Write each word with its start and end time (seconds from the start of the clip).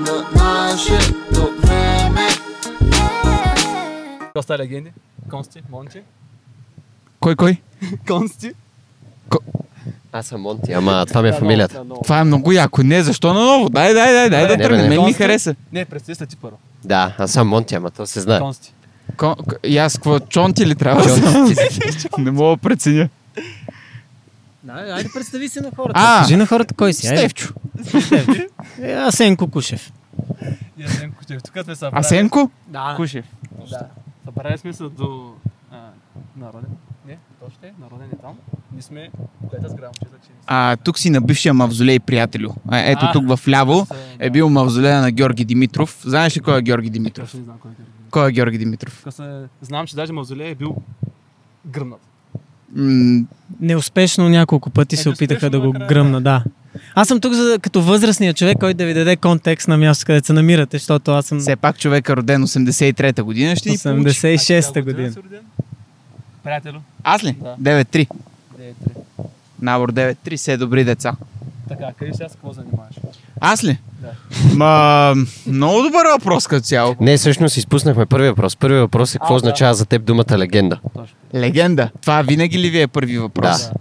на 0.00 0.24
нашето 0.34 1.50
време. 1.58 2.28
Какво 4.20 4.42
са 4.42 4.58
легенди? 4.58 4.90
Консти? 5.30 5.62
Монти? 5.70 6.00
Кой, 7.20 7.36
кой? 7.36 7.56
Консти? 8.08 8.52
Аз 10.12 10.26
съм 10.26 10.40
Монти, 10.40 10.72
ама 10.72 11.06
това 11.06 11.22
ми 11.22 11.28
е 11.28 11.32
фамилията. 11.32 11.82
Това 12.02 12.18
е 12.18 12.24
много 12.24 12.52
яко. 12.52 12.82
Не, 12.82 13.02
защо 13.02 13.34
наново? 13.34 13.68
Дай, 13.68 13.94
дай, 13.94 14.12
дай, 14.12 14.30
дай 14.30 14.46
да 14.46 14.56
тръгнем. 14.58 14.82
не. 14.82 14.88
Мен 14.88 15.04
ми 15.04 15.12
хареса. 15.12 15.54
Не, 15.72 15.84
представи 15.84 16.16
се 16.16 16.26
ти 16.26 16.36
първо. 16.36 16.58
Да, 16.84 17.14
аз 17.18 17.30
съм 17.30 17.48
Монти, 17.48 17.74
ама 17.74 17.90
то 17.90 18.06
се 18.06 18.20
знае. 18.20 18.38
Консти. 18.40 18.74
Ко- 19.16 19.36
к- 19.36 19.66
И 19.66 19.78
аз 19.78 19.94
какво, 19.94 20.18
чонти 20.20 20.66
ли 20.66 20.74
трябва? 20.74 21.02
Чонти. 21.04 21.54
Не 22.18 22.30
мога 22.30 22.50
да 22.50 22.56
преценя. 22.58 23.08
Да, 24.62 24.72
айде 24.72 25.10
представи 25.14 25.48
се 25.48 25.60
на 25.60 25.70
хората. 25.76 26.00
А, 26.02 26.20
Кажи 26.22 26.36
на 26.36 26.46
хората 26.46 26.74
кой 26.74 26.92
си. 26.92 27.06
Айде. 27.08 27.18
Стевчо. 27.18 27.54
Е, 28.80 28.92
Асенко 28.92 29.50
Кушев. 29.50 29.92
И 30.78 30.84
Асенко 30.84 31.18
Кучев. 31.18 31.42
Тук 31.42 31.64
сме 31.64 31.74
събрали. 31.74 32.00
Асенко? 32.00 32.50
Да. 32.66 32.94
Кушев. 32.96 33.24
Да. 33.70 33.86
Събрали 34.24 34.58
сме 34.58 34.72
се 34.72 34.82
до 34.82 35.32
а, 35.72 35.76
народен. 36.36 36.70
Не, 37.06 37.18
точно 37.40 37.58
е, 37.62 37.72
народен 37.80 38.08
е 38.12 38.16
там. 38.16 38.34
Ние 38.72 38.82
сме 38.82 39.10
пета 39.50 39.68
с 39.68 39.74
грам, 39.74 39.92
че 40.00 40.06
А, 40.46 40.76
тук 40.76 40.98
си 40.98 41.10
на 41.10 41.20
бившия 41.20 41.54
мавзолей, 41.54 42.00
приятелю. 42.00 42.50
А, 42.68 42.78
ето 42.78 43.04
А, 43.04 43.12
тук 43.12 43.36
в 43.36 43.48
ляво 43.48 43.86
е 44.18 44.30
бил 44.30 44.48
мавзолея 44.48 45.00
на 45.00 45.10
Георги 45.10 45.44
Димитров. 45.44 45.98
Знаеш 46.04 46.36
ли 46.36 46.40
кой 46.40 46.58
е 46.58 46.62
Георги 46.62 46.90
Димитров? 46.90 47.26
Точно 47.26 47.38
не 47.38 47.44
знам 47.44 47.58
кой 47.58 47.70
е 47.70 47.74
Георги. 47.74 47.90
Кой 48.10 48.28
е 48.28 48.32
Георги 48.32 48.58
Димитров? 48.58 49.04
Знам, 49.62 49.86
че 49.86 49.96
даже 49.96 50.12
мавзолей 50.12 50.50
е 50.50 50.54
бил 50.54 50.76
гръмнат. 51.66 52.00
М, 52.76 53.24
Неуспешно 53.60 54.28
няколко 54.28 54.70
пъти 54.70 54.96
се 54.96 55.08
опитаха 55.08 55.50
да 55.50 55.60
го 55.60 55.72
гръмна, 55.72 56.20
да. 56.20 56.44
Аз 56.94 57.08
съм 57.08 57.20
тук 57.20 57.32
за, 57.32 57.58
като 57.62 57.82
възрастния 57.82 58.34
човек, 58.34 58.56
който 58.60 58.76
да 58.76 58.86
ви 58.86 58.94
даде 58.94 59.16
контекст 59.16 59.68
на 59.68 59.76
място, 59.76 60.06
където 60.06 60.26
се 60.26 60.32
намирате, 60.32 60.78
защото 60.78 61.10
аз 61.10 61.26
съм... 61.26 61.40
Все 61.40 61.56
пак 61.56 61.78
човек 61.78 62.08
е 62.08 62.16
роден 62.16 62.42
83-та 62.46 63.24
година, 63.24 63.56
ще 63.56 63.70
ни 63.70 63.78
получи. 63.82 64.10
86-та 64.10 64.80
А 64.80 64.82
ти 64.82 64.82
коя 64.82 64.94
година. 64.94 65.14
Приятелю. 66.44 66.78
Аз 67.04 67.24
ли? 67.24 67.36
Да. 67.60 67.84
9-3. 67.84 68.08
9-3. 68.60 68.74
Набор 69.62 69.92
9-3, 69.92 70.36
все 70.36 70.56
добри 70.56 70.84
деца. 70.84 71.12
Така, 71.70 71.92
къде 71.98 72.14
сега 72.14 72.28
с 72.28 72.32
какво 72.32 72.52
занимаваш? 72.52 72.94
Аз 73.40 73.64
ли? 73.64 73.78
Да. 74.00 74.08
Ма, 74.56 75.14
много 75.46 75.82
добър 75.82 76.06
въпрос 76.18 76.46
като 76.46 76.66
цяло. 76.66 76.96
Не, 77.00 77.16
всъщност 77.16 77.56
изпуснахме 77.56 78.06
първия 78.06 78.32
въпрос. 78.32 78.56
Първият 78.56 78.80
въпрос 78.82 79.14
е 79.14 79.18
какво 79.18 79.34
А, 79.34 79.36
да. 79.36 79.36
означава 79.36 79.74
за 79.74 79.86
теб 79.86 80.04
думата 80.04 80.38
легенда. 80.38 80.78
Точно. 80.94 81.16
Легенда. 81.34 81.90
Това 82.02 82.22
винаги 82.22 82.58
ли 82.58 82.70
ви 82.70 82.80
е 82.80 82.86
първи 82.88 83.18
въпрос? 83.18 83.68
Да. 83.68 83.72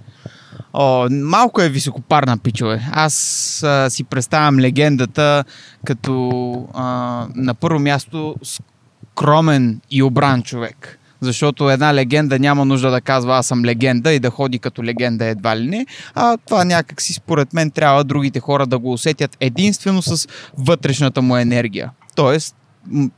О, 0.73 1.07
малко 1.09 1.61
е 1.61 1.69
високопарна 1.69 2.37
пичове. 2.37 2.81
Аз 2.91 3.63
а, 3.63 3.89
си 3.89 4.03
представям 4.03 4.59
легендата 4.59 5.43
като 5.85 6.29
а, 6.73 6.83
на 7.35 7.53
първо 7.53 7.79
място 7.79 8.35
скромен 9.13 9.81
и 9.91 10.03
обран 10.03 10.43
човек. 10.43 10.98
Защото 11.21 11.69
една 11.69 11.93
легенда 11.93 12.39
няма 12.39 12.65
нужда 12.65 12.91
да 12.91 13.01
казва 13.01 13.37
аз 13.37 13.47
съм 13.47 13.65
легенда 13.65 14.13
и 14.13 14.19
да 14.19 14.29
ходи 14.29 14.59
като 14.59 14.83
легенда 14.83 15.25
едва 15.25 15.57
ли 15.57 15.67
не. 15.67 15.85
А 16.15 16.37
това 16.37 16.65
някак 16.65 17.01
си 17.01 17.13
според 17.13 17.53
мен 17.53 17.71
трябва 17.71 18.03
другите 18.03 18.39
хора 18.39 18.67
да 18.67 18.79
го 18.79 18.93
усетят 18.93 19.37
единствено 19.39 20.01
с 20.01 20.27
вътрешната 20.57 21.21
му 21.21 21.37
енергия. 21.37 21.91
Тоест, 22.15 22.55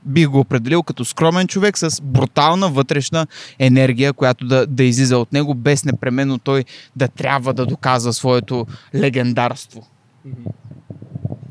бих 0.05 0.27
го 0.27 0.39
определил 0.39 0.83
като 0.83 1.05
скромен 1.05 1.47
човек 1.47 1.77
с 1.77 2.01
брутална 2.01 2.69
вътрешна 2.69 3.27
енергия, 3.59 4.13
която 4.13 4.45
да, 4.45 4.67
да 4.67 4.83
излиза 4.83 5.17
от 5.17 5.33
него, 5.33 5.53
без 5.53 5.85
непременно 5.85 6.37
той 6.37 6.65
да 6.95 7.07
трябва 7.07 7.53
да 7.53 7.65
доказва 7.65 8.13
своето 8.13 8.65
легендарство. 8.95 9.87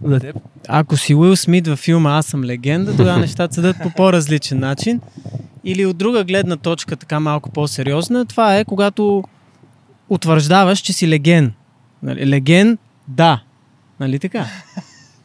За 0.05 0.21
теб? 0.21 0.37
Ако 0.69 0.97
си 0.97 1.15
Уил 1.15 1.37
Смит 1.37 1.67
във 1.67 1.79
филма 1.79 2.11
Аз 2.11 2.27
съм 2.27 2.45
легенда, 2.45 2.97
тогава 2.97 3.19
нещата 3.21 3.55
седат 3.55 3.77
по 3.83 3.91
по-различен 3.91 4.59
начин. 4.59 5.01
Или 5.65 5.87
от 5.87 5.97
друга 5.97 6.25
гледна 6.25 6.57
точка, 6.57 6.97
така 6.97 7.21
малко 7.21 7.51
по-сериозна, 7.51 8.27
това 8.27 8.57
е 8.59 8.65
когато 8.65 9.25
утвърждаваш, 10.09 10.79
че 10.79 10.93
си 10.93 11.09
леген. 11.09 11.53
Нали, 12.03 12.27
леген, 12.27 12.79
да. 13.09 13.43
Нали 14.01 14.19
така? 14.19 14.47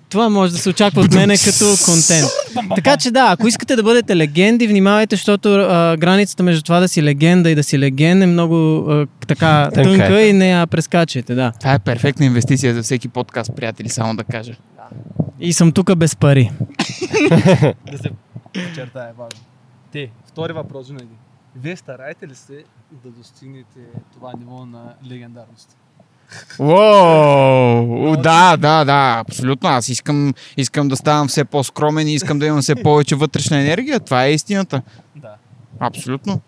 Това 0.09 0.29
може 0.29 0.51
да 0.51 0.57
се 0.57 0.69
очаква 0.69 1.01
от 1.01 1.13
мене 1.13 1.37
като 1.37 1.65
контент. 1.85 2.27
Така 2.75 2.97
че 2.97 3.11
да, 3.11 3.27
ако 3.31 3.47
искате 3.47 3.75
да 3.75 3.83
бъдете 3.83 4.15
легенди, 4.15 4.67
внимавайте, 4.67 5.15
защото 5.15 5.55
а, 5.55 5.97
границата 5.97 6.43
между 6.43 6.61
това 6.63 6.79
да 6.79 6.87
си 6.87 7.03
легенда 7.03 7.49
и 7.49 7.55
да 7.55 7.63
си 7.63 7.79
леген 7.79 8.21
е 8.21 8.25
много 8.25 8.85
а, 8.91 9.07
така 9.27 9.69
Тънка 9.73 9.91
е. 9.91 9.97
тънка 9.97 10.21
и 10.21 10.33
не 10.33 10.49
я 10.49 10.67
прескачайте, 10.67 11.35
да. 11.35 11.51
Това 11.59 11.73
е 11.73 11.79
перфектна 11.79 12.25
инвестиция 12.25 12.73
за 12.73 12.83
всеки 12.83 13.07
подкаст, 13.07 13.51
приятели, 13.55 13.89
само 13.89 14.15
да 14.15 14.23
кажа. 14.23 14.53
И 15.39 15.53
съм 15.53 15.71
тук 15.71 15.95
без 15.95 16.15
пари. 16.15 16.51
Да 17.91 17.97
се 17.97 18.09
подчертая 18.53 19.13
важно. 19.17 19.39
Те, 19.91 20.09
втори 20.35 20.53
въпрос 20.53 20.87
винаги. 20.87 21.15
Вие 21.55 21.75
стараете 21.75 22.27
ли 22.27 22.35
се 22.35 22.63
да 23.03 23.09
достигнете 23.09 23.79
това 24.13 24.33
ниво 24.39 24.65
на 24.65 24.93
легендарност? 25.09 25.77
Уоу, 26.59 28.15
да, 28.15 28.57
да, 28.57 28.85
да, 28.85 29.23
абсолютно. 29.27 29.69
Аз 29.69 29.89
искам, 29.89 30.33
искам 30.57 30.87
да 30.87 30.95
ставам 30.95 31.27
все 31.27 31.45
по-скромен 31.45 32.07
и 32.07 32.13
искам 32.13 32.39
да 32.39 32.45
имам 32.45 32.61
все 32.61 32.75
повече 32.75 33.15
вътрешна 33.15 33.61
енергия. 33.61 33.99
Това 33.99 34.25
е 34.25 34.33
истината. 34.33 34.81
Да. 35.15 35.35
Абсолютно. 35.79 36.41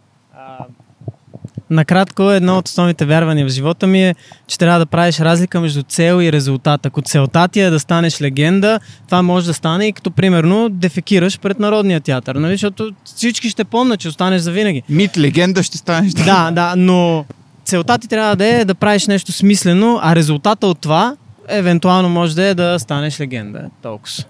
Накратко, 1.70 2.32
едно 2.32 2.58
от 2.58 2.68
основните 2.68 3.06
вярвания 3.06 3.46
в 3.46 3.50
живота 3.50 3.88
ми 3.88 4.04
е, 4.04 4.16
че 4.48 4.58
трябва 4.58 4.80
да 4.80 4.86
правиш 4.86 5.20
разлика 5.20 5.62
между 5.62 5.84
цел 5.84 6.22
и 6.22 6.32
резултат. 6.32 6.86
Ако 6.86 7.02
целта 7.02 7.48
ти 7.48 7.60
е 7.60 7.70
да 7.70 7.80
станеш 7.80 8.22
легенда, 8.22 8.80
това 9.06 9.22
може 9.22 9.46
да 9.46 9.54
стане 9.54 9.88
и 9.88 9.94
като 9.94 10.12
примерно 10.12 10.70
дефекираш 10.70 11.40
пред 11.40 11.60
Народния 11.60 12.02
театър, 12.02 12.36
нали? 12.36 12.54
защото 12.54 12.92
всички 13.04 13.50
ще 13.50 13.64
помнят, 13.64 14.00
че 14.00 14.08
останеш 14.08 14.42
за 14.42 14.52
винаги. 14.52 14.84
Мит, 14.90 15.18
легенда 15.18 15.64
ще 15.64 15.78
станеш. 15.78 16.14
Да, 16.14 16.52
да, 16.52 16.74
но 16.78 17.26
целта 17.66 17.98
ти 17.98 18.08
трябва 18.08 18.36
да 18.36 18.46
е 18.46 18.66
да 18.66 18.76
правиш 18.76 19.08
нещо 19.08 19.32
смислено, 19.32 20.00
а 20.02 20.16
резултата 20.16 20.68
от 20.68 20.80
това 20.80 21.16
евентуално 21.48 22.10
може 22.10 22.36
да 22.36 22.44
е 22.44 22.54
да 22.54 22.80
станеш 22.80 23.20
легенда. 23.20 23.62
Толкова. 23.82 24.24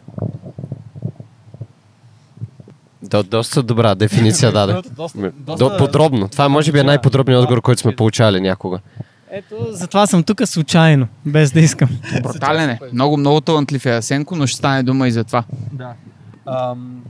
До, 3.07 3.23
доста 3.23 3.63
добра 3.63 3.95
дефиниция 3.95 4.51
даде. 4.51 4.73
Доста, 4.73 4.89
доста, 4.91 5.31
доста- 5.31 5.69
До, 5.69 5.77
подробно. 5.77 6.27
Това 6.27 6.49
може 6.49 6.71
би 6.71 6.79
е 6.79 6.83
най-подробният 6.83 7.41
отговор, 7.41 7.61
който 7.61 7.81
сме 7.81 7.95
получавали 7.95 8.41
някога. 8.41 8.79
Ето, 9.31 9.55
затова 9.71 10.07
съм 10.07 10.23
тук 10.23 10.41
случайно, 10.45 11.07
без 11.25 11.51
да 11.51 11.59
искам. 11.59 11.89
Брутален 12.23 12.69
е. 12.69 12.79
Много, 12.93 13.17
много 13.17 13.41
талантлив 13.41 13.85
е 13.85 13.89
Асенко, 13.89 14.35
но 14.35 14.47
ще 14.47 14.57
стане 14.57 14.83
дума 14.83 15.07
и 15.07 15.11
за 15.11 15.23
това. 15.23 15.43
Да. 15.71 15.89
Ам, 16.47 17.01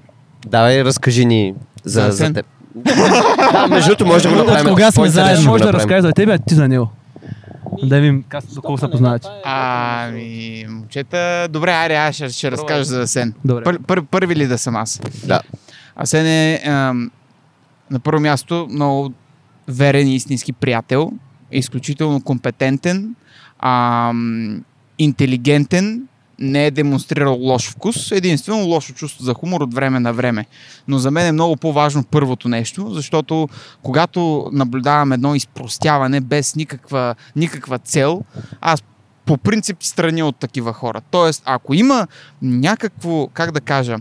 Давай, 0.47 0.83
разкажи 0.83 1.25
ни 1.25 1.53
за, 1.83 2.01
За 2.01 2.11
за 2.11 2.33
теб. 2.33 2.45
да, 3.53 3.67
между 3.67 3.87
другото 3.87 4.05
може 4.05 4.23
да 4.23 4.29
го 4.29 4.35
От 4.35 4.47
направим. 4.47 4.67
кога 4.67 4.91
сме 4.91 5.09
заедно? 5.09 5.45
може 5.45 5.63
да 5.63 5.73
разкажеш 5.73 6.01
за 6.01 6.11
тебе, 6.11 6.33
а 6.33 6.39
ти 6.39 6.55
за 6.55 6.67
него. 6.67 6.89
Да 7.83 7.95
видим 7.95 8.23
доколко 8.53 8.77
се 8.79 8.91
познавате. 8.91 9.27
Ами, 9.45 10.65
момчета, 10.69 11.47
добре, 11.49 11.71
айде, 11.71 11.95
аз 11.95 12.15
ще, 12.15 12.29
ще 12.29 12.51
разкажа 12.51 12.83
за 12.83 13.01
Асен. 13.01 13.33
Добре. 13.45 13.63
Пър, 13.63 13.79
пър, 13.79 14.01
първи 14.01 14.35
ли 14.35 14.47
да 14.47 14.57
съм 14.57 14.75
аз? 14.75 15.01
Да. 15.25 15.41
Асен 15.97 16.25
е 16.25 16.61
ам, 16.65 17.11
на 17.91 17.99
първо 17.99 18.21
място 18.21 18.67
много 18.71 19.13
верен 19.67 20.07
и 20.07 20.15
истински 20.15 20.53
приятел, 20.53 21.11
изключително 21.51 22.21
компетентен, 22.21 23.15
ам, 23.59 24.63
интелигентен, 24.99 26.07
не 26.39 26.65
е 26.65 26.71
демонстрирал 26.71 27.37
лош 27.39 27.69
вкус, 27.69 28.11
единствено 28.11 28.65
лошо 28.65 28.93
чувство 28.93 29.23
за 29.23 29.33
хумор 29.33 29.61
от 29.61 29.73
време 29.73 29.99
на 29.99 30.13
време. 30.13 30.45
Но 30.87 30.97
за 30.97 31.11
мен 31.11 31.27
е 31.27 31.31
много 31.31 31.57
по-важно 31.57 32.03
първото 32.03 32.49
нещо, 32.49 32.89
защото 32.89 33.49
когато 33.81 34.49
наблюдавам 34.53 35.11
едно 35.11 35.35
изпростяване 35.35 36.21
без 36.21 36.55
никаква, 36.55 37.15
никаква 37.35 37.79
цел, 37.79 38.23
аз 38.61 38.83
по 39.25 39.37
принцип 39.37 39.77
страня 39.79 40.25
от 40.25 40.35
такива 40.35 40.73
хора. 40.73 41.01
Тоест, 41.11 41.43
ако 41.45 41.73
има 41.73 42.07
някакво, 42.41 43.27
как 43.27 43.51
да 43.51 43.61
кажа, 43.61 43.97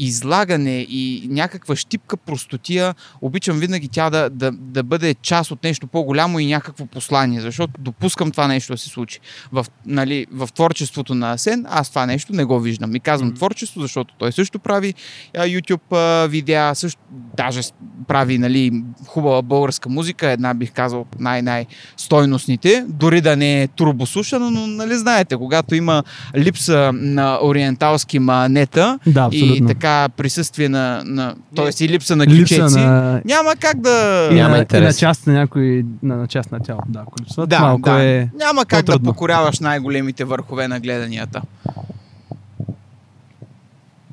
излагане 0.00 0.86
и 0.88 1.28
някаква 1.30 1.76
щипка 1.76 2.16
простотия, 2.16 2.94
обичам 3.20 3.58
винаги 3.58 3.88
тя 3.88 4.10
да, 4.10 4.30
да, 4.30 4.52
да 4.52 4.82
бъде 4.82 5.14
част 5.14 5.50
от 5.50 5.64
нещо 5.64 5.86
по-голямо 5.86 6.38
и 6.38 6.46
някакво 6.46 6.86
послание, 6.86 7.40
защото 7.40 7.72
допускам 7.78 8.30
това 8.30 8.46
нещо 8.46 8.72
да 8.72 8.78
се 8.78 8.88
случи. 8.88 9.20
В, 9.52 9.66
нали, 9.86 10.26
в 10.32 10.48
творчеството 10.54 11.14
на 11.14 11.32
Асен 11.32 11.66
аз 11.68 11.90
това 11.90 12.06
нещо 12.06 12.32
не 12.32 12.44
го 12.44 12.60
виждам. 12.60 12.96
И 12.96 13.00
казвам 13.00 13.34
творчество, 13.34 13.80
защото 13.80 14.14
той 14.18 14.32
също 14.32 14.58
прави 14.58 14.94
а, 15.36 15.44
YouTube 15.46 15.96
а, 15.96 16.26
видеа, 16.26 16.74
също 16.74 17.00
даже 17.36 17.60
прави 18.08 18.38
нали, 18.38 18.82
хубава 19.06 19.42
българска 19.42 19.88
музика, 19.88 20.30
една 20.30 20.54
бих 20.54 20.72
казал 20.72 21.00
от 21.00 21.20
най-най-стойностните, 21.20 22.84
дори 22.88 23.20
да 23.20 23.36
не 23.36 23.62
е 23.62 23.68
турбосушана, 23.68 24.50
но 24.50 24.66
нали 24.66 24.96
знаете, 24.96 25.36
когато 25.36 25.74
има 25.74 26.02
липса 26.36 26.90
на 26.94 27.38
ориенталски 27.42 28.18
манета, 28.18 28.98
Да, 29.06 29.28
и 29.32 29.66
така 29.66 29.89
така 29.90 30.08
присъствие 30.16 30.68
на, 30.68 31.02
на 31.04 31.34
т.е. 31.56 31.84
и 31.84 31.88
липса 31.88 32.16
на 32.16 32.26
Липса 32.26 32.56
кючеци, 32.56 32.78
на... 32.78 33.20
няма 33.24 33.54
как 33.60 33.80
да... 33.80 34.28
И 34.32 34.34
Няма 34.34 34.48
на, 34.48 34.56
и 34.56 34.58
на 34.58 34.62
интерес. 34.62 34.98
част 34.98 35.26
на 35.26 35.32
някой, 35.32 35.84
на, 36.02 36.16
на 36.16 36.26
част 36.26 36.52
на 36.52 36.60
тяло. 36.60 36.80
Да, 36.88 37.00
ако 37.00 37.12
липсват, 37.20 37.48
Да, 37.48 37.60
малко 37.60 37.90
да. 37.90 38.04
е... 38.04 38.28
Няма 38.38 38.64
как 38.66 38.84
да 38.86 38.92
по-трудно. 38.92 39.12
покоряваш 39.12 39.60
най-големите 39.60 40.24
върхове 40.24 40.68
на 40.68 40.80
гледанията. 40.80 41.42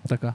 Така. 0.09 0.33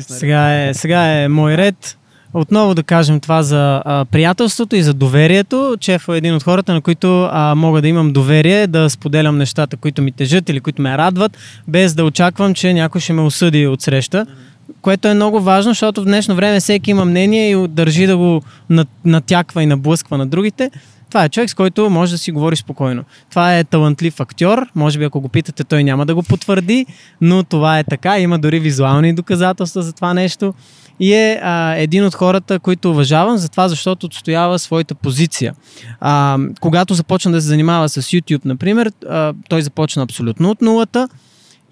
Сега 0.00 0.62
е, 0.62 0.74
сега 0.74 1.04
е 1.04 1.28
мой 1.28 1.56
ред. 1.56 1.98
Отново 2.34 2.74
да 2.74 2.82
кажем 2.82 3.20
това 3.20 3.42
за 3.42 3.82
а, 3.84 4.04
приятелството 4.04 4.76
и 4.76 4.82
за 4.82 4.94
доверието. 4.94 5.76
Чеф 5.80 6.08
е 6.08 6.16
един 6.16 6.34
от 6.34 6.42
хората, 6.42 6.74
на 6.74 6.80
които 6.80 7.28
а, 7.32 7.54
мога 7.54 7.82
да 7.82 7.88
имам 7.88 8.12
доверие, 8.12 8.66
да 8.66 8.90
споделям 8.90 9.38
нещата, 9.38 9.76
които 9.76 10.02
ми 10.02 10.12
тежат 10.12 10.48
или 10.48 10.60
които 10.60 10.82
ме 10.82 10.98
радват, 10.98 11.36
без 11.68 11.94
да 11.94 12.04
очаквам, 12.04 12.54
че 12.54 12.74
някой 12.74 13.00
ще 13.00 13.12
ме 13.12 13.22
осъди 13.22 13.66
от 13.66 13.82
среща. 13.82 14.26
Което 14.84 15.08
е 15.08 15.14
много 15.14 15.40
важно, 15.40 15.70
защото 15.70 16.02
в 16.02 16.04
днешно 16.04 16.34
време 16.34 16.60
всеки 16.60 16.90
има 16.90 17.04
мнение 17.04 17.50
и 17.50 17.68
държи 17.68 18.06
да 18.06 18.16
го 18.16 18.42
нат- 18.70 18.88
натяква 19.04 19.62
и 19.62 19.66
наблъсква 19.66 20.18
на 20.18 20.26
другите. 20.26 20.70
Това 21.08 21.24
е 21.24 21.28
човек, 21.28 21.50
с 21.50 21.54
който 21.54 21.90
може 21.90 22.12
да 22.12 22.18
си 22.18 22.32
говори 22.32 22.56
спокойно. 22.56 23.04
Това 23.30 23.58
е 23.58 23.64
талантлив 23.64 24.20
актьор. 24.20 24.66
Може 24.74 24.98
би 24.98 25.04
ако 25.04 25.20
го 25.20 25.28
питате, 25.28 25.64
той 25.64 25.84
няма 25.84 26.06
да 26.06 26.14
го 26.14 26.22
потвърди, 26.22 26.86
но 27.20 27.42
това 27.42 27.78
е 27.78 27.84
така. 27.84 28.18
Има 28.18 28.38
дори 28.38 28.60
визуални 28.60 29.14
доказателства 29.14 29.82
за 29.82 29.92
това 29.92 30.14
нещо. 30.14 30.54
И 31.00 31.12
е 31.12 31.40
а, 31.42 31.74
един 31.74 32.04
от 32.04 32.14
хората, 32.14 32.58
които 32.58 32.90
уважавам, 32.90 33.36
за 33.36 33.48
това, 33.48 33.68
защото 33.68 34.06
отстоява 34.06 34.58
своята 34.58 34.94
позиция. 34.94 35.54
А, 36.00 36.38
когато 36.60 36.94
започна 36.94 37.32
да 37.32 37.40
се 37.40 37.46
занимава 37.46 37.88
с 37.88 38.02
YouTube, 38.02 38.44
например, 38.44 38.92
а, 39.08 39.34
той 39.48 39.62
започна 39.62 40.02
абсолютно 40.02 40.50
от 40.50 40.62
нулата 40.62 41.08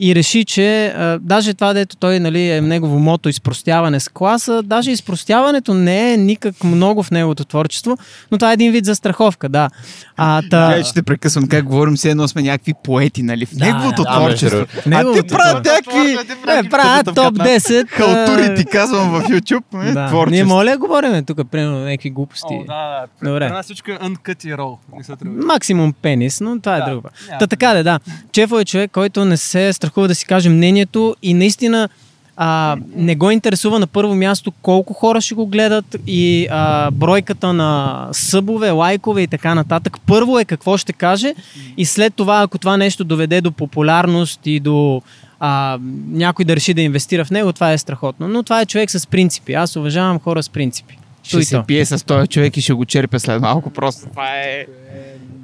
и 0.03 0.15
реши, 0.15 0.45
че 0.45 0.87
а, 0.87 1.19
даже 1.19 1.55
това, 1.55 1.73
дето 1.73 1.97
той 1.97 2.21
нали, 2.21 2.51
е 2.51 2.61
негово 2.61 2.99
мото 2.99 3.29
изпростяване 3.29 4.01
с 4.01 4.09
класа, 4.09 4.63
даже 4.63 4.91
изпростяването 4.91 5.75
не 5.75 6.13
е 6.13 6.17
никак 6.17 6.65
много 6.65 7.03
в 7.03 7.11
неговото 7.11 7.45
творчество, 7.45 7.99
но 8.31 8.39
това 8.39 8.51
е 8.51 8.55
един 8.55 8.73
вид 8.73 8.85
застраховка, 8.85 9.49
да. 9.49 9.71
А, 10.17 10.43
та... 10.51 10.67
Гледай, 10.67 10.83
че 10.83 10.95
те 10.95 11.03
прекъсвам, 11.03 11.49
как 11.49 11.65
говорим, 11.65 11.95
все 11.97 12.11
едно 12.11 12.29
сме 12.29 12.43
някакви 12.43 12.75
поети, 12.85 13.23
нали? 13.23 13.47
В 13.47 13.55
Да, 13.55 13.67
неговото 13.67 14.03
да, 14.03 14.11
да, 14.11 14.19
творчество. 14.19 14.59
между 14.59 14.67
а 14.79 14.83
те 14.83 14.89
Неговото 14.89 15.27
правят 15.27 15.65
някакви 15.65 16.17
Не, 16.47 16.69
правят 16.71 17.07
топ 17.07 17.35
10. 17.35 17.85
а, 17.85 17.87
халтури, 17.87 18.55
ти 18.55 18.65
казвам 18.65 19.11
в 19.11 19.23
YouTube. 19.23 19.89
е, 19.89 19.93
Да. 19.93 20.01
Ние 20.01 20.09
Творчество. 20.09 20.49
моля 20.49 20.71
да 20.71 20.79
говорим 20.79 21.25
тук, 21.25 21.39
примерно, 21.51 21.79
някакви 21.79 22.11
глупости. 22.11 22.55
О, 22.61 22.65
да, 22.65 23.07
да. 23.23 23.31
Добре. 23.31 23.49
При 23.49 23.53
нас 23.55 23.65
всичко 23.65 23.91
е 23.91 23.95
uncut 23.95 24.47
и 24.47 24.55
roll. 24.55 24.77
Максимум 25.25 25.93
пенис, 25.93 26.41
но 26.41 26.61
това 26.61 26.77
е 26.77 26.81
Да, 26.81 26.91
друго. 26.91 27.09
Та 27.39 27.47
така 27.47 27.75
да, 27.75 27.83
да. 27.85 27.99
Чефо 28.33 28.59
е 28.61 28.65
човек, 28.65 28.91
който 28.91 29.25
не 29.25 29.37
се 29.37 29.73
страхува 29.73 29.92
да 30.01 30.15
си 30.15 30.27
каже 30.27 30.49
мнението 30.49 31.17
и 31.23 31.35
наистина 31.35 31.89
а, 32.37 32.77
не 32.97 33.15
го 33.15 33.31
интересува 33.31 33.79
на 33.79 33.87
първо 33.87 34.15
място 34.15 34.53
колко 34.63 34.95
хора 34.95 35.21
ще 35.21 35.35
го 35.35 35.47
гледат 35.47 35.97
и 36.07 36.47
а, 36.51 36.91
бройката 36.91 37.53
на 37.53 38.09
събове, 38.13 38.71
лайкове 38.71 39.23
и 39.23 39.27
така 39.27 39.55
нататък. 39.55 39.97
Първо 40.07 40.39
е 40.39 40.45
какво 40.45 40.77
ще 40.77 40.93
каже 40.93 41.35
и 41.77 41.85
след 41.85 42.15
това, 42.15 42.43
ако 42.43 42.59
това 42.59 42.77
нещо 42.77 43.05
доведе 43.05 43.41
до 43.41 43.53
популярност 43.53 44.41
и 44.45 44.61
до 44.61 45.03
а, 45.41 45.79
някой 46.09 46.45
да 46.45 46.57
реши 46.57 46.75
да 46.75 46.83
инвестира 46.83 47.25
в 47.25 47.31
него, 47.31 47.53
това 47.53 47.73
е 47.73 47.79
страхотно. 47.79 48.29
Но 48.29 48.43
това 48.43 48.61
е 48.61 48.67
човек 48.67 48.91
с 48.91 49.07
принципи. 49.07 49.53
Аз 49.53 49.77
уважавам 49.77 50.19
хора 50.21 50.43
с 50.43 50.49
принципи. 50.49 50.99
Ще 51.23 51.37
Той 51.37 51.45
се 51.45 51.57
то. 51.57 51.65
пие 51.67 51.85
с 51.85 52.05
този 52.05 52.29
човек 52.29 52.57
и 52.57 52.61
ще 52.61 52.73
го 52.73 52.85
черпя 52.85 53.21
след 53.21 53.41
малко. 53.43 53.71
Просто 53.71 54.09
това 54.11 54.29
е... 54.29 54.67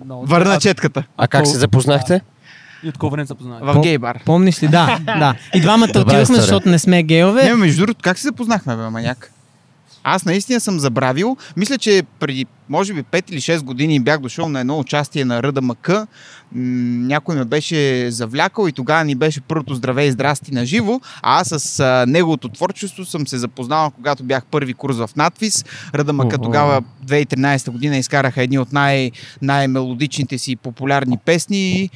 Много- 0.05 0.27
Върна 0.27 0.59
четката. 0.59 1.05
А 1.17 1.29
как 1.29 1.47
се 1.47 1.59
запознахте? 1.59 2.21
И 2.83 2.89
от 2.89 2.99
колко 2.99 3.13
време 3.13 3.27
се 3.27 3.35
познавате? 3.35 3.79
В 3.79 3.83
гей 3.83 3.99
бар. 3.99 4.19
Помниш 4.25 4.63
ли? 4.63 4.69
Да, 4.69 4.99
да. 5.07 5.35
И 5.55 5.61
двамата 5.61 5.89
отидохме, 5.89 6.25
защото 6.25 6.69
не 6.69 6.79
сме 6.79 7.03
гейове. 7.03 7.45
Не, 7.45 7.55
между 7.55 7.81
другото, 7.81 8.01
как 8.03 8.19
се 8.19 8.23
запознахме, 8.23 8.77
бе, 8.77 8.83
маняк? 8.91 9.33
Аз 10.05 10.25
наистина 10.25 10.61
съм 10.61 10.79
забравил. 10.79 11.37
Мисля, 11.57 11.79
че 11.79 12.03
преди, 12.21 12.47
може 12.69 12.95
би, 12.95 13.03
5 13.03 13.31
или 13.33 13.41
6 13.41 13.63
години 13.63 14.01
бях 14.01 14.21
дошъл 14.21 14.49
на 14.49 14.61
едно 14.61 14.79
участие 14.79 15.25
на 15.25 15.43
Ръда 15.43 15.61
МК. 15.61 15.89
М, 15.89 16.07
някой 17.07 17.37
ме 17.37 17.45
беше 17.45 18.11
завлякал 18.11 18.69
и 18.69 18.73
тогава 18.73 19.05
ни 19.05 19.15
беше 19.15 19.41
първото 19.41 19.75
здраве 19.75 20.05
и 20.05 20.13
здрасти 20.13 20.55
на 20.55 20.67
живо. 20.67 21.01
А 21.23 21.41
аз 21.41 21.49
с 21.49 21.81
а, 21.81 22.05
неговото 22.09 22.49
творчество 22.49 23.05
съм 23.05 23.27
се 23.27 23.39
запознал, 23.39 23.91
когато 23.91 24.23
бях 24.25 24.45
първи 24.45 24.75
курс 24.75 24.97
в 24.97 25.11
надвис. 25.17 25.65
Ръда 25.95 26.13
МК 26.13 26.25
Охо. 26.25 26.43
тогава, 26.43 26.83
2013 27.07 27.71
година, 27.71 27.97
изкараха 27.97 28.43
едни 28.43 28.59
от 28.59 28.73
най- 28.73 29.11
най-мелодичните 29.43 30.39
си 30.39 30.57
популярни 30.57 31.19
песни. 31.25 31.91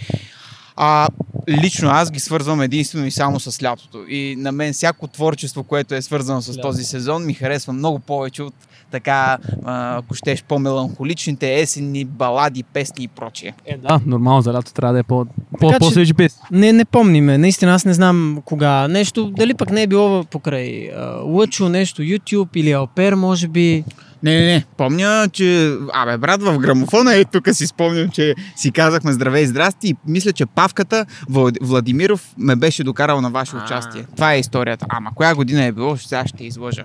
А, 0.76 1.08
лично 1.50 1.90
аз 1.90 2.10
ги 2.10 2.20
свързвам 2.20 2.60
единствено 2.60 3.06
и 3.06 3.10
само 3.10 3.40
с 3.40 3.62
лятото. 3.62 4.04
И 4.08 4.34
на 4.38 4.52
мен 4.52 4.72
всяко 4.72 5.06
творчество, 5.06 5.62
което 5.62 5.94
е 5.94 6.02
свързано 6.02 6.40
с 6.42 6.52
Да. 6.52 6.62
този 6.62 6.84
сезон, 6.84 7.26
ми 7.26 7.34
харесва 7.34 7.72
много 7.72 7.98
повече 7.98 8.42
от 8.42 8.54
така, 8.90 9.38
ако 9.64 10.14
щеш, 10.14 10.42
по-меланхоличните 10.42 11.54
есенни 11.54 12.04
балади, 12.04 12.62
песни 12.62 13.04
и 13.04 13.08
прочие. 13.08 13.54
Е, 13.66 13.76
да, 13.78 14.00
нормално 14.06 14.42
за 14.42 14.52
лято 14.52 14.72
трябва 14.72 14.92
да 14.92 14.98
е 14.98 15.02
по, 15.02 15.24
по, 15.50 15.58
Така 15.60 15.72
че- 15.72 15.78
по-свежи 15.78 16.14
песни. 16.14 16.40
Не, 16.50 16.72
не 16.72 16.84
помниме. 16.84 17.38
Наистина 17.38 17.74
аз 17.74 17.84
не 17.84 17.94
знам 17.94 18.42
кога. 18.44 18.88
Нещо, 18.88 19.26
дали 19.26 19.54
пък 19.54 19.70
не 19.70 19.82
е 19.82 19.86
било 19.86 20.24
покрай 20.24 20.90
Лъчо, 21.24 21.68
нещо, 21.68 22.02
YouTube 22.02 22.48
или 22.56 22.72
Алпер, 22.72 23.14
може 23.14 23.48
би. 23.48 23.84
Не, 24.22 24.30
не, 24.32 24.46
не. 24.46 24.64
Помня, 24.76 25.28
че... 25.32 25.72
Абе, 25.92 26.18
брат, 26.18 26.42
в 26.42 26.58
грамофона 26.58 27.14
е 27.14 27.24
тук 27.24 27.48
си 27.52 27.66
спомням, 27.66 28.08
че 28.08 28.34
си 28.56 28.72
казахме 28.72 29.12
здраве 29.12 29.40
и 29.40 29.46
здрасти 29.46 29.88
и 29.88 29.96
мисля, 30.06 30.32
че 30.32 30.46
Павката 30.46 31.06
Влад- 31.22 31.58
Владимиров 31.62 32.34
ме 32.38 32.56
беше 32.56 32.84
докарал 32.84 33.20
на 33.20 33.30
ваше 33.30 33.56
участие. 33.56 34.04
Това 34.06 34.34
е 34.34 34.38
историята. 34.38 34.86
Ама 34.88 35.10
коя 35.14 35.34
година 35.34 35.64
е 35.64 35.72
било, 35.72 35.96
сега 35.96 36.26
ще 36.26 36.44
излъжа. 36.44 36.84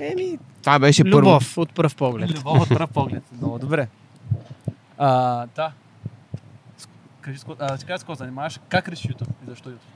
Еми, 0.00 0.38
Това 0.62 0.78
беше 0.78 1.04
първо. 1.04 1.18
любов 1.18 1.58
от 1.58 1.70
пръв 1.70 1.96
поглед. 1.96 2.30
Любов 2.30 2.60
от 2.60 2.68
пръв 2.68 2.90
поглед. 2.90 3.22
Много 3.38 3.58
добре. 3.58 3.88
А, 4.98 5.10
да. 5.56 5.70
Кажи, 7.20 7.38
а, 7.58 7.76
ти 7.76 7.84
кажа 7.84 7.98
с 7.98 8.02
какво 8.02 8.14
занимаваш? 8.14 8.60
Как 8.68 8.88
реши 8.88 9.08
YouTube 9.08 9.28
и 9.46 9.50
защо 9.50 9.68
YouTube? 9.68 9.95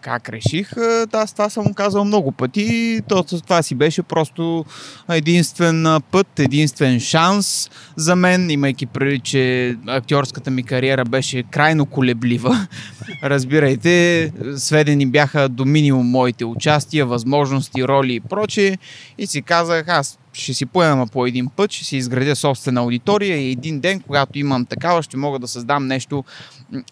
Как 0.00 0.28
реших? 0.28 0.72
Аз 1.12 1.32
това 1.32 1.50
съм 1.50 1.74
казал 1.74 2.04
много 2.04 2.32
пъти. 2.32 3.00
То, 3.08 3.22
това 3.22 3.62
си 3.62 3.74
беше 3.74 4.02
просто 4.02 4.64
единствен 5.10 5.86
път, 6.10 6.38
единствен 6.38 7.00
шанс 7.00 7.70
за 7.96 8.16
мен, 8.16 8.50
имайки 8.50 8.86
преди, 8.86 9.18
че 9.18 9.76
актьорската 9.86 10.50
ми 10.50 10.62
кариера 10.62 11.04
беше 11.04 11.42
крайно 11.42 11.86
колеблива. 11.86 12.66
Разбирайте, 13.24 14.32
сведени 14.56 15.06
бяха 15.06 15.48
до 15.48 15.64
минимум 15.64 16.06
моите 16.06 16.44
участия, 16.44 17.06
възможности, 17.06 17.88
роли 17.88 18.14
и 18.14 18.20
прочее. 18.20 18.78
И 19.18 19.26
си 19.26 19.42
казах, 19.42 19.88
аз 19.88 20.18
ще 20.32 20.54
си 20.54 20.66
поема 20.66 21.06
по 21.06 21.26
един 21.26 21.48
път, 21.48 21.72
ще 21.72 21.84
си 21.84 21.96
изградя 21.96 22.36
собствена 22.36 22.80
аудитория 22.80 23.36
и 23.36 23.50
един 23.50 23.80
ден, 23.80 24.00
когато 24.00 24.38
имам 24.38 24.66
такава, 24.66 25.02
ще 25.02 25.16
мога 25.16 25.38
да 25.38 25.48
създам 25.48 25.86
нещо 25.86 26.24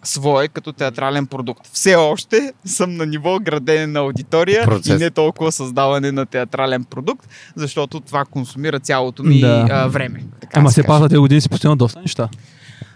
свое 0.02 0.48
като 0.48 0.72
театрален 0.72 1.26
продукт. 1.26 1.70
Все 1.72 1.94
още 1.94 2.52
съм 2.64 2.96
на 2.96 3.06
ниво 3.06 3.38
градене 3.40 3.86
на 3.86 4.00
аудитория 4.00 4.64
Процес. 4.64 5.00
и 5.00 5.04
не 5.04 5.10
толкова 5.10 5.52
създаване 5.52 6.12
на 6.12 6.26
театрален 6.26 6.84
продукт, 6.84 7.28
защото 7.56 8.00
това 8.00 8.24
консумира 8.24 8.80
цялото 8.80 9.22
ми 9.22 9.40
Да. 9.40 9.66
а, 9.70 9.86
време. 9.86 10.24
Така 10.40 10.60
Ама 10.60 10.70
се 10.70 10.82
тези 10.82 11.18
години 11.18 11.40
си 11.40 11.48
постигнал 11.48 11.76
доста 11.76 12.00
неща. 12.00 12.28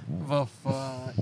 В 0.09 0.49
а, 0.65 0.71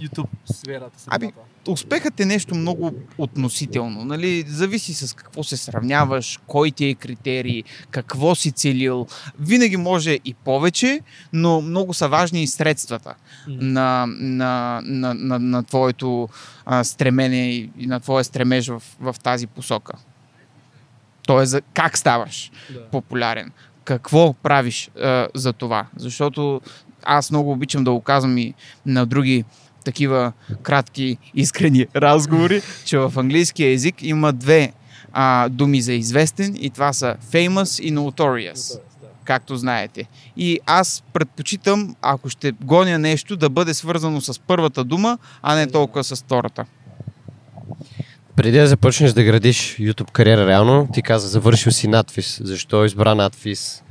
YouTube 0.01 0.29
сферата. 0.53 0.99
Аби, 1.07 1.33
успехът 1.69 2.21
е 2.21 2.25
нещо 2.25 2.55
много 2.55 2.93
относително. 3.19 4.05
Нали? 4.05 4.45
Зависи 4.49 4.95
с 4.95 5.17
какво 5.17 5.45
се 5.45 5.57
сравняваш, 5.57 6.41
кой 6.47 6.71
ти 6.71 6.87
е 6.87 6.95
критерий, 6.95 7.63
какво 7.91 8.35
си 8.35 8.53
целил. 8.53 9.07
Винаги 9.41 9.77
може 9.77 10.19
и 10.25 10.35
повече, 10.35 11.01
но 11.33 11.61
много 11.61 11.95
са 11.95 12.09
важни 12.09 12.43
и 12.43 12.47
средствата 12.47 13.15
на, 13.49 14.07
на, 14.07 14.81
на, 14.85 15.15
на, 15.15 15.39
на 15.39 15.63
твоето 15.63 16.29
а, 16.65 16.85
стремене 16.85 17.51
и 17.51 17.87
на 17.87 18.01
твоя 18.01 18.25
стремеж 18.25 18.69
в, 18.69 18.83
в 19.01 19.17
тази 19.23 19.47
посока. 19.47 19.93
Тоест, 21.27 21.51
за 21.51 21.61
как 21.61 21.99
ставаш 21.99 22.51
популярен. 22.91 23.53
Какво 23.85 24.33
правиш 24.33 24.91
а, 25.01 25.29
за 25.35 25.53
това? 25.53 25.87
Защото 25.97 26.61
аз 27.05 27.31
много 27.31 27.53
обичам 27.53 27.85
да 27.85 27.93
го 27.93 28.01
казвам 28.01 28.39
и 28.39 28.55
на 28.87 29.07
други 29.07 29.45
такива 29.85 30.33
кратки, 30.63 31.17
искрени 31.35 31.87
разговори, 31.97 32.63
че 32.85 32.99
в 32.99 33.13
английския 33.17 33.73
език 33.73 34.03
има 34.03 34.33
две 34.33 34.73
а, 35.13 35.49
думи 35.49 35.81
за 35.81 35.93
известен 35.93 36.57
и 36.61 36.71
това 36.71 36.93
са 36.93 37.17
famous 37.33 37.83
и 37.83 37.95
notorious, 37.95 38.81
както 39.25 39.57
знаете. 39.57 40.05
И 40.37 40.61
аз 40.67 41.03
предпочитам, 41.13 41.97
ако 42.03 42.29
ще 42.29 42.53
гоня 42.53 42.99
нещо, 42.99 43.37
да 43.37 43.49
бъде 43.51 43.75
свързано 43.75 44.21
с 44.21 44.41
първата 44.41 44.85
дума, 44.85 45.19
а 45.43 45.55
не 45.55 45.67
толкова 45.67 46.05
с 46.05 46.17
втората. 46.17 46.65
Преди 48.37 48.59
да 48.59 48.67
започнеш 48.67 49.13
да 49.13 49.25
градиш 49.25 49.77
YouTube 49.81 50.11
кариера 50.11 50.47
реално, 50.47 50.89
ти 50.93 51.03
каза, 51.03 51.29
завършил 51.29 51.73
си 51.73 51.89
надвис. 51.89 52.41
Защо 52.45 52.85
избра 52.85 53.15
надвис? 53.15 53.83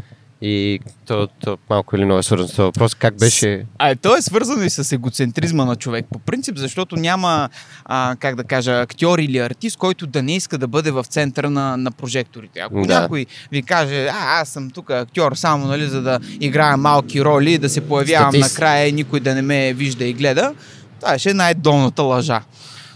И 0.43 0.79
то, 1.05 1.27
то 1.27 1.57
малко 1.69 1.95
или 1.95 2.05
много 2.05 2.19
е 2.19 2.23
свързано 2.23 2.47
с 2.47 2.55
този 2.55 2.65
въпрос. 2.65 2.95
Как 2.95 3.17
беше... 3.19 3.65
А 3.77 3.95
то 3.95 4.17
е 4.17 4.21
свързано 4.21 4.63
и 4.63 4.69
с 4.69 4.91
егоцентризма 4.91 5.65
на 5.65 5.75
човек 5.75 6.05
по 6.13 6.19
принцип, 6.19 6.57
защото 6.57 6.95
няма, 6.95 7.49
а, 7.85 8.15
как 8.19 8.35
да 8.35 8.43
кажа, 8.43 8.81
актьор 8.81 9.19
или 9.19 9.37
артист, 9.37 9.77
който 9.77 10.07
да 10.07 10.23
не 10.23 10.35
иска 10.35 10.57
да 10.57 10.67
бъде 10.67 10.91
в 10.91 11.03
центъра 11.03 11.49
на, 11.49 11.77
на 11.77 11.91
прожекторите. 11.91 12.59
Ако 12.59 12.85
Да. 12.85 12.99
някой 13.01 13.25
ви 13.51 13.63
каже, 13.63 14.07
а, 14.07 14.41
аз 14.41 14.49
съм 14.49 14.69
тук 14.69 14.89
актьор 14.89 15.35
само 15.35 15.67
нали, 15.67 15.85
за 15.87 16.01
да 16.01 16.19
играя 16.39 16.77
малки 16.77 17.23
роли, 17.23 17.57
да 17.57 17.69
се 17.69 17.81
появявам 17.81 18.31
Статист. 18.31 18.53
накрая 18.53 18.87
и 18.87 18.91
никой 18.91 19.19
да 19.19 19.35
не 19.35 19.41
ме 19.41 19.73
вижда 19.73 20.05
и 20.05 20.13
гледа, 20.13 20.53
това 20.99 21.19
ще 21.19 21.29
е 21.29 21.33
най-долната 21.33 22.01
лъжа. 22.03 22.41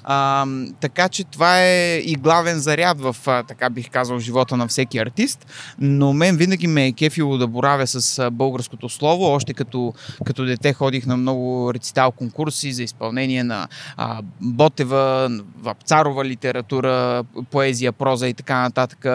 А, 0.08 0.46
така 0.80 1.10
че 1.10 1.24
това 1.24 1.62
е 1.62 1.98
и 1.98 2.16
главен 2.16 2.60
заряд 2.60 3.02
в, 3.02 3.16
така 3.48 3.70
бих 3.70 3.90
казал, 3.90 4.20
живота 4.20 4.58
на 4.58 4.68
всеки 4.68 4.98
артист. 4.98 5.46
Но 5.80 6.14
мен 6.14 6.38
винаги 6.38 6.68
ме 6.68 6.88
е 6.88 6.92
кефило 6.92 7.38
да 7.38 7.48
боравя 7.48 7.88
с 7.88 8.32
българското 8.32 8.90
слово. 8.90 9.26
Още 9.26 9.54
като, 9.54 9.94
като 10.26 10.46
дете 10.46 10.74
ходих 10.74 11.06
на 11.06 11.18
много 11.18 11.74
рецитал 11.74 12.12
конкурси 12.12 12.74
за 12.74 12.84
изпълнение 12.84 13.44
на 13.44 13.68
а, 13.98 14.22
Ботева, 14.42 15.30
Вапцарова 15.62 16.26
литература, 16.26 17.24
поезия, 17.52 17.92
проза 17.92 18.28
и 18.28 18.34
така 18.34 18.62
нататък. 18.62 19.06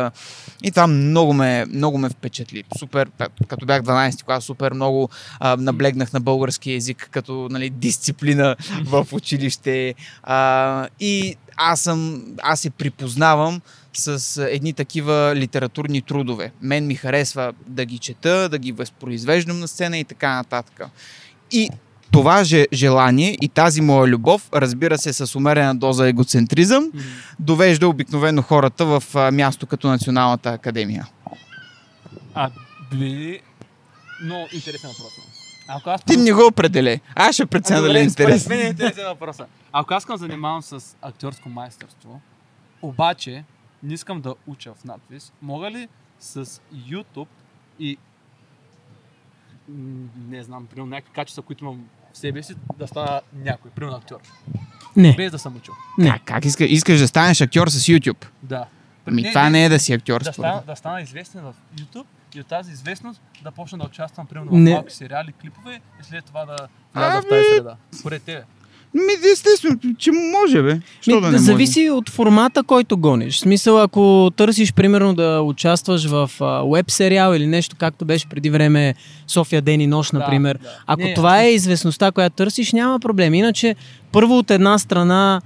И 0.62 0.70
това 0.70 0.86
много 0.86 1.32
ме, 1.32 1.64
много 1.64 1.98
ме 1.98 2.08
впечатли. 2.08 2.64
Супер, 2.78 3.10
като 3.48 3.66
бях 3.66 3.82
12 3.82 4.24
клас, 4.24 4.44
супер 4.44 4.72
много 4.72 5.08
а, 5.40 5.56
наблегнах 5.56 6.12
на 6.12 6.20
български 6.20 6.72
язик 6.72 7.08
като 7.10 7.48
нали, 7.50 7.70
дисциплина 7.70 8.56
в 8.84 9.06
училище. 9.12 9.94
А, 10.22 10.79
и 11.00 11.36
аз 11.56 11.80
съм, 11.80 12.24
аз 12.42 12.60
се 12.60 12.70
припознавам 12.70 13.60
с 13.94 14.42
едни 14.50 14.72
такива 14.72 15.32
литературни 15.36 16.02
трудове. 16.02 16.52
Мен 16.62 16.86
ми 16.86 16.94
харесва 16.94 17.52
да 17.66 17.84
ги 17.84 17.98
чета, 17.98 18.48
да 18.48 18.58
ги 18.58 18.72
възпроизвеждам 18.72 19.60
на 19.60 19.68
сцена 19.68 19.98
и 19.98 20.04
така 20.04 20.34
нататък. 20.34 20.82
И 21.50 21.70
това 22.12 22.44
же 22.44 22.66
желание 22.72 23.36
и 23.40 23.48
тази 23.48 23.80
моя 23.80 24.06
любов, 24.06 24.48
разбира 24.54 24.98
се, 24.98 25.12
с 25.12 25.36
умерена 25.36 25.74
доза 25.74 26.08
егоцентризъм, 26.08 26.92
довежда 27.38 27.88
обикновено 27.88 28.42
хората 28.42 28.84
в 28.84 29.02
място 29.32 29.66
като 29.66 29.88
Националната 29.88 30.50
академия. 30.50 31.06
А, 32.34 32.50
били... 32.90 33.40
Много 34.24 34.48
интересен 34.52 34.90
въпрос. 34.90 35.29
Ако 35.72 35.90
аз 35.90 36.04
Ти 36.04 36.16
не 36.16 36.32
го 36.32 36.46
определе. 36.46 37.00
Аз 37.14 37.34
ще 37.34 37.46
преценя 37.46 37.78
А, 37.78 37.82
дали 37.82 37.98
е 37.98 38.02
интересно. 38.02 38.48
мен 38.48 38.66
е 38.66 38.68
интересен 38.68 39.04
въпроса. 39.04 39.46
Ако 39.72 39.94
аз 39.94 40.02
искам 40.02 40.14
да 40.14 40.18
занимавам 40.18 40.62
с 40.62 40.96
актьорско 41.02 41.48
майсторство, 41.48 42.20
обаче 42.82 43.44
не 43.82 43.94
искам 43.94 44.20
да 44.20 44.34
уча 44.46 44.74
в 44.74 44.84
надпис, 44.84 45.32
мога 45.42 45.70
ли 45.70 45.88
с 46.20 46.44
YouTube 46.74 47.26
и 47.78 47.98
не 50.28 50.42
знам, 50.42 50.66
примерно 50.66 50.90
някакви 50.90 51.12
качества, 51.12 51.42
които 51.42 51.64
имам 51.64 51.84
в 52.12 52.18
себе 52.18 52.42
си, 52.42 52.54
да 52.78 52.86
стана 52.88 53.20
някой, 53.34 53.70
примерно 53.70 53.96
актьор, 53.96 54.20
Не, 54.96 55.14
без 55.16 55.30
да 55.32 55.38
съм 55.38 55.56
учил. 55.56 55.74
не. 55.98 56.10
Как, 56.10 56.22
как 56.24 56.44
иска, 56.44 56.64
искаш 56.64 56.98
да 56.98 57.08
станеш 57.08 57.40
актьор 57.40 57.68
с 57.68 57.86
YouTube? 57.86 58.26
Да. 58.42 58.66
Ами 59.06 59.22
това 59.22 59.50
не 59.50 59.64
е 59.64 59.68
да 59.68 59.78
си 59.78 59.92
актьор, 59.92 60.22
да, 60.22 60.32
според 60.32 60.48
стана, 60.50 60.62
да 60.66 60.76
стана 60.76 61.00
известен 61.02 61.42
в 61.42 61.54
YouTube 61.76 62.04
и 62.34 62.40
от 62.40 62.46
тази 62.46 62.72
известност 62.72 63.20
да 63.44 63.50
почна 63.50 63.78
да 63.78 63.84
участвам 63.84 64.26
примерно 64.26 64.50
Не. 64.52 64.70
в 64.70 64.74
малки 64.74 64.94
сериали, 64.94 65.32
клипове 65.42 65.80
и 66.00 66.04
след 66.04 66.24
това 66.24 66.44
да 66.44 66.56
вляза 66.94 67.22
в 67.22 67.28
тази 67.28 67.44
среда. 67.54 67.76
Според 67.92 68.22
тебе. 68.22 68.42
Ми, 68.94 69.30
естествено, 69.32 69.78
че 69.98 70.10
може, 70.12 70.62
бе. 70.62 70.80
Що 71.00 71.14
Ми, 71.14 71.20
да 71.20 71.30
не 71.30 71.38
зависи 71.38 71.90
от 71.90 72.10
формата, 72.10 72.62
който 72.62 72.96
гониш. 72.96 73.36
В 73.36 73.40
смисъл, 73.40 73.82
ако 73.82 74.30
търсиш, 74.36 74.72
примерно, 74.72 75.14
да 75.14 75.40
участваш 75.42 76.06
в 76.06 76.30
веб 76.72 76.90
сериал 76.90 77.34
или 77.34 77.46
нещо, 77.46 77.76
както 77.78 78.04
беше 78.04 78.28
преди 78.28 78.50
време 78.50 78.94
София 79.26 79.62
ден 79.62 79.80
и 79.80 79.86
нощ, 79.86 80.12
Да, 80.12 80.18
например. 80.18 80.58
да. 80.62 80.68
Ако 80.86 81.02
Не, 81.02 81.14
това 81.14 81.42
е 81.42 81.50
известността, 81.50 82.12
която 82.12 82.36
търсиш, 82.36 82.72
няма 82.72 83.00
проблем. 83.00 83.34
Иначе, 83.34 83.76
първо 84.12 84.38
от 84.38 84.50
една 84.50 84.78
страна, 84.78 85.40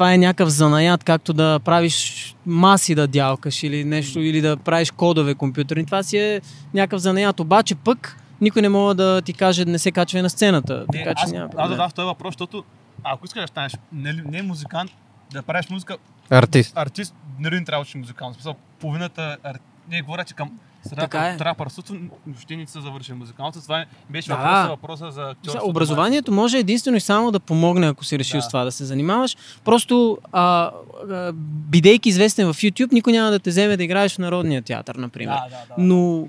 това 0.00 0.14
е 0.14 0.18
някакъв 0.18 0.48
занаят, 0.48 1.04
както 1.04 1.32
да 1.32 1.60
правиш 1.64 2.36
маси 2.46 2.94
да 2.94 3.06
дялкаш 3.06 3.62
или 3.62 3.84
нещо, 3.84 4.20
или 4.20 4.40
да 4.40 4.56
правиш 4.56 4.90
кодове 4.90 5.34
компютърни. 5.34 5.86
Това 5.86 6.02
си 6.02 6.18
е 6.18 6.40
някакъв 6.74 7.00
занаят. 7.00 7.40
Обаче 7.40 7.74
пък 7.74 8.16
никой 8.40 8.62
не 8.62 8.68
може 8.68 8.96
да 8.96 9.22
ти 9.22 9.32
каже 9.32 9.64
да 9.64 9.70
не 9.70 9.78
се 9.78 9.92
качва 9.92 10.18
и 10.18 10.22
на 10.22 10.30
сцената. 10.30 10.84
Не, 10.92 10.98
така 10.98 11.14
че 11.14 11.24
аз, 11.24 11.32
няма 11.32 11.44
аз 11.44 11.50
проблем. 11.50 11.68
задавах 11.68 11.94
този 11.94 12.06
въпрос, 12.06 12.34
защото 12.34 12.64
ако 13.04 13.24
искаш 13.24 13.40
да 13.40 13.46
станеш 13.46 13.72
не, 13.92 14.12
не 14.12 14.42
музикант, 14.42 14.90
да 15.32 15.42
правиш 15.42 15.70
музика, 15.70 15.96
Артист. 16.30 16.72
артист, 16.76 17.14
нали 17.38 17.58
не 17.58 17.64
трябва 17.64 17.78
да 17.78 17.82
учиш 17.82 17.94
музикант. 17.94 18.34
Смисъл, 18.34 18.54
половината, 18.80 19.36
ар... 19.44 19.58
не 19.90 20.02
говоря, 20.02 20.24
че 20.24 20.34
към 20.34 20.58
Така 20.96 21.18
е. 21.20 21.36
трапърството, 21.36 21.94
въобще 22.26 22.56
не 22.56 22.66
са 22.66 22.80
завършили 22.80 23.16
музикалното. 23.16 23.60
Това 23.60 23.80
е- 23.80 23.86
беше 24.10 24.28
Да. 24.28 24.36
въпроса, 24.36 24.68
въпроса 24.68 25.10
за 25.10 25.22
актьорството. 25.22 25.66
образованието 25.66 26.32
може 26.32 26.58
единствено 26.58 26.96
и 26.96 27.00
само 27.00 27.30
да 27.30 27.40
помогне, 27.40 27.86
ако 27.86 28.04
си 28.04 28.18
решил 28.18 28.38
Да. 28.38 28.42
с 28.42 28.48
това 28.48 28.64
да 28.64 28.72
се 28.72 28.84
занимаваш. 28.84 29.36
Просто, 29.64 30.18
а, 30.32 30.70
а, 31.10 31.32
бидейки 31.70 32.08
известен 32.08 32.46
в 32.46 32.56
YouTube, 32.56 32.92
никой 32.92 33.12
няма 33.12 33.30
да 33.30 33.38
те 33.38 33.50
вземе 33.50 33.76
да 33.76 33.84
играеш 33.84 34.14
в 34.14 34.18
Народния 34.18 34.62
театър, 34.62 34.94
например. 34.94 35.34
Да, 35.34 35.44
да, 35.50 35.74
да. 35.76 35.82
Но 35.82 36.28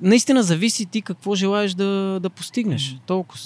наистина 0.00 0.42
зависи 0.42 0.86
ти 0.86 1.02
какво 1.02 1.34
желаеш 1.34 1.74
да, 1.74 2.20
да 2.20 2.30
постигнеш. 2.30 2.90
Мгм. 2.90 3.00
Толкова. 3.06 3.40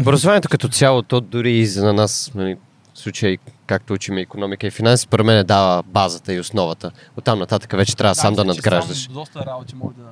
Образованието 0.00 0.48
като 0.48 0.68
цяло, 0.68 1.02
то 1.02 1.20
дори 1.20 1.52
и 1.52 1.66
за 1.66 1.92
нас, 1.92 2.32
нали, 2.34 2.56
случай, 2.94 3.38
както 3.72 3.92
учиме 3.92 4.20
економика 4.20 4.66
и 4.66 4.70
финанси, 4.70 5.02
според 5.02 5.26
мен 5.26 5.46
дава 5.46 5.82
базата 5.82 6.34
и 6.34 6.40
основата. 6.40 6.90
Оттам 7.16 7.38
нататък 7.38 7.72
вече 7.72 7.96
трябва 7.96 8.14
сам 8.14 8.34
да 8.34 8.44
мисля, 8.44 8.54
че 8.54 8.58
надграждаш. 8.58 9.04
Сам 9.04 9.14
доста 9.14 9.46
работи 9.46 9.74
може 9.76 9.94
да 9.96 10.02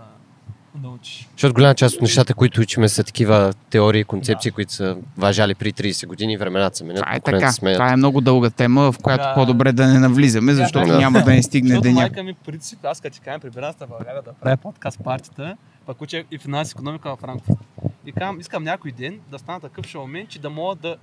научиш. 0.82 1.28
Защото 1.32 1.54
голяма 1.54 1.74
част 1.74 1.94
от 1.94 2.02
нещата, 2.02 2.34
които 2.34 2.60
учиме, 2.60 2.88
са 2.88 3.04
такива 3.04 3.52
теории, 3.70 4.04
концепции, 4.04 4.50
които 4.50 4.72
са 4.72 4.96
важали 5.18 5.54
при 5.54 5.72
30 5.72 6.06
години, 6.06 6.36
времената 6.36 6.76
се 6.76 6.84
менят, 6.84 7.02
Това 7.02 7.14
е 7.14 7.20
така. 7.20 7.52
сменят. 7.52 7.76
Това 7.76 7.92
е 7.92 7.96
много 7.96 8.20
дълга 8.20 8.50
тема, 8.50 8.92
в 8.92 8.98
която 8.98 9.24
Да. 9.24 9.34
по-добре 9.34 9.72
да 9.72 9.86
не 9.86 9.98
навлизаме, 9.98 10.54
защото 10.54 10.86
да. 10.86 10.98
няма 10.98 11.22
да 11.22 11.30
ни 11.30 11.42
стигне 11.42 11.68
Защото 11.68 11.82
деня. 11.82 11.94
майка 11.94 12.22
ми, 12.22 12.34
принцип, 12.34 12.84
аз 12.84 13.00
като 13.00 13.14
ти 13.14 13.20
кажем 13.20 13.40
при 13.40 13.50
Браната 13.50 13.86
България 13.86 14.22
да 14.22 14.32
правя 14.32 14.56
подкаст 14.56 15.00
партията, 15.04 15.56
пък 15.86 16.00
уча 16.02 16.22
и 16.30 16.38
финанси 16.38 16.72
економика 16.76 17.10
в 17.10 17.20
Франкфурт. 17.20 17.58
И 18.06 18.12
казвам, 18.12 18.40
искам 18.40 18.64
някой 18.64 18.92
ден 18.92 19.20
да 19.30 19.38
стана 19.38 19.60
такъв 19.60 19.86
шоумен, 19.86 20.26
че 20.26 20.38
да 20.38 20.50
мога 20.50 20.74
да 20.74 20.96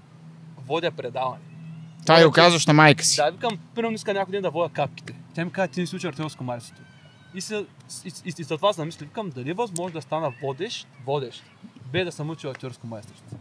водя 0.68 0.92
предаване. 0.92 1.42
Това 2.08 2.22
и 2.22 2.26
го 2.26 2.32
казваш 2.32 2.66
на 2.66 2.74
майка 2.74 3.04
си. 3.04 3.16
Да, 3.16 3.30
викам, 3.32 3.52
примерно 3.76 3.96
иска 3.96 4.14
някой 4.14 4.32
ден 4.32 4.42
да 4.42 4.50
водя 4.50 4.70
капките. 4.70 5.14
Тя 5.34 5.46
ми 5.46 5.52
каза, 5.52 5.68
ти 5.68 5.80
не 5.82 5.88
си 5.88 5.96
учи 5.96 6.08
артелско 6.08 6.44
майсторство. 6.44 6.84
И, 7.36 7.42
се, 7.42 7.56
и, 8.06 8.12
и, 8.26 8.34
и, 8.38 8.44
след 8.44 8.48
това 8.50 8.74
се 8.74 8.82
намисли, 8.82 9.06
викам, 9.06 9.30
дали 9.30 9.50
е 9.50 9.54
възможно 9.54 9.94
да 9.94 10.02
стана 10.02 10.32
водещ, 10.44 10.88
водещ, 11.06 11.44
без 11.94 12.06
да 12.06 12.12
съм 12.12 12.30
учил 12.30 12.50
актьорско 12.50 12.88
майсторство. 12.88 13.38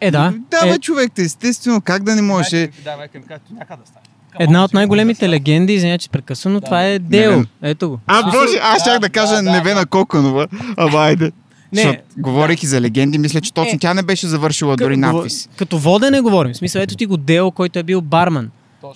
Е, 0.00 0.10
да. 0.10 0.34
Да, 0.50 0.68
е, 0.68 0.72
бе, 0.72 0.78
човек, 0.78 1.12
естествено, 1.18 1.80
как 1.80 2.02
да 2.02 2.14
не 2.14 2.22
можеше. 2.22 2.56
Майка 2.56 2.76
ми- 2.78 2.84
Да, 2.84 2.96
майка 2.96 3.18
ми 3.18 3.24
каза, 3.24 3.40
как 3.58 3.80
да 3.80 3.86
стане. 3.86 4.04
Една 4.38 4.58
«Ама 4.58 4.64
от 4.64 4.74
най-големите 4.74 5.18
представя». 5.18 5.30
легенди, 5.30 5.72
извиня, 5.72 5.98
че 5.98 6.08
прекъсвам, 6.08 6.52
но 6.52 6.60
Да. 6.60 6.64
това 6.64 6.84
е 6.84 6.98
Дел. 6.98 7.44
Ето 7.62 7.88
го. 7.90 8.00
А, 8.06 8.22
боже, 8.22 8.58
аз 8.62 8.80
щях 8.82 8.98
да 8.98 9.08
кажа 9.08 9.36
да, 9.36 9.42
да, 9.42 9.50
Невена 9.50 9.80
да. 9.80 9.86
Коконова. 9.86 10.46
Ама 10.76 10.98
айде. 10.98 11.32
Не. 11.74 11.82
Защото, 11.82 12.02
говорейки 12.18 12.66
за 12.66 12.80
легенди, 12.80 13.18
мисля, 13.18 13.40
че 13.40 13.52
точно 13.52 13.74
Е. 13.74 13.78
тя 13.78 13.94
не 13.94 14.02
беше 14.02 14.26
завършила 14.26 14.76
дори 14.76 15.00
Като- 15.00 15.12
надпис. 15.12 15.48
Като 15.56 15.78
водене 15.78 16.20
говорим. 16.20 16.52
В 16.52 16.56
смисъл, 16.56 16.80
ето 16.80 16.96
ти 16.96 17.06
го 17.06 17.16
Дел, 17.16 17.50
който 17.50 17.78
е 17.78 17.82
бил 17.82 18.00
барман. 18.00 18.50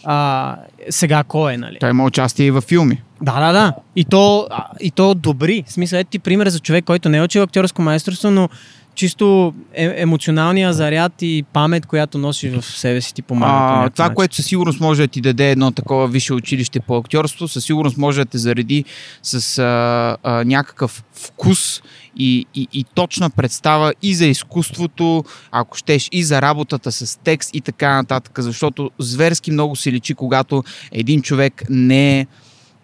А, 0.05 0.57
сега 0.91 1.23
кой 1.25 1.53
е, 1.55 1.57
нали? 1.57 1.77
Той 1.81 1.91
има 1.91 2.05
участие 2.05 2.47
и 2.47 2.51
във 2.51 2.65
филми. 2.65 3.03
Да, 3.23 3.41
да, 3.41 3.53
да. 3.53 3.73
И 3.97 4.05
то, 4.05 4.47
а, 4.51 4.65
и 4.81 4.91
то 4.91 5.15
добри. 5.15 5.65
В 5.67 5.73
смисъл, 5.73 5.99
ето 5.99 6.11
ти 6.11 6.19
пример 6.19 6.49
за 6.49 6.61
човек, 6.61 6.85
който 6.85 7.09
не 7.09 7.17
е 7.19 7.23
учил 7.23 7.43
актьорско 7.43 7.83
майсторство, 7.83 8.31
но 8.31 8.49
чисто 8.99 9.55
е, 9.75 9.95
емоционалния 9.97 10.73
заряд 10.73 11.13
и 11.23 11.45
памет, 11.53 11.87
която 11.87 12.19
носиш 12.19 12.53
в 12.53 12.65
себе 12.65 13.01
си, 13.01 13.15
ти 13.15 13.23
помага. 13.23 13.53
по 13.53 13.87
А, 13.87 13.91
това, 13.91 14.05
начин. 14.05 14.15
което 14.15 14.35
със 14.37 14.47
сигурност 14.47 14.81
може 14.81 15.03
да 15.03 15.09
ти 15.09 15.21
даде 15.21 15.51
едно 15.51 15.71
такова 15.71 16.09
висше 16.09 16.33
училище 16.35 16.81
по 16.81 16.97
актьорство, 16.97 17.49
със 17.49 17.65
сигурност 17.65 17.97
може 17.97 18.21
да 18.21 18.31
те 18.31 18.39
зареди 18.39 18.85
с 19.23 19.59
а, 19.59 20.17
а, 20.23 20.45
някакъв 20.45 21.05
вкус 21.13 21.83
и, 22.17 22.47
и, 22.55 22.69
и 22.73 22.85
точна 22.95 23.31
представа 23.31 23.93
и 24.03 24.15
за 24.15 24.27
изкуството, 24.27 25.25
ако 25.53 25.77
щеш, 25.77 26.09
и 26.13 26.25
за 26.25 26.43
работата 26.43 26.93
с 26.93 27.19
текст 27.25 27.51
и 27.55 27.61
така 27.61 27.95
нататък. 27.95 28.39
Защото 28.39 28.91
зверски 28.99 29.51
много 29.51 29.77
се 29.77 29.93
личи, 29.93 30.15
когато 30.15 30.65
един 30.93 31.23
човек 31.23 31.63
не 31.71 32.21
е 32.21 32.27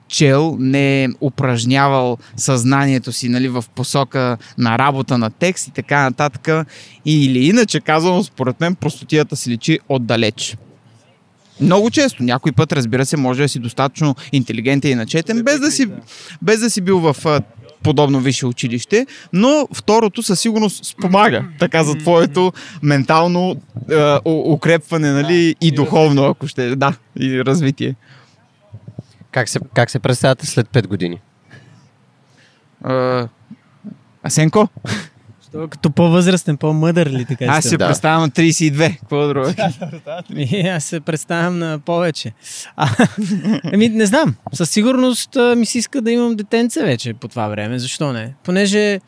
чел, 0.08 0.56
не 0.58 1.04
е 1.04 1.08
упражнявал 1.20 2.18
съзнанието 2.36 3.12
си 3.12 3.28
нали, 3.28 3.48
в 3.48 3.64
посока 3.74 4.36
на 4.58 4.78
работа 4.78 5.18
на 5.18 5.30
текст 5.30 5.66
и 5.66 5.70
така 5.70 6.02
нататък. 6.02 6.66
Или 7.04 7.46
иначе 7.46 7.80
казано, 7.80 8.22
според 8.24 8.60
мен, 8.60 8.74
простотията 8.74 9.36
си 9.36 9.50
личи 9.50 9.78
отдалеч. 9.88 10.56
Много 11.60 11.90
често. 11.90 12.22
Някой 12.22 12.52
път, 12.52 12.72
разбира 12.72 13.06
се, 13.06 13.16
може 13.16 13.42
да 13.42 13.48
си 13.48 13.58
достатъчно 13.58 14.14
интелигентен 14.32 14.90
и 14.90 14.94
начетен, 14.94 15.42
без 15.42 15.60
да 15.60 15.70
си, 15.70 15.86
без 16.42 16.60
да 16.60 16.70
си 16.70 16.80
бил 16.80 16.98
в 16.98 17.16
подобно 17.82 18.20
висше 18.20 18.46
училище, 18.46 19.06
но 19.32 19.68
второто 19.74 20.22
със 20.22 20.40
сигурност 20.40 20.84
спомага 20.84 21.44
така 21.58 21.84
за 21.84 21.94
твоето 21.94 22.52
ментално 22.82 23.56
у- 24.24 24.52
укрепване 24.52 25.12
нали, 25.12 25.34
и 25.34 25.56
и 25.60 25.70
духовно, 25.70 26.24
ако 26.24 26.46
ще. 26.46 26.76
Да, 26.76 26.96
и 27.20 27.44
развитие. 27.44 27.94
Как 29.34 29.48
се, 29.48 29.60
как 29.74 29.90
се 29.90 29.98
представяте 29.98 30.46
след 30.46 30.68
5 30.68 30.86
години? 30.86 31.20
А, 32.82 33.28
Асенко? 34.22 34.68
Що, 35.48 35.68
като 35.68 35.90
по-възрастен, 35.90 36.56
по-мъдър 36.56 37.06
ли 37.06 37.24
така? 37.24 37.44
Аз 37.44 37.64
се 37.64 37.76
Да. 37.76 37.86
представям 37.86 38.22
на 38.22 38.30
32. 38.30 38.98
Какво 38.98 39.28
друго? 39.28 39.46
Аз 40.68 40.84
се 40.84 41.00
представям 41.00 41.58
на 41.58 41.78
повече. 41.78 42.32
А, 42.76 42.88
еми, 43.64 43.88
не 43.88 44.06
знам. 44.06 44.34
Със 44.52 44.70
сигурност 44.70 45.36
ми 45.56 45.66
се 45.66 45.78
иска 45.78 46.00
да 46.02 46.10
имам 46.10 46.36
детенце 46.36 46.82
вече 46.82 47.14
по 47.14 47.28
това 47.28 47.48
време. 47.48 47.78
Защо 47.78 48.12
не? 48.12 48.34
Понеже 48.44 49.00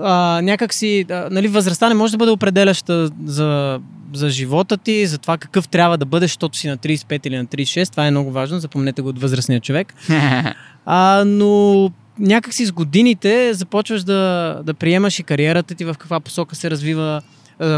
а, 0.00 0.40
някак 0.42 0.74
си, 0.74 1.04
а, 1.10 1.28
нали, 1.30 1.48
възрастта 1.48 1.88
не 1.88 1.94
може 1.94 2.12
да 2.12 2.18
бъде 2.18 2.30
определяща 2.30 3.10
за, 3.24 3.80
за 4.12 4.30
живота 4.30 4.76
ти, 4.76 5.06
за 5.06 5.18
това 5.18 5.38
какъв 5.38 5.68
трябва 5.68 5.98
да 5.98 6.04
бъдеш, 6.04 6.30
защото 6.30 6.58
си 6.58 6.68
на 6.68 6.78
35 6.78 7.26
или 7.26 7.36
на 7.36 7.46
36. 7.46 7.90
Това 7.90 8.06
е 8.06 8.10
много 8.10 8.30
важно. 8.30 8.58
Запомнете 8.58 9.02
го 9.02 9.08
от 9.08 9.20
възрастния 9.20 9.60
човек. 9.60 9.94
А, 10.86 11.24
но 11.26 11.90
някак 12.18 12.54
си 12.54 12.66
с 12.66 12.72
годините 12.72 13.54
започваш 13.54 14.02
да, 14.02 14.60
да 14.64 14.74
приемаш 14.74 15.18
и 15.18 15.22
кариерата 15.22 15.74
ти 15.74 15.84
в 15.84 15.94
каква 15.98 16.20
посока 16.20 16.54
се 16.56 16.70
развива, 16.70 17.22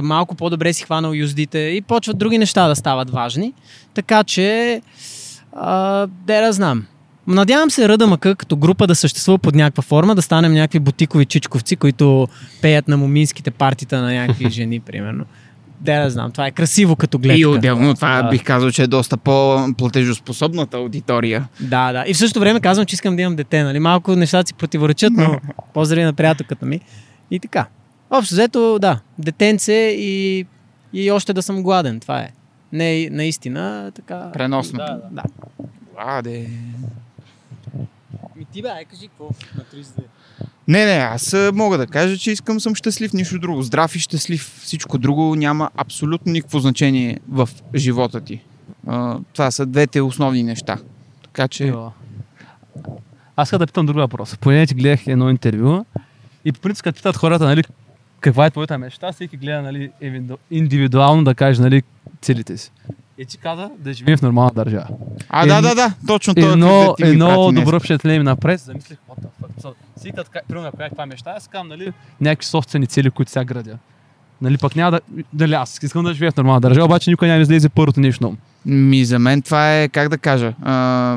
малко 0.02 0.34
по-добре 0.34 0.72
си 0.72 0.84
хванал 0.84 1.12
юздите 1.12 1.58
и 1.58 1.82
почват 1.82 2.18
други 2.18 2.38
неща 2.38 2.68
да 2.68 2.76
стават 2.76 3.10
важни. 3.10 3.52
Така 3.94 4.24
че, 4.24 4.80
а, 5.52 6.06
да 6.26 6.52
знам. 6.52 6.86
Надявам 7.26 7.70
се 7.70 7.88
Ръда 7.88 8.06
Мъка 8.06 8.34
като 8.34 8.56
група 8.56 8.86
да 8.86 8.94
съществува 8.94 9.38
под 9.38 9.54
някаква 9.54 9.82
форма, 9.82 10.14
да 10.14 10.22
станем 10.22 10.52
някакви 10.52 10.78
бутикови 10.78 11.24
чичковци, 11.24 11.76
които 11.76 12.28
пеят 12.62 12.88
на 12.88 12.96
моминските 12.96 13.50
партита 13.50 14.00
на 14.02 14.14
някакви 14.14 14.50
жени, 14.50 14.80
примерно. 14.80 15.24
Де 15.80 15.98
да 15.98 16.10
знам, 16.10 16.32
това 16.32 16.46
е 16.46 16.50
красиво 16.50 16.96
като 16.96 17.18
гледка. 17.18 17.40
И 17.40 17.46
отделно 17.46 17.94
това 17.94 18.22
Да. 18.22 18.28
бих 18.28 18.44
казал, 18.44 18.70
че 18.70 18.82
е 18.82 18.86
доста 18.86 19.16
по-платежоспособната 19.16 20.76
аудитория. 20.76 21.48
Да, 21.60 21.92
да. 21.92 22.04
И 22.06 22.14
в 22.14 22.18
същото 22.18 22.40
време 22.40 22.60
казвам, 22.60 22.86
че 22.86 22.94
искам 22.94 23.16
да 23.16 23.22
имам 23.22 23.36
дете. 23.36 23.62
Нали? 23.62 23.78
Малко 23.78 24.16
нещата 24.16 24.46
си 24.48 24.54
противоречат, 24.54 25.12
но 25.16 25.40
поздрави 25.74 26.04
на 26.04 26.12
приятелката 26.12 26.66
ми. 26.66 26.80
И 27.30 27.40
така. 27.40 27.66
Общо 28.10 28.34
взето, 28.34 28.78
да. 28.80 29.00
Детенце 29.18 29.72
и, 29.98 30.46
и 30.92 31.10
още 31.10 31.32
да 31.32 31.42
съм 31.42 31.62
гладен. 31.62 32.00
Това 32.00 32.20
е. 32.20 32.28
Не, 32.72 33.08
наистина, 33.10 33.92
така. 33.94 34.30
Преносно. 34.32 34.76
Да, 34.76 34.84
да. 34.86 35.00
да. 35.10 35.22
Аде. 35.98 36.46
Ми 38.36 38.44
ти 38.44 38.62
бе, 38.62 38.68
ай 38.68 38.84
кажи 38.84 39.08
какво 39.08 39.24
на 39.56 39.64
32. 39.64 40.02
Не, 40.68 40.84
не, 40.84 40.92
аз 40.92 41.36
мога 41.52 41.78
да 41.78 41.86
кажа, 41.86 42.18
че 42.18 42.30
искам 42.30 42.60
съм 42.60 42.74
щастлив, 42.74 43.12
нищо 43.12 43.38
друго. 43.38 43.62
Здрав 43.62 43.96
и 43.96 43.98
щастлив. 43.98 44.60
Всичко 44.62 44.98
друго 44.98 45.34
няма 45.34 45.70
абсолютно 45.76 46.32
никакво 46.32 46.58
значение 46.58 47.20
в 47.28 47.48
живота 47.74 48.20
ти. 48.20 48.40
А, 48.86 49.18
това 49.32 49.50
са 49.50 49.66
двете 49.66 50.00
основни 50.00 50.42
неща. 50.42 50.78
Така 51.22 51.48
че... 51.48 51.66
Йо. 51.66 51.90
Аз 53.36 53.48
искам 53.48 53.58
да 53.58 53.66
питам 53.66 53.86
друг 53.86 53.96
въпрос. 53.96 54.36
Поне 54.36 54.66
ти 54.66 54.74
гледах 54.74 55.06
едно 55.06 55.30
интервю 55.30 55.84
и 56.44 56.52
по 56.52 56.60
принцип, 56.60 56.84
като 56.84 56.96
питат 56.96 57.16
хората, 57.16 57.44
нали, 57.44 57.62
каква 58.20 58.46
е 58.46 58.50
твоята 58.50 58.78
мечта, 58.78 59.12
всеки 59.12 59.36
гледа, 59.36 59.62
нали, 59.62 59.90
индивидуално 60.50 61.24
да 61.24 61.34
каже, 61.34 61.62
нали, 61.62 61.82
целите 62.20 62.56
си. 62.56 62.72
И 63.18 63.26
ти 63.26 63.38
каза 63.38 63.70
да 63.78 63.92
живеем 63.92 64.18
в 64.18 64.22
нормална 64.22 64.50
държава. 64.54 64.86
А, 65.28 65.44
Е, 65.44 65.46
да, 65.46 65.62
да, 65.62 65.74
да, 65.74 65.92
точно 66.06 66.34
това. 66.34 66.48
Едно, 66.52 66.94
ми 67.00 67.08
едно 67.08 67.52
добро 67.52 67.78
впечатление 67.80 68.18
ми 68.18 68.24
напред, 68.24 68.60
замислих, 68.60 68.98
what 69.10 69.24
the 69.24 69.28
fuck. 69.62 70.30
Ка- 70.32 70.40
примерно, 70.48 70.68
ако 70.68 70.76
каква 70.78 71.06
мечта, 71.06 71.34
аз 71.36 71.48
казвам, 71.48 71.68
нали, 71.68 71.92
някакви 72.20 72.46
собствени 72.46 72.86
цели, 72.86 73.10
които 73.10 73.30
сега 73.30 73.44
градя. 73.44 73.78
Нали, 74.42 74.58
пък 74.58 74.76
няма 74.76 74.90
да, 74.90 75.00
дали 75.32 75.54
аз 75.54 75.82
искам 75.82 76.04
да 76.04 76.14
живея 76.14 76.32
в 76.32 76.36
нормална 76.36 76.60
държава, 76.60 76.84
обаче 76.84 77.10
никой 77.10 77.28
няма 77.28 77.38
да 77.38 77.42
излезе 77.42 77.68
първото 77.68 78.00
нещо 78.00 78.24
на. 78.30 78.36
Ми, 78.66 79.04
за 79.04 79.18
мен 79.18 79.42
това 79.42 79.74
е, 79.80 79.88
как 79.88 80.08
да 80.08 80.18
кажа, 80.18 80.52
а, 80.62 81.16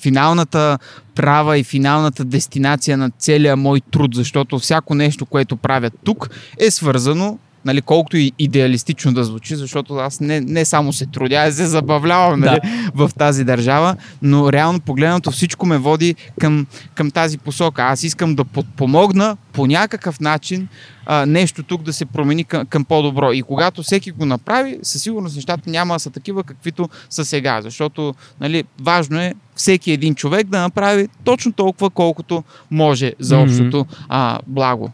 финалната 0.00 0.78
права 1.14 1.58
и 1.58 1.64
финалната 1.64 2.24
дестинация 2.24 2.96
на 2.98 3.10
целия 3.10 3.56
мой 3.56 3.80
труд, 3.80 4.14
защото 4.14 4.58
всяко 4.58 4.94
нещо, 4.94 5.26
което 5.26 5.56
правя 5.56 5.90
тук, 5.90 6.30
е 6.58 6.70
свързано 6.70 7.38
Нали, 7.64 7.82
колкото 7.82 8.16
и 8.16 8.32
идеалистично 8.38 9.12
да 9.12 9.24
звучи, 9.24 9.56
защото 9.56 9.94
аз 9.94 10.20
не, 10.20 10.40
не 10.40 10.64
само 10.64 10.92
се 10.92 11.06
трудя, 11.06 11.36
а 11.36 11.52
се 11.52 11.66
забавлявам 11.66 12.40
нали, 12.40 12.60
в 12.94 13.10
тази 13.18 13.44
държава, 13.44 13.96
но 14.22 14.52
реално 14.52 14.80
погледнато 14.80 15.30
всичко 15.30 15.66
ме 15.66 15.78
води 15.78 16.14
към, 16.40 16.66
към 16.94 17.10
тази 17.10 17.38
посока. 17.38 17.82
Аз 17.82 18.02
искам 18.02 18.34
да 18.34 18.44
подпомогна 18.44 19.36
по 19.52 19.66
някакъв 19.66 20.20
начин 20.20 20.68
а, 21.06 21.26
нещо 21.26 21.62
тук 21.62 21.82
да 21.82 21.92
се 21.92 22.04
промени 22.04 22.44
към, 22.44 22.66
към 22.66 22.84
по-добро. 22.84 23.32
И 23.32 23.42
когато 23.42 23.82
всеки 23.82 24.10
го 24.10 24.26
направи, 24.26 24.78
със 24.82 25.02
сигурност 25.02 25.36
нещата 25.36 25.70
няма 25.70 25.94
да 25.94 25.98
са 25.98 26.10
такива, 26.10 26.44
каквито 26.44 26.88
са 27.10 27.24
сега. 27.24 27.62
Защото 27.62 28.14
нали, 28.40 28.64
важно 28.80 29.20
е 29.20 29.34
всеки 29.54 29.92
един 29.92 30.14
човек 30.14 30.46
да 30.46 30.60
направи 30.60 31.08
точно 31.24 31.52
толкова, 31.52 31.90
колкото 31.90 32.44
може 32.70 33.12
за 33.18 33.38
общото 33.38 33.86
а, 34.08 34.38
благо. 34.46 34.90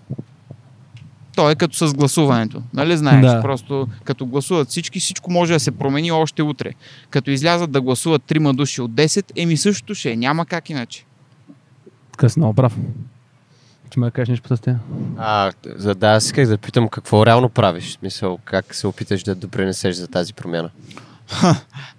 То 1.36 1.50
е 1.50 1.54
като 1.54 1.88
с 1.88 1.94
гласуването. 1.94 2.62
Нали 2.74 2.96
знаеш? 2.96 3.26
Да. 3.26 3.42
Просто 3.42 3.88
като 4.04 4.26
гласуват 4.26 4.68
всички, 4.68 5.00
всичко 5.00 5.32
може 5.32 5.52
да 5.52 5.60
се 5.60 5.70
промени 5.70 6.12
още 6.12 6.42
утре. 6.42 6.70
Като 7.10 7.30
излязат 7.30 7.70
да 7.70 7.80
гласуват 7.80 8.22
трима 8.22 8.54
души 8.54 8.80
от 8.80 8.90
10, 8.90 9.32
еми 9.36 9.56
същото 9.56 9.94
ще 9.94 10.10
е. 10.10 10.16
Няма 10.16 10.46
как 10.46 10.70
иначе. 10.70 11.04
Много 12.36 12.54
прав. 12.54 12.76
Ще 13.90 14.00
ме 14.00 14.10
кажеш 14.10 14.28
нещо 14.28 14.48
по? 14.48 14.76
А, 15.18 15.52
за 15.76 15.94
да, 15.94 16.06
аз 16.06 16.24
исках 16.24 16.48
да 16.48 16.58
питам 16.58 16.88
какво 16.88 17.26
реално 17.26 17.48
правиш. 17.48 17.88
В 17.88 17.92
Смисъл, 17.92 18.38
как 18.44 18.74
се 18.74 18.86
опиташ 18.86 19.22
да 19.22 19.34
допринесеш 19.34 19.96
за 19.96 20.08
тази 20.08 20.34
промяна. 20.34 20.70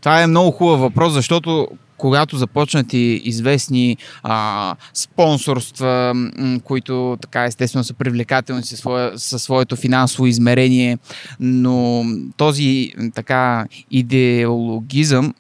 Това 0.02 0.22
е 0.22 0.28
много 0.28 0.52
хубав 0.52 0.80
въпрос, 0.80 1.14
защото 1.14 1.68
когато 1.98 2.38
започнат 2.38 2.94
и 2.94 3.22
известни 3.24 3.98
а, 4.24 4.76
спонсорства, 4.94 6.14
които 6.64 7.18
така 7.22 7.46
естествено 7.46 7.84
са 7.84 7.94
привлекателни 7.94 8.64
със, 8.64 8.80
своя, 8.80 9.20
със 9.20 9.44
своето 9.44 9.76
финансово 9.76 10.28
измерение, 10.28 10.98
но 11.40 12.06
този 12.38 12.94
така 13.16 13.66
идеологизъм, 13.92 15.34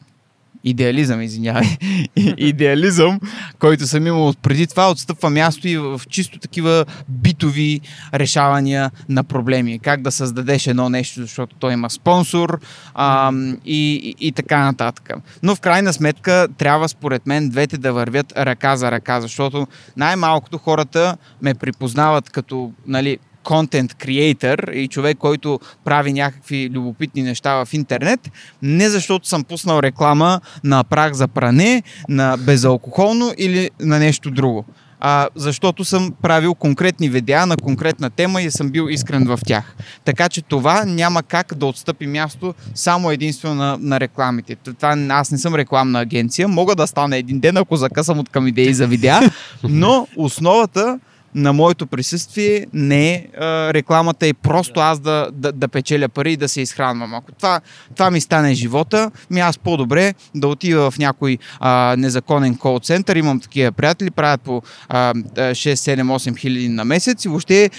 идеализъм, 0.65 1.21
извинявай, 1.21 1.77
идеализъм, 2.37 3.19
който 3.59 3.87
съм 3.87 4.07
имал 4.07 4.33
преди 4.41 4.67
това, 4.67 4.91
отстъпва 4.91 5.29
място 5.29 5.67
и 5.67 5.77
в 5.77 6.01
чисто 6.09 6.39
такива 6.39 6.85
битови 7.09 7.81
решавания 8.13 8.91
на 9.09 9.23
проблеми. 9.23 9.79
Как 9.79 10.01
да 10.01 10.11
създадеш 10.11 10.67
едно 10.67 10.89
нещо, 10.89 11.21
защото 11.21 11.55
той 11.59 11.73
има 11.73 11.89
спонсор 11.89 12.59
а, 12.93 13.31
и, 13.65 13.95
и, 14.19 14.27
и 14.27 14.31
така 14.31 14.59
нататък. 14.59 15.09
Но 15.43 15.55
в 15.55 15.59
крайна 15.59 15.93
сметка 15.93 16.47
трябва 16.57 16.89
според 16.89 17.27
мен 17.27 17.49
двете 17.49 17.77
да 17.77 17.93
вървят 17.93 18.33
ръка 18.37 18.75
за 18.75 18.91
ръка, 18.91 19.21
защото 19.21 19.67
най-малкото 19.97 20.57
хората 20.57 21.17
ме 21.41 21.53
припознават 21.53 22.29
като 22.29 22.71
нали, 22.87 23.17
контент 23.45 23.93
креатор 23.93 24.57
и 24.73 24.87
човек, 24.87 25.17
който 25.17 25.59
прави 25.83 26.13
някакви 26.13 26.69
любопитни 26.73 27.21
неща 27.23 27.65
в 27.65 27.73
интернет, 27.73 28.31
не 28.61 28.89
защото 28.89 29.27
съм 29.27 29.43
пуснал 29.43 29.79
реклама 29.79 30.41
на 30.63 30.83
прах 30.83 31.13
за 31.13 31.27
пране, 31.27 31.83
на 32.09 32.37
безалкохолно 32.37 33.33
или 33.37 33.69
на 33.79 33.99
нещо 33.99 34.31
друго. 34.31 34.65
А, 34.99 35.27
защото 35.35 35.85
съм 35.85 36.13
правил 36.21 36.53
конкретни 36.53 37.09
видеа 37.09 37.45
на 37.45 37.57
конкретна 37.57 38.09
тема 38.09 38.41
и 38.41 38.51
съм 38.51 38.69
бил 38.69 38.87
искрен 38.89 39.25
в 39.27 39.39
тях. 39.45 39.75
Така 40.05 40.29
че 40.29 40.41
това 40.41 40.85
няма 40.85 41.23
как 41.23 41.53
да 41.55 41.65
отстъпи 41.65 42.07
място 42.07 42.53
само 42.75 43.11
единствено 43.11 43.55
на, 43.55 43.77
на 43.79 43.99
рекламите. 43.99 44.55
Това, 44.55 44.97
аз 45.09 45.31
не 45.31 45.37
съм 45.37 45.55
рекламна 45.55 45.99
агенция, 45.99 46.47
мога 46.47 46.75
да 46.75 46.87
стана 46.87 47.17
един 47.17 47.39
ден, 47.39 47.57
ако 47.57 47.75
закъсам 47.75 48.19
от 48.19 48.29
към 48.29 48.47
идеи 48.47 48.73
за 48.73 48.87
видеа, 48.87 49.19
но 49.63 50.07
основата 50.15 50.99
на 51.35 51.53
моето 51.53 51.87
присъствие 51.87 52.65
не 52.73 53.13
е 53.13 53.27
а, 53.37 53.73
рекламата 53.73 54.27
и 54.27 54.33
просто 54.33 54.79
аз 54.79 54.99
да, 54.99 55.29
да, 55.33 55.51
да 55.51 55.67
печеля 55.67 56.09
пари 56.09 56.31
и 56.31 56.37
да 56.37 56.47
се 56.47 56.61
изхранвам. 56.61 57.13
Ако 57.13 57.31
това, 57.31 57.61
това 57.95 58.11
ми 58.11 58.21
стане 58.21 58.53
живота, 58.53 59.11
ми 59.29 59.39
аз 59.39 59.57
по-добре 59.57 60.13
да 60.35 60.47
отида 60.47 60.91
в 60.91 60.97
някой 60.97 61.37
а, 61.59 61.95
незаконен 61.97 62.57
кол 62.57 62.79
център, 62.79 63.15
имам 63.15 63.39
такива 63.39 63.71
приятели, 63.71 64.11
правят 64.11 64.41
по 64.41 64.61
а, 64.89 65.13
6-7-8 65.13 66.37
хиляди 66.37 66.69
на 66.69 66.85
месец 66.85 67.25
и 67.25 67.29
въобще 67.29 67.69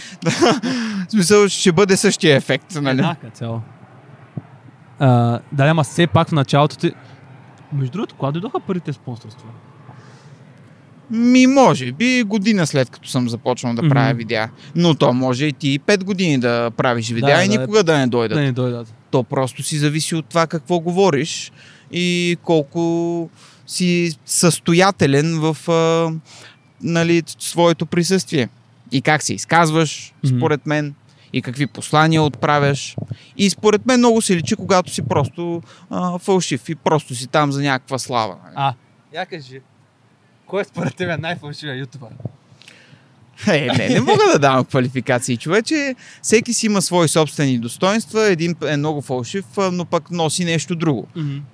смисъл 1.09 1.49
ще 1.49 1.73
бъде 1.73 1.97
същия 1.97 2.37
ефект. 2.37 2.75
Нали? 2.75 2.99
Еднаква 2.99 3.31
цяло. 3.31 3.61
А, 4.99 5.41
да, 5.53 5.65
ама 5.65 5.85
все 5.85 6.07
пак 6.07 6.29
в 6.29 6.33
началото 6.33 6.77
ти... 6.77 6.93
Между 7.73 7.93
другото, 7.93 8.15
кога 8.15 8.33
дойдоха 8.33 8.61
първите 8.61 8.93
спонсорства? 8.93 9.49
Ми, 11.11 11.47
може 11.47 11.93
би 11.93 12.23
година 12.23 12.67
след 12.67 12.91
като 12.91 13.09
съм 13.09 13.29
започнал 13.29 13.75
да 13.75 13.89
правя 13.89 14.09
Мгм. 14.09 14.19
видеа. 14.19 14.51
Но 14.75 14.95
то 14.95 15.13
може 15.13 15.47
и 15.47 15.53
ти 15.53 15.79
5 15.81 16.05
години 16.05 16.39
да 16.39 16.71
правиш 16.71 17.09
видеа 17.09 17.37
Да, 17.37 17.45
и 17.45 17.49
да. 17.49 17.59
никога 17.59 17.85
да 17.85 17.99
не 17.99 18.07
дойдат. 18.07 18.39
Да 18.39 18.43
ни 18.43 18.53
дойдат. 18.53 18.95
То 19.11 19.23
просто 19.23 19.63
си 19.63 19.79
зависи 19.79 20.15
от 20.15 20.27
това 20.27 20.47
какво 20.47 20.81
говориш 20.81 21.53
и 21.93 22.37
колко 22.43 23.31
си 23.67 24.13
състоятелен 24.25 25.39
в 25.41 25.69
а, 25.69 26.13
нали, 26.83 27.23
своето 27.39 27.87
присъствие. 27.87 28.49
И 28.93 29.03
как 29.03 29.23
се 29.23 29.35
изказваш, 29.35 30.15
според 30.37 30.67
мен, 30.67 30.95
и 31.33 31.43
какви 31.43 31.67
послания 31.67 32.23
отправяш. 32.23 32.97
И 33.37 33.51
според 33.51 33.87
мен 33.87 33.99
много 34.01 34.23
се 34.23 34.37
личи, 34.37 34.57
когато 34.57 34.93
си 34.93 35.03
просто 35.03 35.63
а, 35.91 36.19
фалшив 36.19 36.69
и 36.69 36.75
просто 36.75 37.15
си 37.15 37.27
там 37.27 37.53
за 37.53 37.63
някаква 37.63 37.99
слава. 37.99 38.37
нали. 38.45 38.55
А, 38.57 38.75
я 39.15 39.27
кажи. 39.27 39.61
Кой 40.47 40.65
според 40.65 40.95
теб 40.95 41.11
е 41.11 41.17
най-фалшивия 41.17 41.77
ютубър? 41.77 42.11
Е, 43.49 43.69
не, 43.79 43.89
не 43.89 44.01
мога 44.01 44.23
да 44.33 44.39
давам 44.39 44.65
квалификации, 44.65 45.37
човече. 45.37 45.95
Всеки 46.23 46.53
си 46.53 46.67
има 46.67 46.83
свои 46.83 47.09
собствени 47.09 47.59
достоинства. 47.59 48.25
Един 48.25 48.55
е 48.69 48.77
много 48.77 49.03
фалшив, 49.03 49.45
но 49.73 49.85
пък 49.85 50.11
носи 50.11 50.45
нещо 50.45 50.75
друго. 50.75 51.07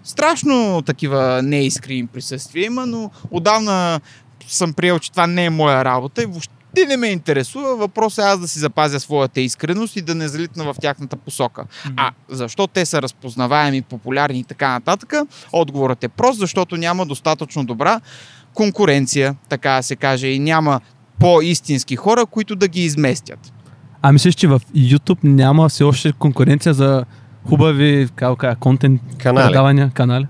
Страшно 0.05 0.83
такива 0.87 1.41
неискрени 1.43 2.07
присъствия 2.07 2.67
има, 2.67 2.87
но 2.87 3.11
отдавна 3.31 4.01
съм 4.47 4.73
приел, 4.73 4.99
че 4.99 5.11
това 5.11 5.27
не 5.27 5.45
е 5.45 5.51
моя 5.51 5.85
работа 5.85 6.23
и 6.23 6.27
въобще 6.27 6.87
не 6.89 6.97
ме 6.97 7.07
интересува. 7.07 7.77
Въпросът 7.77 8.25
е 8.25 8.29
аз 8.29 8.41
да 8.41 8.49
си 8.49 8.59
запазя 8.59 9.01
своята 9.01 9.41
искреност 9.41 9.97
и 9.97 10.03
да 10.03 10.15
не 10.15 10.29
залитна 10.29 10.65
в 10.65 10.77
тяхната 10.81 11.17
посока. 11.17 11.65
А 11.97 12.13
защо 12.29 12.67
те 12.67 12.87
са 12.87 13.03
разпознаваеми, 13.03 13.83
популярни 13.83 14.39
и 14.39 14.45
така 14.45 14.69
нататък? 14.69 15.13
Отговорът 15.53 16.05
е 16.05 16.09
прост, 16.09 16.39
защото 16.39 16.77
няма 16.77 17.07
достатъчно 17.07 17.65
добра 17.65 18.01
конкуренция, 18.55 19.35
така 19.49 19.71
да 19.71 19.83
се 19.83 19.97
каже, 19.97 20.27
и 20.27 20.39
няма 20.39 20.81
по-истински 21.19 21.97
хора, 21.97 22.27
които 22.27 22.57
да 22.57 22.69
ги 22.69 22.81
изместят. 22.81 23.53
А 24.03 24.13
мислиш, 24.13 24.35
че 24.35 24.47
в 24.47 24.61
YouTube 24.77 25.19
няма 25.23 25.69
все 25.69 25.85
още 25.85 26.13
конкуренция 26.13 26.75
за 26.75 27.05
хубави, 27.45 28.09
как 28.17 28.59
контент 28.59 29.01
Канали. 29.19 29.47
предавания, 29.47 29.91
канали? 29.91 30.27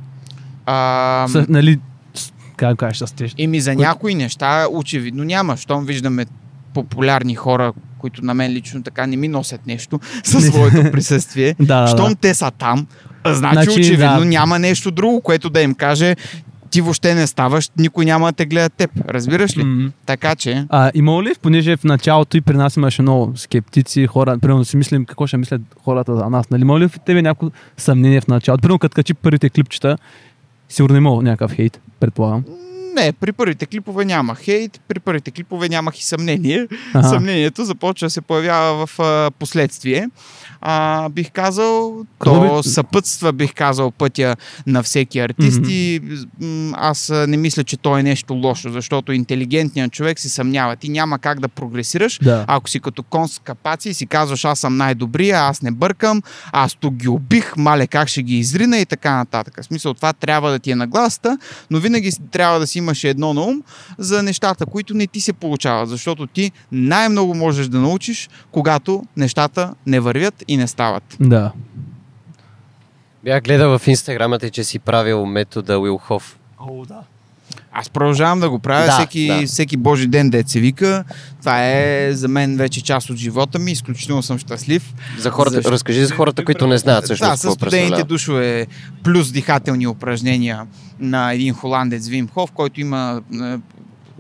А, 0.67 1.27
С, 1.29 1.47
нали, 1.49 1.79
с- 2.15 2.33
как 2.57 2.77
кажеш, 2.77 2.99
с 2.99 3.13
теж. 3.13 3.35
Еми 3.39 3.61
за 3.61 3.71
Които- 3.71 3.83
някои 3.83 4.15
неща 4.15 4.67
очевидно 4.71 5.25
няма. 5.25 5.57
Щом 5.57 5.85
виждаме 5.85 6.27
популярни 6.75 7.35
хора, 7.35 7.73
които 7.99 8.25
на 8.25 8.35
мен 8.35 8.53
лично 8.53 8.83
така 8.83 9.07
не 9.07 9.17
ми 9.17 9.29
носят 9.29 9.67
нещо 9.67 10.01
със 10.25 10.47
своето 10.47 10.83
присъствие. 10.93 11.55
Да, 11.61 11.81
да, 11.81 11.87
Щом 11.87 12.09
да. 12.09 12.15
те 12.15 12.35
са 12.35 12.51
там, 12.51 12.87
а 13.25 13.35
значи, 13.35 13.55
Значи, 13.55 13.81
очевидно 13.81 14.19
да. 14.19 14.25
няма 14.25 14.59
нещо 14.59 14.91
друго, 14.91 15.21
което 15.21 15.51
да 15.51 15.61
им 15.61 15.75
каже 15.75 16.17
ти 16.73 16.81
въобще 16.81 17.15
не 17.15 17.27
ставаш, 17.27 17.71
никой 17.79 18.05
няма 18.05 18.27
да 18.27 18.33
те 18.33 18.47
гледа 18.47 18.69
теб. 18.69 18.91
Разбираш 19.09 19.57
ли? 19.57 19.65
М. 19.65 19.91
Така 20.07 20.35
че, 20.35 20.67
А, 20.69 20.91
имало 20.95 21.23
ли, 21.23 21.33
понеже 21.43 21.77
в 21.77 21.85
началото 21.85 22.37
и 22.37 22.41
при 22.41 22.57
нас 22.57 22.77
имаше 22.77 23.03
много 23.03 23.33
скептици, 23.37 24.07
хора, 24.07 24.39
примерно 24.39 24.65
си 24.65 24.77
мислим 24.77 25.05
какво 25.05 25.27
ще 25.27 25.37
мислят 25.37 25.63
хората 25.85 26.17
за 26.17 26.31
нас, 26.31 26.51
нали? 26.51 26.63
Има 26.63 26.81
ли 26.81 26.89
в 26.89 27.01
тебе 27.07 27.23
някакво 27.23 27.51
съмнение 27.77 28.21
в 28.21 28.29
началото? 28.29 28.63
Примерно 28.63 28.79
като 28.79 28.95
качи 28.95 29.15
първите 29.15 29.51
клипчета, 29.51 29.97
сигурно 30.69 30.97
имало 30.97 31.23
някакъв 31.23 31.53
хейт, 31.53 31.81
предполагам. 32.01 32.45
не, 32.95 33.13
при 33.13 33.33
първите 33.33 33.67
клипове 33.67 34.05
няма 34.05 34.35
хейт, 34.35 34.81
при 34.89 35.01
първите 35.01 35.31
клипове 35.31 35.69
нямах 35.69 35.99
и 35.99 36.05
съмнение. 36.05 36.67
Ага. 36.95 37.09
Съмнението 37.09 37.65
започва 37.65 38.07
да 38.07 38.11
се 38.11 38.21
появява 38.21 38.87
в 38.87 38.99
а, 39.01 39.31
последствие. 39.39 40.09
А, 40.65 41.09
бих 41.09 41.31
казал, 41.33 41.95
то 42.25 42.63
съпътства, 42.63 43.33
бих 43.33 43.55
казал, 43.55 43.91
пътя 43.91 44.37
на 44.67 44.83
всеки 44.83 45.19
артист 45.19 45.61
и 45.69 46.01
аз 46.73 47.13
не 47.29 47.37
мисля, 47.37 47.65
че 47.65 47.77
то 47.77 47.99
е 47.99 48.03
нещо 48.03 48.35
лошо, 48.35 48.71
защото 48.71 49.13
интелигентният 49.13 49.93
човек 49.93 50.21
се 50.21 50.29
съмнява. 50.29 50.77
Ти 50.77 50.89
няма 50.89 51.19
как 51.19 51.41
да 51.41 51.49
прогресираш, 51.49 52.19
Да. 52.23 52.45
ако 52.49 52.71
си 52.71 52.81
като 52.81 53.03
кон 53.03 53.29
с 53.29 53.39
капаци 53.39 53.89
и 53.89 53.95
си 53.95 54.07
казваш 54.07 54.45
аз 54.45 54.59
съм 54.61 54.77
най-добрия, 54.77 55.39
аз 55.39 55.63
не 55.63 55.71
бъркам, 55.71 56.23
аз 56.53 56.75
тук 56.75 56.95
ги 56.95 57.09
убих, 57.09 57.57
мале 57.57 57.87
как 57.87 58.09
ще 58.09 58.23
ги 58.23 58.39
изрина 58.39 58.79
и 58.79 58.87
така 58.87 59.17
нататък. 59.17 59.63
В 59.63 59.65
смисъл 59.65 59.95
това 59.95 60.13
трябва 60.13 60.51
да 60.51 60.59
ти 60.59 60.71
е 60.71 60.75
нагласта, 60.77 61.39
но 61.71 61.79
винаги 61.79 62.11
трябва 62.31 62.61
да 62.61 62.67
си 62.67 62.79
имаш 62.79 63.05
едно 63.05 63.35
на 63.35 63.43
ум 63.43 63.63
за 63.99 64.23
нещата, 64.23 64.67
които 64.67 64.95
не 64.95 65.07
ти 65.07 65.21
се 65.21 65.33
получават, 65.33 65.89
защото 65.89 66.27
ти 66.27 66.53
най-много 66.73 67.35
можеш 67.35 67.69
да 67.69 67.79
научиш, 67.79 68.29
когато 68.51 69.03
нещата 69.17 69.75
не 69.87 70.01
вървят 70.01 70.45
и 70.53 70.57
не 70.57 70.67
стават. 70.67 71.17
Да. 71.21 71.53
Бях 73.25 73.43
гледал 73.43 73.79
в 73.79 73.89
инстаграма 73.89 74.39
ти, 74.39 74.51
че 74.51 74.65
си 74.65 74.79
правил 74.79 75.27
метода 75.27 75.79
Уилхов. 75.79 76.39
О, 76.61 76.85
да. 76.87 77.01
Аз 77.73 77.91
продължавам 77.91 78.41
да 78.41 78.51
го 78.51 78.59
правя 78.59 78.87
Да, 78.87 78.93
всеки, 78.93 79.27
да. 79.27 79.47
всеки 79.47 79.77
божи 79.77 80.07
ден, 80.07 80.31
дет 80.31 80.49
се 80.49 80.61
вика. 80.61 81.05
Това 81.41 81.71
е 81.71 82.09
за 82.13 82.29
мен 82.29 82.57
вече 82.57 82.83
част 82.83 83.11
от 83.11 83.17
живота 83.17 83.59
ми. 83.59 83.73
Изключително 83.73 84.23
съм 84.23 84.39
щастлив. 84.39 84.95
За 85.19 85.31
хората, 85.31 85.55
Защо? 85.55 85.73
разкажи 85.73 86.05
за 86.05 86.15
хората, 86.15 86.45
които 86.45 86.67
не 86.67 86.79
знаят 86.79 87.05
всъщност 87.05 87.33
да, 87.33 87.37
с 87.37 87.43
какво 87.43 87.55
студените 87.55 88.05
душове 88.05 88.67
плюс 89.03 89.33
дихателни 89.33 89.87
упражнения 89.87 90.67
на 91.01 91.33
един 91.33 91.55
холандец 91.55 92.09
Вим 92.09 92.29
Хоф, 92.29 92.51
който 92.53 92.81
има 92.81 93.23
е, 93.35 93.59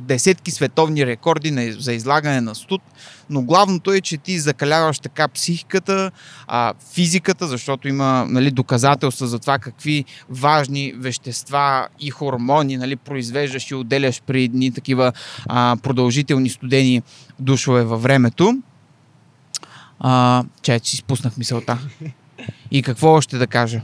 десетки 0.06 0.50
световни 0.50 1.06
рекорди 1.06 1.50
на- 1.50 1.72
за 1.72 1.92
излагане 1.92 2.40
на 2.40 2.54
студ, 2.54 2.82
но 3.30 3.42
главното 3.42 3.92
е, 3.92 4.00
че 4.00 4.16
ти 4.16 4.38
закаляваш 4.38 4.98
така 4.98 5.28
психиката, 5.28 6.10
а, 6.46 6.74
физиката, 6.94 7.46
защото 7.46 7.88
има 7.88 8.26
нали, 8.28 8.50
доказателства 8.50 9.26
за 9.26 9.38
това 9.38 9.58
какви 9.58 10.04
важни 10.30 10.92
вещества 10.96 11.88
и 12.00 12.10
хормони 12.10 12.76
нали, 12.76 12.96
произвеждаш 12.96 13.70
и 13.70 13.74
отделяш 13.74 14.22
при 14.22 14.42
едни 14.42 14.72
такива 14.72 15.12
а, 15.48 15.76
продължителни 15.82 16.48
студени 16.48 17.02
душове 17.38 17.84
във 17.84 18.02
времето. 18.02 18.54
А, 20.00 20.44
чай, 20.62 20.80
че 20.80 20.90
си 20.90 20.96
спуснах 20.96 21.36
мисълта. 21.36 21.78
И 22.70 22.82
какво 22.82 23.08
още 23.12 23.38
да 23.38 23.46
кажа? 23.46 23.80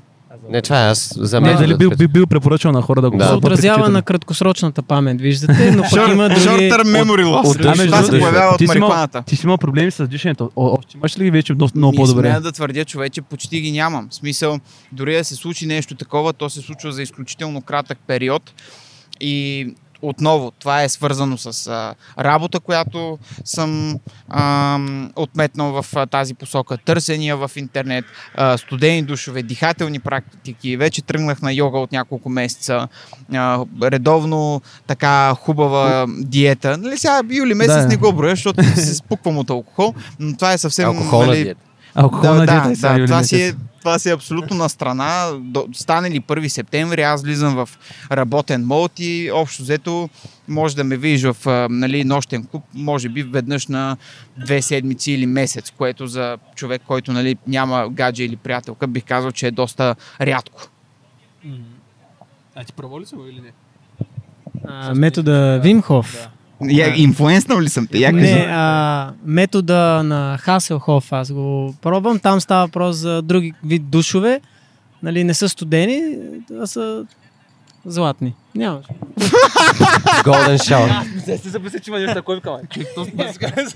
Не, 0.51 0.63
това 0.63 0.81
е 0.81 0.91
аз 0.91 1.15
за 1.17 1.41
Не, 1.41 1.49
мен. 1.49 1.57
дали 1.59 1.77
бил, 1.77 1.91
бил, 1.91 2.09
бил 2.09 2.27
препоръчал 2.27 2.73
на 2.73 2.83
хора 2.83 3.01
да 3.01 3.11
го 3.11 3.17
Да. 3.19 3.37
отразява 3.37 3.89
на 3.89 4.03
краткосрочната 4.03 4.83
памет, 4.83 5.21
виждате, 5.21 5.71
но 5.71 5.83
пък 5.83 6.09
има 6.09 6.29
други... 6.29 6.41
Short-term 6.41 7.03
memory 7.03 7.25
loss. 7.25 7.47
от- 7.47 7.65
между 7.69 7.87
това 7.87 8.03
се 8.03 8.11
появява 8.11 8.53
от 8.53 8.59
ти 8.59 8.67
си 8.67 8.73
имал- 8.73 8.89
марихуаната. 8.89 9.23
Ти 9.23 9.37
си 9.37 9.47
имал 9.47 9.59
проблеми 9.59 9.91
с 9.91 10.09
дишането. 10.09 10.51
Още 10.57 10.97
имаш 10.97 11.19
ли 11.19 11.25
ги 11.25 11.31
вече 11.31 11.55
много, 11.55 11.73
много 11.75 11.93
Не 11.93 11.97
по-добре? 11.97 12.23
смея 12.23 12.41
да 12.41 12.53
твърдя, 12.53 12.85
човече, 12.85 13.23
почти 13.23 13.61
ги 13.61 13.73
нямам. 13.73 14.09
В 14.11 14.15
смисъл, 14.15 14.59
дори 14.93 15.15
да 15.15 15.25
се 15.25 15.35
случи 15.35 15.67
нещо 15.67 15.95
такова, 15.95 16.33
то 16.33 16.51
се 16.51 16.61
случва 16.61 16.93
за 16.93 17.03
изключително 17.03 17.63
кратък 17.63 17.99
период. 18.07 18.43
И 19.21 19.67
отново, 20.03 20.51
това 20.51 20.83
е 20.83 20.89
свързано 20.89 21.39
с 21.39 21.67
а, 21.67 21.95
работа, 22.25 22.61
която 22.61 23.19
съм 23.45 23.99
а, 24.29 24.79
отметнал 25.17 25.83
в 25.83 25.87
а, 25.97 26.07
тази 26.07 26.35
посока. 26.35 26.77
Търсения 26.77 27.37
в 27.37 27.51
интернет, 27.57 28.05
а, 28.35 28.59
студени 28.59 29.03
душове, 29.03 29.43
дихателни 29.43 29.99
практики. 29.99 30.77
Вече 30.77 31.03
тръгнах 31.03 31.43
на 31.43 31.53
йога 31.53 31.79
от 31.79 31.93
няколко 31.93 32.29
месеца. 32.29 32.89
А, 33.35 33.65
редовно 33.83 34.63
така 34.87 35.35
хубава 35.35 36.07
диета. 36.09 36.79
Нали 36.79 36.99
сега 36.99 37.21
юли 37.31 37.55
месец 37.55 37.75
Да. 37.77 37.87
не 37.87 37.97
го 37.97 38.13
броя, 38.13 38.31
защото 38.31 38.65
се 38.65 38.95
спуквам 38.95 39.39
от 39.39 39.51
алкохол, 39.51 39.95
но 40.21 40.37
това 40.37 40.53
е 40.53 40.59
съвсем... 40.59 40.89
Алкохолна 40.89 41.27
нали, 41.27 41.45
диета. 41.45 41.68
Алкохолна 41.95 42.47
да, 42.47 42.47
диета 42.47 42.81
да, 42.81 42.99
да, 42.99 43.07
това, 43.07 43.23
си 43.23 43.43
е, 43.43 43.55
това 43.79 43.99
си 43.99 44.11
е 44.11 44.13
абсолютно 44.13 44.57
на 44.57 44.69
страна. 44.69 45.31
До, 45.41 45.69
стане 45.73 46.11
ли 46.11 46.21
1 46.21 46.49
септември, 46.49 47.03
аз 47.03 47.23
влизам 47.23 47.55
в 47.55 47.69
работен 48.13 48.67
мод 48.67 48.93
и 48.99 49.31
общо 49.35 49.63
взето 49.63 50.09
може 50.49 50.77
да 50.77 50.85
ме 50.85 50.97
видиш 50.97 51.23
в 51.23 51.69
нали, 51.71 52.05
нощен 52.05 52.47
клуб, 52.47 52.65
може 52.75 53.09
би 53.09 53.23
веднъж 53.23 53.67
на 53.67 53.97
две 54.37 54.63
седмици 54.63 55.13
или 55.13 55.27
месец, 55.27 55.71
което 55.71 56.07
за 56.07 56.39
човек, 56.55 56.83
който 56.87 57.13
нали, 57.13 57.37
няма 57.47 57.89
гадже 57.91 58.25
или 58.25 58.37
приятелка, 58.37 58.87
бих 58.87 59.05
казал, 59.05 59.33
че 59.33 59.47
е 59.47 59.51
доста 59.51 59.95
рядко. 60.21 60.63
А 62.55 62.65
ти 62.65 62.73
пробвал 62.73 63.01
ли 63.01 63.07
си 63.07 63.15
го 63.15 63.27
или 63.27 63.41
не? 63.41 63.53
А, 64.65 64.95
метода 64.95 65.61
Вимхов. 65.63 66.29
Я, 66.65 66.97
инфлуенснал 66.97 67.61
ли 67.61 67.69
съм 67.69 67.87
те? 67.87 67.99
Я. 67.99 68.13
Не, 68.13 68.47
а, 68.51 69.13
метода 69.25 70.03
на 70.03 70.39
Хаселхоф, 70.41 71.13
аз 71.13 71.33
го 71.33 71.75
пробвам. 71.83 72.19
Там 72.19 72.41
става 72.41 72.67
въпрос 72.67 72.97
за 72.97 73.23
други 73.23 73.53
вид 73.65 73.91
душове. 73.91 74.41
Нали, 75.03 75.25
не 75.25 75.35
са 75.35 75.49
студени, 75.49 76.03
а 76.61 76.67
са 76.67 77.05
златни. 77.85 78.35
Няма. 78.59 78.81
Golden 80.25 80.59
Shower. 80.59 81.27
Не 81.27 81.39
си 81.39 81.49
записа, 81.49 81.81
че 81.81 81.91
има 81.91 81.99
нещо 81.99 82.15
такова, 82.15 82.41
кама. 82.41 82.59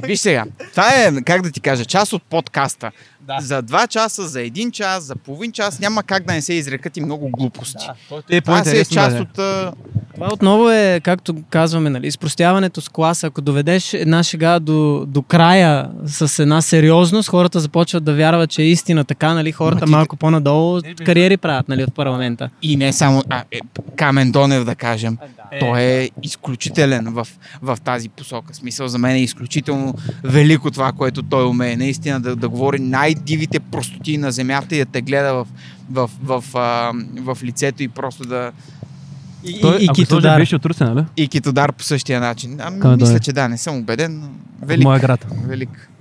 Виж 0.02 0.18
сега, 0.20 0.44
това 0.70 0.88
е, 0.88 1.22
как 1.22 1.42
да 1.42 1.50
ти 1.50 1.60
кажа, 1.60 1.84
част 1.84 2.12
от 2.12 2.22
подкаста. 2.22 2.90
Да. 3.20 3.36
За 3.40 3.62
два 3.62 3.86
часа, 3.86 4.28
за 4.28 4.42
един 4.42 4.70
час, 4.70 5.04
за 5.04 5.16
половин 5.16 5.52
час 5.52 5.78
няма 5.80 6.02
как 6.02 6.26
да 6.26 6.32
не 6.32 6.42
се 6.42 6.54
изрекат 6.54 6.96
и 6.96 7.00
много 7.00 7.28
глупости. 7.28 7.86
Е, 8.30 8.40
Това 8.40 8.64
си 8.64 8.78
е 8.78 8.84
част 8.84 9.10
да 9.10 9.18
е. 9.18 9.20
от... 9.20 9.38
а, 9.38 9.72
Това 10.14 10.32
отново 10.32 10.70
е, 10.70 11.00
както 11.00 11.36
казваме, 11.50 11.90
нали, 11.90 12.06
изпростяването 12.06 12.80
с 12.80 12.88
класа. 12.88 13.26
Ако 13.26 13.40
доведеш 13.40 13.94
една 13.94 14.22
шега 14.22 14.58
до, 14.58 15.04
до 15.06 15.22
края 15.22 15.90
с 16.06 16.38
една 16.38 16.62
сериозност, 16.62 17.28
хората 17.28 17.60
започват 17.60 18.04
да 18.04 18.14
вярват, 18.14 18.50
че 18.50 18.62
е 18.62 18.66
истина 18.66 19.04
така, 19.04 19.34
нали, 19.34 19.52
хората 19.52 19.84
ти- 19.84 19.90
малко 19.90 20.16
по-надолу 20.16 20.76
Не, 20.76 20.94
бе, 20.94 21.04
кариери 21.04 21.36
правят, 21.36 21.68
нали, 21.68 21.84
от 21.84 21.94
парламента. 21.94 22.50
И 22.62 22.76
не 22.76 22.92
само 22.92 23.22
а, 23.28 23.42
е, 23.50 23.58
Камен 23.96 24.32
Донев, 24.32 24.64
да 24.64 24.71
кажем. 24.74 25.18
Той 25.60 25.80
е 25.80 26.10
изключителен 26.22 27.04
в, 27.04 27.28
в 27.62 27.78
тази 27.84 28.08
посока. 28.08 28.54
Смисъл 28.54 28.88
за 28.88 28.98
мен 28.98 29.16
е 29.16 29.22
изключително 29.22 29.94
велико 30.24 30.70
това, 30.70 30.92
което 30.92 31.22
той 31.22 31.44
умее. 31.46 31.76
Наистина 31.76 32.20
да, 32.20 32.36
да 32.36 32.48
говори 32.48 32.78
най-дивите 32.78 33.60
простоти 33.60 34.18
на 34.18 34.32
земята 34.32 34.76
и 34.76 34.78
да 34.78 34.84
те 34.84 35.02
гледа 35.02 35.34
в, 35.34 35.46
в, 35.90 36.10
в, 36.22 36.44
а, 36.54 36.92
в 37.20 37.38
лицето 37.42 37.82
и 37.82 37.88
просто 37.88 38.24
да... 38.24 38.52
И, 39.44 39.60
Той, 39.60 39.76
и, 39.76 39.84
и 39.84 39.88
Китодар. 39.94 40.38
Беше 40.40 40.56
от 40.56 40.66
Русе, 40.66 40.84
нали? 40.84 41.04
И 41.16 41.28
китодар 41.28 41.72
по 41.72 41.82
същия 41.84 42.20
начин. 42.20 42.58
Ами, 42.60 42.76
мисля, 42.76 42.96
Донев. 42.96 43.20
че 43.20 43.32
да, 43.32 43.48
не 43.48 43.58
съм 43.58 43.76
убеден. 43.76 44.28
Велик. 44.62 44.84
моя 44.84 45.00
град. 45.00 45.26
Велик. 45.46 45.91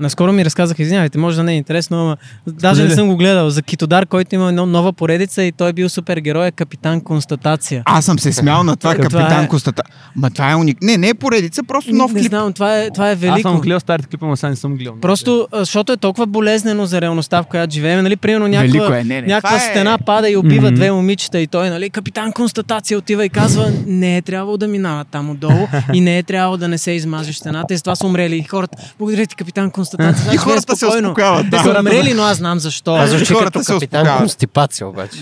Наскоро 0.00 0.32
ми 0.32 0.44
разказаха, 0.44 0.82
извинявайте, 0.82 1.18
може 1.18 1.36
да 1.36 1.42
не 1.42 1.52
е 1.52 1.56
интересно, 1.56 1.96
ама 1.98 2.16
даже 2.48 2.84
не 2.84 2.90
съм 2.90 3.08
го 3.08 3.16
гледал. 3.16 3.50
За 3.50 3.62
Китодар, 3.62 4.06
който 4.06 4.34
има 4.34 4.48
едно 4.48 4.66
нова 4.66 4.92
поредица 4.92 5.42
и 5.42 5.52
той 5.52 5.68
е 5.68 5.72
бил 5.72 5.88
супергерой, 5.88 6.46
е 6.46 6.50
капитан 6.50 7.00
Констатация. 7.00 7.82
Аз 7.86 8.04
съм 8.04 8.18
се 8.18 8.32
смял 8.32 8.62
на 8.62 8.76
това 8.76 8.92
Това 8.92 9.02
капитан 9.02 9.44
е- 9.44 9.48
Костата. 9.48 9.82
Ма 10.16 10.30
това 10.30 10.50
е 10.50 10.56
уник. 10.56 10.78
Не, 10.82 10.96
не 10.96 11.08
е 11.08 11.14
поредица, 11.14 11.62
просто 11.64 11.92
нов 11.92 12.12
не 12.12 12.20
клип. 12.20 12.28
знам, 12.28 12.52
това 12.52 12.76
е, 12.76 12.90
това 12.90 13.08
е 13.08 13.12
Аз 13.12 13.18
велико. 13.18 13.40
съм 13.42 13.60
гледал 13.60 13.80
старите 13.80 14.08
клипа, 14.08 14.26
но 14.26 14.36
сега 14.36 14.50
не 14.50 14.56
съм 14.56 14.74
гледал. 14.74 14.94
Просто, 14.96 15.48
защото 15.54 15.92
е 15.92 15.96
толкова 15.96 16.26
болезнено 16.28 16.86
за 16.86 17.00
реалността, 17.00 17.42
в 17.42 17.46
която 17.46 17.74
живеем, 17.74 18.02
нали, 18.02 18.16
примерно 18.16 18.48
някаква, 18.48 18.98
е, 18.98 19.04
не, 19.04 19.14
не, 19.14 19.22
някаква 19.22 19.50
това 19.50 19.64
е- 19.64 19.70
стена 19.70 19.98
пада 19.98 20.30
и 20.30 20.36
убива 20.36 20.66
Мгм. 20.66 20.74
две 20.74 20.92
момичета 20.92 21.40
и 21.40 21.46
той, 21.46 21.70
нали, 21.70 21.90
капитан 21.90 22.32
констатация 22.32 22.98
отива 22.98 23.24
и 23.24 23.30
казва, 23.30 23.72
не 23.86 24.16
е 24.16 24.22
трябвало 24.22 24.56
да 24.56 24.68
минава 24.68 25.04
там 25.04 25.30
отдолу 25.30 25.66
и 25.92 26.00
не 26.00 26.18
е 26.18 26.22
трябвало 26.22 26.56
да 26.56 26.68
не 26.68 26.78
се 26.78 26.90
измажеш 26.90 27.36
стената 27.36 27.74
и 27.74 27.78
с 27.78 27.82
това 27.82 27.96
са 27.96 28.06
умрели 28.06 28.36
и 28.36 28.42
хората. 28.42 28.78
Благодаря 28.98 29.26
ти, 29.26 29.36
капитан 29.36 29.70
констатация. 29.70 29.89
Сега 29.90 30.10
И 30.10 30.14
живея 30.14 30.38
хората 30.38 30.76
се 30.76 30.86
успокояват. 30.86 31.46
Те 31.50 31.58
са 31.58 31.76
умрели, 31.80 32.14
но 32.14 32.22
аз 32.22 32.36
знам 32.36 32.58
защо. 32.58 32.84
Това 32.84 33.06
звучи 33.06 33.32
хората 33.32 33.50
като 33.52 33.64
се 33.64 33.72
капитан 33.72 34.18
констипация 34.18 34.88
обаче. 34.88 35.18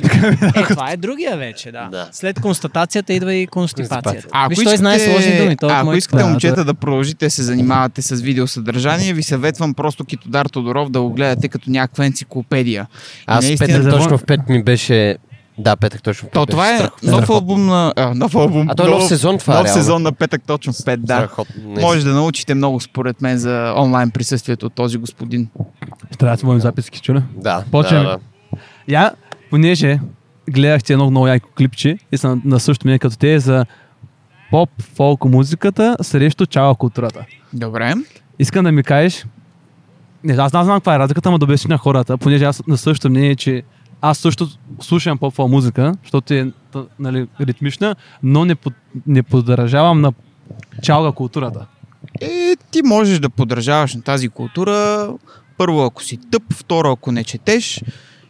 Е, 0.56 0.62
това 0.62 0.90
е 0.90 0.96
другия 0.96 1.36
вече, 1.36 1.72
да. 1.72 2.08
След 2.12 2.40
констатацията 2.40 3.12
идва 3.12 3.34
и 3.34 3.46
констипацията. 3.46 4.10
Констипация. 4.10 4.30
А 4.32 4.48
Виж, 4.48 4.64
той 4.64 4.76
знае 4.76 4.98
сложни 4.98 5.38
думи. 5.38 5.52
Е 5.52 5.56
ако 5.62 5.94
искате, 5.94 6.24
момчета, 6.24 6.64
да 6.64 6.74
продължите 6.74 7.30
се 7.30 7.42
занимавате 7.42 8.02
с 8.02 8.20
видеосъдържание, 8.20 9.12
ви 9.12 9.22
съветвам 9.22 9.74
просто 9.74 10.04
Китодар 10.04 10.46
Тодоров 10.46 10.90
да 10.90 11.00
го 11.00 11.10
гледате 11.10 11.48
като 11.48 11.70
някаква 11.70 12.06
енциклопедия. 12.06 12.86
Аз 13.26 13.46
точно 13.90 14.18
в 14.18 14.22
5 14.22 14.50
ми 14.50 14.62
беше... 14.62 15.16
Да, 15.58 15.76
петък 15.76 16.02
точно 16.02 16.28
в 16.28 16.30
5 16.30 16.34
То 16.34 16.46
това 16.46 16.76
е 16.76 16.88
нов 17.02 17.30
албум 17.30 17.66
на... 17.66 17.92
А, 17.96 18.14
нов 18.14 18.34
албум. 18.34 18.66
А 18.70 18.74
то 18.74 18.86
е 18.86 18.90
нов 18.90 19.04
сезон 19.04 19.38
това, 19.38 19.54
Нов 19.54 19.64
реално. 19.64 19.82
сезон 19.82 20.02
на 20.02 20.12
петък 20.12 20.42
точно 20.46 20.72
в 20.72 20.76
5, 20.76 20.96
да. 20.96 21.14
Страхотно. 21.16 21.62
Може 21.80 22.04
да 22.04 22.12
научите 22.12 22.54
много 22.54 22.80
според 22.80 23.22
мен 23.22 23.38
за 23.38 23.74
онлайн 23.76 24.10
присъствието 24.10 24.66
от 24.66 24.74
този 24.74 24.98
господин. 24.98 25.48
Трябва 26.18 26.36
да 26.36 26.40
си 26.40 26.46
водим 26.46 26.60
записки, 26.60 27.00
чуля. 27.00 27.22
Да, 27.36 27.64
Почваме. 27.70 28.04
да, 28.04 28.10
да. 28.10 28.18
Я, 28.88 29.12
понеже 29.50 30.00
гледахте 30.50 30.92
едно 30.92 31.10
много 31.10 31.26
яко 31.26 31.48
клипче 31.56 31.98
и 32.12 32.16
съм 32.18 32.42
на 32.44 32.60
същото 32.60 32.86
мнение 32.86 32.98
като 32.98 33.18
те 33.18 33.38
за 33.38 33.66
поп, 34.50 34.70
фолк 34.94 35.24
музиката 35.24 35.96
срещу 36.02 36.46
чала 36.46 36.74
културата. 36.74 37.24
Добре. 37.52 37.94
Искам 38.38 38.64
да 38.64 38.72
ми 38.72 38.82
кажеш, 38.82 39.26
не, 40.24 40.32
аз 40.34 40.52
не 40.52 40.64
знам 40.64 40.76
каква 40.76 40.94
е 40.94 40.98
разликата, 40.98 41.28
ама 41.28 41.38
да 41.38 41.44
обясня 41.44 41.68
на 41.74 41.78
хората, 41.78 42.18
понеже 42.18 42.44
аз 42.44 42.66
на 42.66 42.76
същото 42.76 43.10
мнение, 43.10 43.36
че 43.36 43.62
аз 44.00 44.18
също 44.18 44.48
слушам 44.80 45.18
поп 45.18 45.34
фолк 45.34 45.50
музика, 45.50 45.94
защото 46.02 46.34
е 46.34 46.52
нали, 46.98 47.26
ритмична, 47.40 47.96
но 48.22 48.44
не, 48.44 48.54
под, 48.54 48.72
не 49.06 49.22
подражавам 49.22 50.00
на 50.00 50.12
чалга 50.82 51.12
културата. 51.12 51.66
Е, 52.20 52.56
ти 52.70 52.82
можеш 52.82 53.18
да 53.18 53.30
поддържаваш 53.30 53.94
на 53.94 54.02
тази 54.02 54.28
култура. 54.28 55.08
Първо, 55.58 55.84
ако 55.84 56.02
си 56.02 56.18
тъп, 56.30 56.42
второ, 56.52 56.92
ако 56.92 57.12
не 57.12 57.24
четеш. 57.24 57.82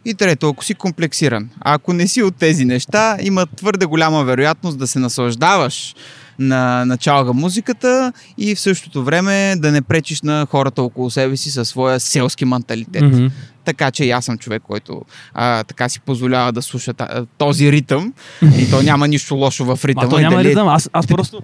И 0.05 0.13
трето, 0.13 0.49
ако 0.49 0.65
си 0.65 0.73
комплексиран. 0.73 1.49
А 1.61 1.73
ако 1.73 1.93
не 1.93 2.07
си 2.07 2.23
от 2.23 2.35
тези 2.35 2.65
неща, 2.65 3.17
има 3.21 3.45
твърде 3.45 3.85
голяма 3.85 4.23
вероятност 4.23 4.79
да 4.79 4.87
се 4.87 4.99
наслаждаваш 4.99 5.95
на, 6.39 6.85
на 6.85 6.97
чалга 6.97 7.33
музиката 7.33 8.13
и 8.37 8.55
в 8.55 8.59
същото 8.59 9.03
време 9.03 9.55
да 9.57 9.71
не 9.71 9.81
пречиш 9.81 10.21
на 10.21 10.47
хората 10.49 10.81
около 10.83 11.09
себе 11.09 11.37
си 11.37 11.51
със 11.51 11.69
своя 11.69 11.99
селски 11.99 12.45
менталитет. 12.45 13.03
Мгм. 13.03 13.27
Така 13.69 13.91
че 13.91 14.05
и 14.05 14.11
аз 14.11 14.25
съм 14.25 14.37
човек, 14.37 14.63
който 14.67 15.01
а, 15.33 15.63
така 15.63 15.89
си 15.89 15.99
позволява 15.99 16.51
да 16.51 16.61
слуша 16.61 16.93
този 17.37 17.71
ритъм. 17.71 18.13
и 18.57 18.69
то 18.69 18.81
няма 18.81 19.07
нищо 19.07 19.35
лошо 19.35 19.65
в 19.65 19.85
ритъма. 19.85 20.05
Ма 20.05 20.09
то 20.09 20.19
няма 20.19 20.35
дали 20.35 20.49
ритъм, 20.49 20.67
аз, 20.67 20.89
аз 20.93 21.07
просто 21.07 21.41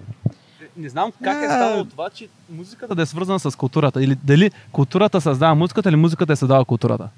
не 0.76 0.88
знам 0.88 1.12
как 1.24 1.42
е 1.42 1.46
А. 1.46 1.50
станало 1.50 1.84
това, 1.84 2.08
че 2.14 2.28
музиката 2.56 2.94
да 2.94 3.02
е 3.02 3.06
свързана 3.06 3.40
с 3.40 3.56
културата. 3.56 4.02
Или 4.02 4.16
дали 4.24 4.50
културата 4.72 5.20
създава 5.20 5.54
музиката, 5.54 5.88
или 5.88 5.96
музиката 5.96 6.32
е 6.32 6.36
създава 6.36 6.64
културата. 6.64 7.08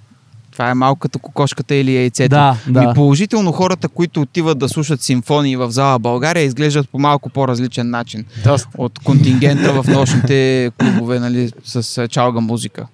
Това 0.58 0.70
е 0.70 0.74
малко 0.74 0.98
като 0.98 1.18
кокошката 1.18 1.74
или 1.74 1.96
яйцето. 1.96 2.28
Да, 2.28 2.56
да. 2.68 2.82
И 2.82 2.94
положително 2.94 3.52
хората, 3.52 3.88
които 3.88 4.20
отиват 4.20 4.58
да 4.58 4.68
слушат 4.68 5.02
симфонии 5.02 5.56
в 5.56 5.70
зала 5.70 5.98
България, 5.98 6.42
изглеждат 6.42 6.88
по 6.88 6.98
малко 6.98 7.30
по-различен 7.30 7.90
начин 7.90 8.24
Доста. 8.44 8.68
от 8.78 8.98
контингента 8.98 9.82
в 9.82 9.88
нощните 9.88 10.70
клубове 10.78 11.20
нали, 11.20 11.52
с 11.64 12.08
чалга 12.08 12.40
музика. 12.40 12.86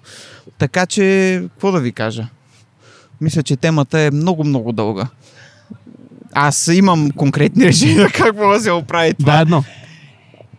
Така 0.59 0.87
че, 0.87 1.41
какво 1.43 1.73
да 1.73 1.81
ви 1.81 1.93
кажа? 1.93 2.27
Мисля, 3.21 3.43
че 3.43 3.57
темата 3.57 4.01
е 4.01 4.11
много-много 4.11 4.73
дълга. 4.73 5.07
Аз 6.33 6.71
имам 6.73 7.11
конкретни 7.11 7.65
решения 7.67 8.09
как 8.15 8.37
мога 8.37 8.55
да 8.55 8.61
се 8.61 8.73
оправи 8.73 9.15
това. 9.15 9.33
Да, 9.33 9.41
едно. 9.41 9.65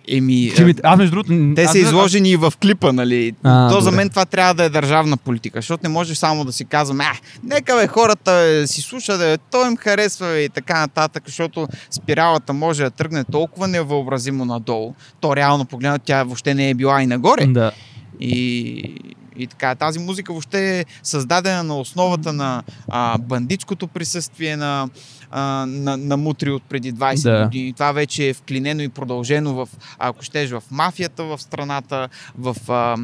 Еми, 0.08 0.54
ми, 0.60 0.74
а, 0.84 0.92
аз 0.92 0.98
между 0.98 1.12
другото... 1.12 1.54
те 1.56 1.64
аз 1.64 1.72
са 1.72 1.80
изложени 1.80 2.30
и 2.30 2.36
в 2.36 2.54
клипа, 2.62 2.92
нали? 2.92 3.34
А, 3.44 3.70
То 3.70 3.82
за 3.82 3.86
добре. 3.86 3.96
мен 3.96 4.10
това 4.10 4.26
трябва 4.26 4.54
да 4.54 4.64
е 4.64 4.70
държавна 4.70 5.18
политика, 5.18 5.58
защото 5.58 5.84
не 5.84 5.90
може 5.90 6.16
само 6.16 6.46
да 6.46 6.54
си 6.54 6.66
казваме, 6.66 7.04
а, 7.04 7.14
нека 7.44 7.76
бе 7.76 7.88
хората 7.88 8.32
бе, 8.32 8.68
си 8.68 8.82
слушат, 8.82 9.20
бе, 9.20 9.38
той 9.38 9.68
им 9.68 9.78
харесва 9.78 10.28
бе, 10.28 10.44
и 10.44 10.50
така 10.50 10.80
нататък, 10.80 11.24
защото 11.26 11.68
спиралата 11.92 12.54
може 12.54 12.84
да 12.84 12.90
тръгне 12.90 13.24
толкова 13.24 13.68
невъобразимо 13.68 14.46
надолу. 14.46 14.94
То 15.20 15.36
реално 15.36 15.66
погледнато 15.66 16.06
тя 16.06 16.24
въобще 16.24 16.54
не 16.54 16.70
е 16.70 16.74
била 16.74 17.02
и 17.02 17.08
нагоре. 17.08 17.46
Да. 17.46 17.72
И, 18.20 18.96
и 19.38 19.48
така, 19.48 19.76
тази 19.76 20.00
музика 20.00 20.34
въобще 20.34 20.80
е 20.80 20.86
създадена 21.04 21.64
на 21.64 21.80
основата 21.80 22.34
на 22.34 22.64
а, 22.90 23.18
бандитското 23.18 23.88
присъствие 23.88 24.58
на, 24.58 24.90
а, 25.38 25.66
на, 25.66 25.98
на 25.98 26.18
мутри 26.18 26.52
от 26.52 26.64
преди 26.64 26.94
20 26.94 27.24
Да. 27.24 27.44
години. 27.44 27.74
Това 27.74 27.92
вече 27.92 28.30
е 28.30 28.34
вклинено 28.34 28.82
и 28.82 28.90
продължено 28.90 29.54
в, 29.54 29.70
ако 30.00 30.24
щеш, 30.24 30.50
в 30.50 30.64
мафията 30.72 31.24
в 31.24 31.42
страната, 31.42 32.10
в... 32.38 32.56
А, 32.70 32.96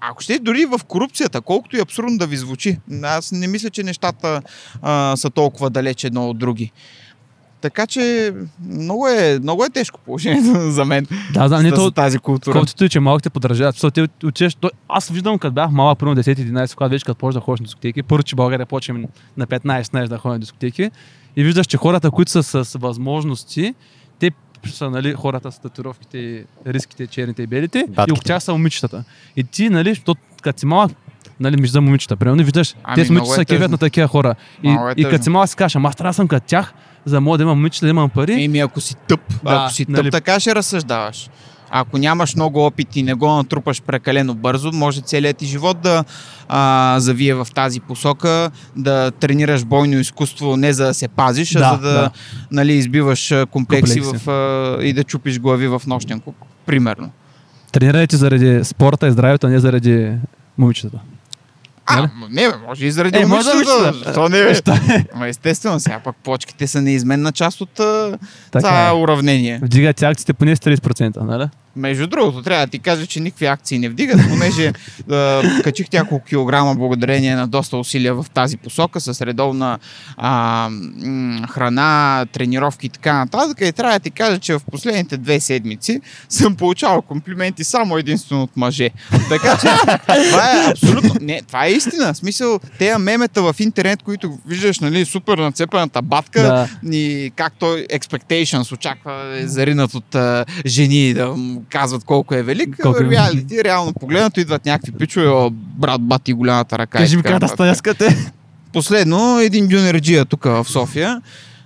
ако 0.00 0.22
ще 0.22 0.38
дори 0.38 0.64
в 0.64 0.80
корупцията, 0.88 1.40
колкото 1.40 1.76
и 1.76 1.80
абсурдно 1.80 2.18
да 2.18 2.26
ви 2.26 2.36
звучи. 2.36 2.78
Аз 3.02 3.32
не 3.32 3.46
мисля, 3.46 3.70
че 3.70 3.82
нещата 3.82 4.42
а, 4.82 5.16
са 5.16 5.30
толкова 5.30 5.70
далеч 5.70 6.04
едно 6.04 6.28
от 6.28 6.38
други. 6.38 6.72
Така 7.60 7.86
че 7.86 8.34
много 8.68 9.08
е, 9.08 9.38
много 9.42 9.64
е 9.64 9.70
тежко 9.70 10.00
положението 10.04 10.60
за 10.70 10.84
мен. 10.84 11.06
Да, 11.34 11.48
знам, 11.48 11.62
не 11.62 11.68
за 11.68 11.74
то, 11.74 11.90
тази 11.90 12.18
култура. 12.18 12.52
колкото 12.52 12.84
и, 12.84 12.88
че 12.88 13.00
малките 13.00 13.30
подражават. 13.30 13.74
Защото 13.74 14.08
те 14.20 14.26
учеш, 14.26 14.54
то, 14.54 14.70
аз 14.88 15.08
виждам, 15.08 15.38
като 15.38 15.52
бях 15.52 15.70
малък, 15.70 15.98
примерно 15.98 16.22
10-11, 16.22 16.74
когато 16.74 16.90
вече 16.90 17.04
като 17.04 17.18
почна 17.18 17.40
да 17.40 17.44
ходиш 17.44 17.60
на 17.60 17.64
дискотеки, 17.64 18.02
първо, 18.02 18.22
че 18.22 18.36
България 18.36 18.66
почнем 18.66 19.04
на 19.36 19.46
15-16 19.46 20.08
да 20.08 20.18
ходим 20.18 20.32
на 20.32 20.38
дискотеки, 20.38 20.90
и 21.36 21.44
виждаш, 21.44 21.66
че 21.66 21.76
хората, 21.76 22.10
които 22.10 22.30
са 22.30 22.64
с 22.64 22.78
възможности, 22.78 23.74
те 24.18 24.30
са 24.66 24.90
нали, 24.90 25.12
хората 25.12 25.52
с 25.52 25.58
татуировките, 25.58 26.44
риските, 26.66 27.06
черните 27.06 27.42
и 27.42 27.46
белите, 27.46 27.78
Батките. 27.78 28.00
и 28.00 28.12
около 28.12 28.22
тях 28.22 28.42
са 28.42 28.52
момичетата. 28.52 29.04
И 29.36 29.44
ти, 29.44 29.68
нали, 29.70 29.88
защото 29.88 30.20
като 30.42 30.60
си 30.60 30.66
малък, 30.66 30.92
нали, 31.40 31.56
вижда 31.62 31.80
момичета, 31.80 32.16
примерно, 32.16 32.44
виждаш, 32.44 32.74
Ами, 32.84 33.04
те 33.04 33.12
момичета 33.12 33.32
е 33.32 33.36
са 33.36 33.44
тъжно. 33.44 33.68
на 33.68 33.78
такива 33.78 34.08
хора. 34.08 34.34
И, 34.62 34.68
е 34.68 34.76
и 34.96 35.04
като 35.04 35.24
си 35.24 35.30
малък 35.30 35.48
си 35.48 35.56
кажеш, 35.56 35.76
ама 35.76 35.88
аз 35.88 35.96
трябва 35.96 36.10
да 36.10 36.14
съм 36.14 36.28
като 36.28 36.46
тях, 36.46 36.74
за 37.04 37.16
да 37.16 37.20
мога 37.20 37.38
да 37.38 37.42
имам 37.42 37.58
момичета, 37.58 37.86
да 37.86 37.90
имам 37.90 38.10
пари. 38.10 38.44
Еми, 38.44 38.58
ако 38.60 38.80
си 38.80 38.94
тъп, 39.08 39.20
Да, 39.44 39.54
ако 39.54 39.72
си 39.72 39.84
тъп, 39.84 39.94
нали. 39.94 40.10
така 40.10 40.40
ще 40.40 40.54
разсъждаваш. 40.54 41.30
Ако 41.74 41.98
нямаш 41.98 42.34
много 42.34 42.66
опит 42.66 42.96
и 42.96 43.02
не 43.02 43.14
го 43.14 43.28
натрупаш 43.28 43.82
прекалено 43.82 44.34
бързо, 44.34 44.72
може 44.72 45.00
целият 45.00 45.36
ти 45.36 45.46
живот 45.46 45.80
да 45.80 46.04
а, 46.48 46.96
завие 46.98 47.34
в 47.34 47.48
тази 47.54 47.80
посока, 47.80 48.50
да 48.76 49.10
тренираш 49.10 49.64
бойно 49.64 49.98
изкуство 49.98 50.56
не 50.56 50.72
за 50.72 50.86
да 50.86 50.94
се 50.94 51.08
пазиш, 51.08 51.50
Да, 51.50 51.58
а 51.60 51.70
за 51.72 51.78
да, 51.78 51.92
да. 51.92 52.10
Нали, 52.50 52.72
избиваш 52.72 53.34
комплекси, 53.50 54.00
Комплекси. 54.00 54.24
В, 54.24 54.30
а, 54.30 54.84
и 54.84 54.92
да 54.92 55.04
чупиш 55.04 55.40
глави 55.40 55.68
в 55.68 55.82
нощен 55.86 56.20
клуб. 56.20 56.36
Примерно. 56.66 57.10
Тренирайте 57.72 58.16
заради 58.16 58.64
спорта 58.64 59.08
и 59.08 59.12
здравето, 59.12 59.46
а 59.46 59.50
не 59.50 59.58
заради 59.58 60.12
момичетата. 60.58 60.98
А, 61.86 61.96
Нали? 61.96 62.08
м- 62.14 62.26
не, 62.30 62.48
може 62.68 62.86
и 62.86 62.92
заради 62.92 63.18
Е, 63.18 63.26
може 63.26 63.44
да 63.44 63.54
момичетата. 63.54 63.82
момичета. 63.82 64.04
Защо 64.04 64.28
не? 64.28 64.54
Що 64.54 64.72
е? 64.92 65.06
Ма 65.14 65.28
естествено, 65.28 65.80
сега 65.80 65.98
пък 65.98 66.16
почките 66.16 66.66
са 66.66 66.82
неизменна 66.82 67.32
част 67.32 67.60
от 67.60 67.70
Така 67.70 68.18
това 68.58 68.88
е. 68.88 68.92
уравнение. 68.92 69.60
Вдигате 69.62 70.06
акциите 70.06 70.32
поне 70.32 70.56
с 70.56 70.60
30%, 70.60 71.16
нали? 71.18 71.48
Между 71.76 72.06
другото, 72.06 72.42
трябва 72.42 72.66
да 72.66 72.70
ти 72.70 72.78
кажа, 72.78 73.06
че 73.06 73.20
никакви 73.20 73.46
акции 73.46 73.78
не 73.78 73.88
вдигат, 73.88 74.20
понеже 74.28 74.72
а, 75.10 75.42
качих 75.64 75.86
няколко 75.92 76.24
килограма 76.24 76.74
благодарение 76.74 77.34
на 77.36 77.48
доста 77.48 77.76
усилия 77.76 78.14
в 78.14 78.26
тази 78.34 78.56
посока, 78.56 79.00
с 79.00 79.20
редовна 79.26 79.78
а, 80.16 80.68
м, 80.70 81.46
храна, 81.48 82.26
тренировки 82.32 82.86
и 82.86 82.88
така 82.88 83.14
нататък. 83.14 83.58
И 83.60 83.72
трябва 83.72 83.92
да 83.98 84.00
ти 84.00 84.10
кажа, 84.10 84.38
че 84.38 84.54
в 84.54 84.60
последните 84.70 85.16
две 85.16 85.40
седмици 85.40 86.00
съм 86.28 86.56
получавал 86.56 87.02
комплименти 87.02 87.64
само 87.64 87.96
единствено 87.98 88.42
от 88.42 88.56
мъже. 88.56 88.90
Така 89.28 89.58
че 89.60 89.66
това 90.30 90.50
е 90.52 90.70
абсолютно... 90.70 91.14
Не, 91.20 91.42
това 91.42 91.66
е 91.66 91.72
истина. 91.72 92.14
В 92.14 92.16
смисъл, 92.16 92.60
тези 92.78 92.98
мемета 92.98 93.42
в 93.42 93.56
интернет, 93.60 94.02
които 94.02 94.38
виждаш, 94.46 94.80
нали, 94.80 95.04
супер 95.04 95.38
нацепената 95.38 96.02
батка, 96.02 96.42
Да. 96.42 96.68
и 96.96 97.32
как 97.36 97.52
той 97.58 97.86
expectations 97.86 98.72
очаква 98.72 99.38
е 99.38 99.46
заринат 99.46 99.94
от 99.94 100.14
а, 100.14 100.44
жени 100.66 101.14
да 101.14 101.28
му 101.28 101.61
казват 101.68 102.04
колко 102.04 102.34
е 102.34 102.42
велик. 102.42 102.76
Колко 102.82 103.02
е- 103.02 103.10
Реалити, 103.10 103.64
реално 103.64 103.92
погледнато 103.92 104.40
идват 104.40 104.66
някакви 104.66 104.92
пичове, 104.92 105.28
о, 105.28 105.50
брат, 105.52 106.00
бати 106.00 106.32
голямата 106.32 106.78
ръка. 106.78 106.98
Кажи 106.98 107.16
ми 107.16 107.22
как 107.22 107.38
да 107.38 107.48
стаяскате. 107.48 108.32
Последно, 108.72 109.38
един 109.40 109.68
джунерджия 109.68 110.24
тук 110.24 110.44
в 110.44 110.64
София 110.68 111.22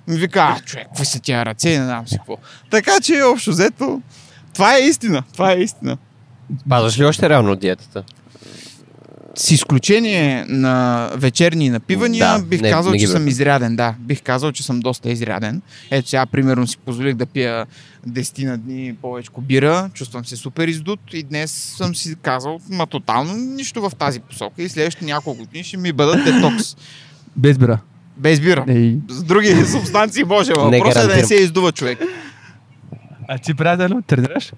ми 0.09 0.17
вика, 0.17 0.41
а, 0.41 0.61
човек, 0.61 0.87
какви 0.87 1.07
са 1.07 1.21
тия 1.21 1.45
ръце, 1.45 1.79
не 1.79 1.85
знам 1.85 2.09
си 2.09 2.17
какво. 2.17 2.37
Така 2.71 3.01
че, 3.03 3.23
общо 3.23 3.51
взето, 3.51 4.03
това 4.55 4.77
е 4.77 4.81
истина. 4.81 5.23
Това 5.33 5.53
е 5.53 5.57
истина. 5.57 5.97
Пазваш 6.69 6.99
ли 6.99 7.05
още 7.05 7.29
реално 7.29 7.53
от 7.53 7.61
диетата? 7.61 8.03
С 9.37 9.51
изключение 9.51 10.45
на 10.49 11.11
вечерни 11.15 11.71
напивания, 11.71 12.27
Да, 12.29 12.45
бих 12.45 12.61
не- 12.61 12.71
казал, 12.71 12.93
не 12.93 12.99
че 12.99 13.07
съм 13.07 13.29
изряден. 13.29 13.77
Да, 13.77 13.95
бих 13.99 14.23
казал, 14.23 14.53
че 14.53 14.63
съм 14.63 14.81
доста 14.81 15.11
изряден. 15.11 15.63
Ето 15.91 16.09
сега, 16.09 16.27
примерно, 16.27 16.67
си 16.67 16.79
позволих 16.79 17.15
да 17.15 17.27
пия 17.27 17.67
10 18.09 18.45
на 18.45 18.59
дни 18.59 18.95
повече 19.03 19.31
бира, 19.41 19.91
чувствам 19.95 20.25
се 20.25 20.37
супер 20.37 20.69
издут 20.69 21.01
и 21.13 21.23
днес 21.23 21.51
съм 21.77 21.95
си 21.95 22.15
казал, 22.23 22.61
ма 22.71 22.87
тотално 22.87 23.35
нищо 23.35 23.81
в 23.81 23.93
тази 23.99 24.21
посока 24.21 24.63
и 24.63 24.69
следващите 24.69 25.05
няколко 25.05 25.39
години 25.39 25.65
ще 25.65 25.77
ми 25.77 25.93
бъдат 25.93 26.25
детокс. 26.25 26.77
Без 27.37 27.59
бира. 27.59 27.79
Без 28.17 28.41
бира. 28.41 28.65
Ей. 28.69 28.99
С 29.09 29.23
други 29.23 29.65
субстанции 29.67 30.25
може. 30.25 30.53
Въпросът 30.53 31.05
е 31.05 31.07
да 31.07 31.17
не 31.17 31.25
се 31.25 31.35
издува 31.35 31.73
човек. 31.73 31.99
А 33.29 33.39
ти, 33.39 33.55
приятелю, 33.55 34.03
тренираш? 34.03 34.53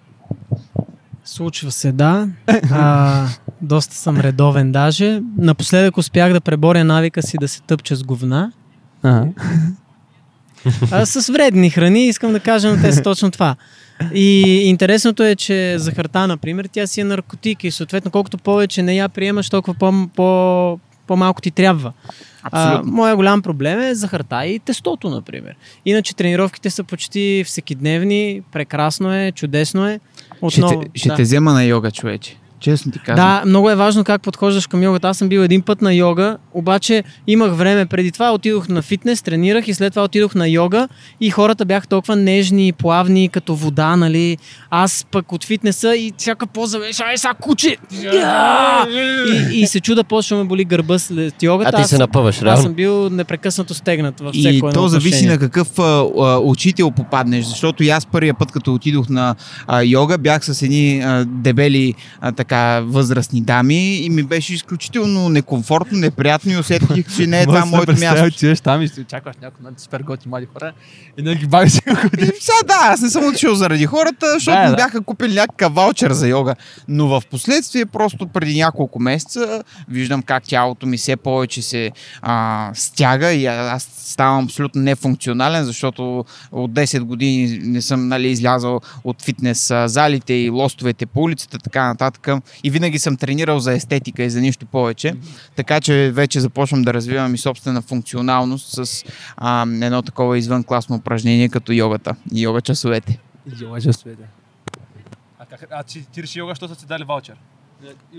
Случва 1.25 1.71
се, 1.73 1.93
да. 1.93 2.29
А, 2.71 3.27
доста 3.63 3.95
съм 3.95 4.21
редовен 4.21 4.73
даже. 4.73 5.23
Напоследък 5.39 5.97
успях 5.97 6.33
да 6.33 6.41
преборя 6.41 6.85
навика 6.85 7.23
си 7.23 7.37
да 7.41 7.49
се 7.49 7.63
тъпча 7.63 7.97
с 7.97 8.05
говна. 8.05 8.53
Ага. 9.03 9.27
А, 10.91 11.07
с 11.07 11.33
вредни 11.33 11.71
храни, 11.71 12.09
искам 12.09 12.33
да 12.33 12.41
кажа 12.41 12.71
на 12.71 12.83
те 12.83 12.93
са 12.93 13.03
точно 13.03 13.31
това. 13.31 13.57
И 14.15 14.43
интересното 14.65 15.23
е, 15.23 15.37
че 15.37 15.79
захарта, 15.79 16.27
например, 16.27 16.69
тя 16.73 16.87
си 16.87 17.01
е 17.01 17.05
наркотик 17.05 17.65
и 17.65 17.71
съответно 17.71 18.11
колкото 18.11 18.39
повече 18.39 18.83
не 18.83 18.95
я 18.95 19.09
приемаш, 19.09 19.51
толкова 19.51 19.75
по, 19.75 20.09
по, 20.17 20.79
по-малко 21.07 21.41
ти 21.41 21.51
трябва. 21.51 21.93
А, 22.43 22.69
Абсолютно. 22.69 22.93
моя 22.93 23.17
голям 23.17 23.43
проблем 23.43 23.81
е 23.81 23.95
захарта 23.95 24.47
и 24.47 24.59
тестото, 24.59 25.11
например. 25.11 25.55
Иначе 25.85 26.17
тренировките 26.17 26.71
са 26.71 26.85
почти 26.85 27.45
всекидневни, 27.47 28.43
прекрасно 28.53 29.15
е, 29.15 29.33
чудесно 29.33 29.89
е. 29.89 30.01
Отново, 30.41 30.83
ще 30.83 30.91
те, 30.91 30.99
ще 30.99 31.09
да. 31.09 31.15
те 31.15 31.23
взема 31.23 31.53
на 31.53 31.65
йога, 31.65 31.91
човече. 31.91 32.37
Честно 32.61 32.93
ти 32.93 32.99
казвам. 32.99 33.27
Да, 33.27 33.43
много 33.47 33.71
е 33.71 33.75
важно 33.75 34.05
как 34.05 34.23
подхождаш 34.23 34.67
към 34.67 34.83
йогата. 34.83 35.09
Аз 35.09 35.19
съм 35.19 35.29
бил 35.29 35.41
един 35.41 35.63
път 35.63 35.83
на 35.83 35.95
йога, 35.95 36.37
обаче 36.53 37.05
имах 37.27 37.53
време 37.53 37.87
преди 37.87 38.13
това, 38.13 38.33
отидох 38.33 38.69
на 38.69 38.83
фитнес, 38.83 39.23
тренирах 39.23 39.69
и 39.69 39.75
след 39.75 39.93
това 39.93 40.05
отидох 40.05 40.35
на 40.35 40.49
йога 40.49 40.89
и 41.21 41.31
хората 41.31 41.65
бяха 41.65 41.87
толкова 41.87 42.17
нежни, 42.17 42.73
плавни, 42.73 43.29
като 43.29 43.55
вода, 43.55 43.97
нали. 43.97 44.37
Аз 44.71 45.07
пък 45.11 45.33
от 45.33 45.45
фитнеса 45.45 45.97
и 45.97 46.13
всяка 46.19 46.47
поза 46.47 46.79
беше, 46.79 47.03
ай 47.03 47.19
сега 47.19 47.35
куче! 47.35 47.77
И, 49.53 49.61
и 49.61 49.67
се 49.67 49.81
чуда, 49.81 50.05
почва 50.05 50.37
ме 50.37 50.45
боли 50.45 50.65
гърба 50.65 50.99
след 50.99 51.43
йогата. 51.43 51.71
А 51.71 51.77
ти 51.77 51.83
Аз- 51.83 51.91
се 51.91 51.99
напъваш, 51.99 52.37
Аз 52.37 52.43
реално. 52.43 52.63
съм 52.63 52.75
бил 52.75 53.11
непрекъснато 53.11 53.75
стегнат 53.75 54.21
във 54.21 54.35
всеко 54.35 54.49
И 54.55 54.57
едно 54.57 54.73
то 54.73 54.89
зависи 54.89 55.09
отношение. 55.09 55.31
на 55.31 55.39
какъв 55.39 55.79
а, 55.79 55.83
а, 55.83 56.39
учител 56.39 56.91
попаднеш, 56.91 57.45
защото 57.45 57.83
и 57.85 57.89
аз 57.91 58.07
първия 58.07 58.35
път, 58.35 58.53
като 58.53 58.75
отидох 58.75 59.09
на 59.09 59.35
а, 59.67 59.83
йога, 59.83 60.19
бях 60.19 60.45
с 60.45 60.63
едни 60.63 61.01
а, 61.01 61.25
дебели 61.25 61.95
а, 62.21 62.33
така 62.49 62.81
възрастни 62.81 63.41
дами 63.41 63.97
и 63.97 64.11
ми 64.11 64.23
беше 64.23 64.55
изключително 64.55 65.29
некомфортно, 65.29 65.99
неприятно 65.99 66.53
и 66.53 66.57
усетих, 66.57 67.17
че 67.17 67.27
не 67.27 67.43
е 67.43 67.47
това 67.47 67.65
моето 67.65 67.93
място. 67.93 68.27
Отиваш 68.27 68.61
там 68.61 68.83
и 68.83 68.89
си 68.89 69.01
очакваш 69.01 69.37
някой 69.43 69.71
на 69.71 69.79
супер 69.79 70.01
готи 70.01 70.29
млади 70.29 70.47
хора 70.53 70.73
и 71.19 71.23
да 71.23 71.35
ги 71.35 71.47
бавиш 71.47 71.73
си 71.73 71.83
И 72.19 72.25
сега 72.25 72.59
да, 72.67 72.93
аз 72.93 73.01
не 73.01 73.11
съм 73.11 73.29
отишъл 73.29 73.55
заради 73.55 73.87
хората, 73.87 74.33
защото 74.33 74.59
Да, 74.59 74.71
да, 74.71 74.77
бяха 74.77 75.01
купили 75.01 75.35
някакъв 75.35 75.75
ваучер 75.75 76.13
за 76.13 76.29
йога. 76.29 76.55
Но 76.89 77.07
в 77.09 77.23
последствие, 77.31 77.87
просто 77.87 78.27
преди 78.27 78.55
няколко 78.55 79.01
месеца, 79.01 79.63
виждам 79.89 80.23
как 80.23 80.43
тялото 80.45 80.87
ми 80.87 80.97
все 80.97 81.17
повече 81.17 81.63
се 81.63 81.91
а, 82.23 82.71
стяга 82.75 83.33
и 83.33 83.47
аз 83.47 83.89
ставам 83.99 84.45
абсолютно 84.45 84.83
нефункционален, 84.83 85.65
защото 85.65 86.25
от 86.53 86.71
10 86.71 87.01
години 87.01 87.59
не 87.63 87.83
съм 87.83 88.09
нали, 88.09 88.29
излязал 88.29 88.81
от 89.05 89.23
фитнес 89.23 89.73
залите 89.87 90.35
и 90.35 90.51
лостовете 90.51 91.07
по 91.07 91.21
улицата, 91.21 91.59
така 91.59 91.87
нататък. 91.87 92.29
И 92.65 92.71
винаги 92.71 92.99
съм 92.99 93.17
тренирал 93.17 93.59
за 93.59 93.73
естетика 93.73 94.23
и 94.23 94.31
за 94.31 94.41
нищо 94.41 94.67
повече. 94.67 95.15
Така 95.57 95.81
че 95.81 96.11
вече 96.15 96.41
започвам 96.41 96.83
да 96.83 96.95
развивам 96.95 97.35
и 97.35 97.39
собствена 97.39 97.83
функционалност 97.83 98.87
с 98.87 99.05
а, 99.37 99.63
едно 99.63 100.03
такова 100.03 100.39
извън 100.39 100.65
класно 100.65 100.97
упражнение 100.97 101.49
като 101.49 101.73
йогата 101.73 102.15
и 102.35 102.43
йога 102.43 102.61
часовете. 102.61 103.19
Йога 103.61 103.81
часовете. 103.81 104.23
А, 105.39 105.45
как, 105.47 105.67
а 105.71 105.83
ти, 105.83 106.07
ти 106.13 106.23
реши 106.23 106.39
йога, 106.39 106.55
що 106.55 106.69
са 106.69 106.75
ти 106.77 106.87
дали 106.87 107.05
ваучер? 107.05 107.35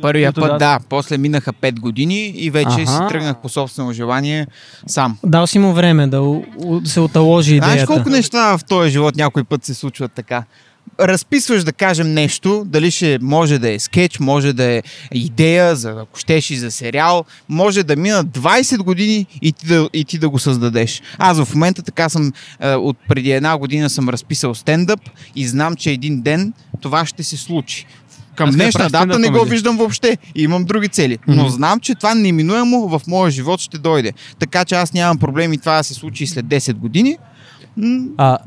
Първия 0.02 0.34
Които 0.34 0.42
път, 0.42 0.52
да- 0.52 0.58
да, 0.58 0.80
после 0.90 1.18
минаха 1.18 1.54
5 1.54 1.80
години 1.80 2.28
и 2.28 2.50
вече 2.50 2.72
си 2.72 2.82
Аха. 2.88 3.08
тръгнах 3.08 3.38
по 3.38 3.50
собствено 3.50 3.94
желание 3.94 4.48
сам. 4.88 5.18
Дал 5.26 5.48
си 5.48 5.60
му 5.60 5.74
време 5.74 6.08
да, 6.08 6.22
у- 6.22 6.44
у- 6.58 6.80
да 6.80 6.90
се 6.90 7.00
оталожи 7.00 7.52
идеята. 7.56 7.72
Знаеш 7.74 7.88
колко 7.88 8.10
неща 8.10 8.58
в 8.58 8.64
този 8.64 8.92
живот 8.92 9.16
някой 9.16 9.44
път 9.44 9.66
се 9.66 9.74
случват 9.74 10.12
така? 10.12 10.44
Разписваш 11.00 11.64
да 11.64 11.74
кажем 11.74 12.14
нещо, 12.14 12.64
дали 12.68 12.92
ще 12.92 13.20
може 13.22 13.60
да 13.60 13.72
е 13.72 13.80
скетч, 13.80 14.20
може 14.20 14.54
да 14.54 14.64
е 14.64 14.82
идея, 15.14 15.76
за 15.76 15.90
ако 15.90 16.20
щеш 16.20 16.52
и 16.52 16.56
за 16.56 16.72
сериал, 16.72 17.26
може 17.50 17.84
да 17.84 17.96
минат 17.96 18.28
20 18.28 18.78
години 18.78 19.26
и 19.42 19.52
ти 19.52 19.68
да, 19.68 19.90
и 19.94 20.06
ти 20.06 20.18
да 20.18 20.30
го 20.30 20.40
създадеш. 20.40 21.02
Аз 21.18 21.44
в 21.44 21.56
момента 21.56 21.82
така 21.82 22.10
съм, 22.10 22.34
е, 22.60 22.74
от 22.74 22.98
преди 23.08 23.32
една 23.32 23.58
година 23.58 23.90
съм 23.90 24.10
разписал 24.10 24.56
стендъп 24.56 25.00
и 25.36 25.48
знам, 25.48 25.76
че 25.76 25.92
един 25.92 26.22
ден 26.22 26.54
това 26.82 27.06
ще 27.06 27.24
се 27.24 27.38
случи. 27.38 27.86
Към 28.36 28.52
днешна 28.52 28.90
дата 28.90 29.20
не 29.20 29.30
го 29.30 29.46
виждам 29.46 29.78
въобще 29.78 30.18
и 30.36 30.44
имам 30.44 30.64
други 30.64 30.88
цели. 30.88 31.18
Но 31.28 31.44
Мгм. 31.44 31.52
знам, 31.52 31.80
че 31.80 31.96
това 31.96 32.16
неминуемо 32.16 32.88
в 32.88 33.02
моя 33.08 33.32
живот 33.32 33.60
ще 33.60 33.78
дойде. 33.78 34.14
Така 34.40 34.66
че 34.66 34.76
аз 34.76 34.94
нямам 34.94 35.18
проблеми 35.18 35.58
това 35.58 35.78
да 35.78 35.84
се 35.84 35.94
случи 35.94 36.28
след 36.28 36.46
10 36.46 36.74
години. 36.74 37.18
А, 38.18 38.38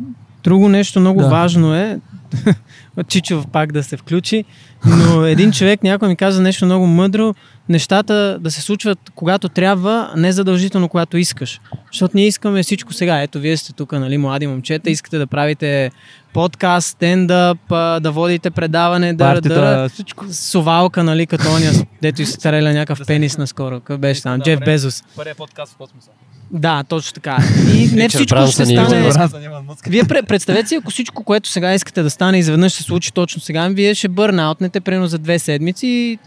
Друго 0.45 0.69
нещо 0.69 1.01
много 1.01 1.21
да. 1.21 1.29
важно 1.29 1.75
е, 1.75 1.99
Чичов 3.09 3.47
пак 3.53 3.73
да 3.73 3.83
се 3.83 3.97
включи, 3.97 4.45
но 4.87 5.25
един 5.25 5.53
човек 5.53 5.83
някой 5.83 6.09
ми 6.09 6.17
каза 6.17 6.43
нещо 6.43 6.65
много 6.65 6.87
мъдро, 6.87 7.35
нещата 7.69 8.39
да 8.41 8.51
се 8.51 8.61
случват 8.61 8.99
когато 9.15 9.49
трябва, 9.49 10.13
не 10.17 10.33
задължително 10.33 10.89
когато 10.89 11.17
искаш. 11.17 11.61
Защото 11.93 12.17
ние 12.17 12.27
искаме 12.27 12.63
всичко 12.63 12.93
сега. 12.93 13.23
Ето, 13.23 13.41
вие 13.41 13.57
сте 13.57 13.73
тук, 13.73 13.93
нали, 13.93 14.19
млади 14.19 14.47
момчета, 14.47 14.91
искате 14.91 15.19
да 15.19 15.27
правите 15.27 15.91
подкаст, 16.33 16.89
стендъп, 16.89 17.59
да 18.01 18.11
водите 18.13 18.51
предаване, 18.51 19.13
да, 19.13 19.41
да, 19.41 19.89
всичко. 19.89 20.25
совалка, 20.31 21.05
нали, 21.05 21.27
като 21.27 21.55
ония, 21.55 21.73
дето 22.03 22.23
изстреля 22.23 22.73
някакъв 22.73 23.07
пенис 23.07 23.39
наскоро. 23.39 23.81
Какъв 23.81 23.99
беше 23.99 24.23
там? 24.23 24.39
Да, 24.39 24.45
Джеф. 24.45 24.61
Безос. 24.61 25.05
Първият 25.17 25.39
подкаст 25.39 25.73
в 25.73 25.77
космоса. 25.77 26.11
Да, 26.53 26.85
точно 26.85 27.13
така. 27.13 27.39
И 27.75 27.87
не 27.87 28.05
Ричард 28.05 28.11
всичко 28.11 28.47
ще 28.47 28.67
стане... 28.67 29.03
Вие 29.89 30.03
пре- 30.03 30.27
представете 30.27 30.69
си, 30.69 30.75
ако 30.75 30.91
всичко, 30.91 31.25
което 31.25 31.49
сега 31.49 31.75
искате 31.75 32.03
да 32.03 32.11
стане, 32.11 32.39
изведнъж 32.39 32.73
се 32.73 32.83
случи 32.83 33.13
точно 33.13 33.41
сега, 33.41 33.69
вие 33.69 33.95
ще 33.95 34.09
бърнаутнете 34.09 34.81
примерно 34.81 35.07
за 35.07 35.19
две 35.19 35.39
седмици. 35.39 36.19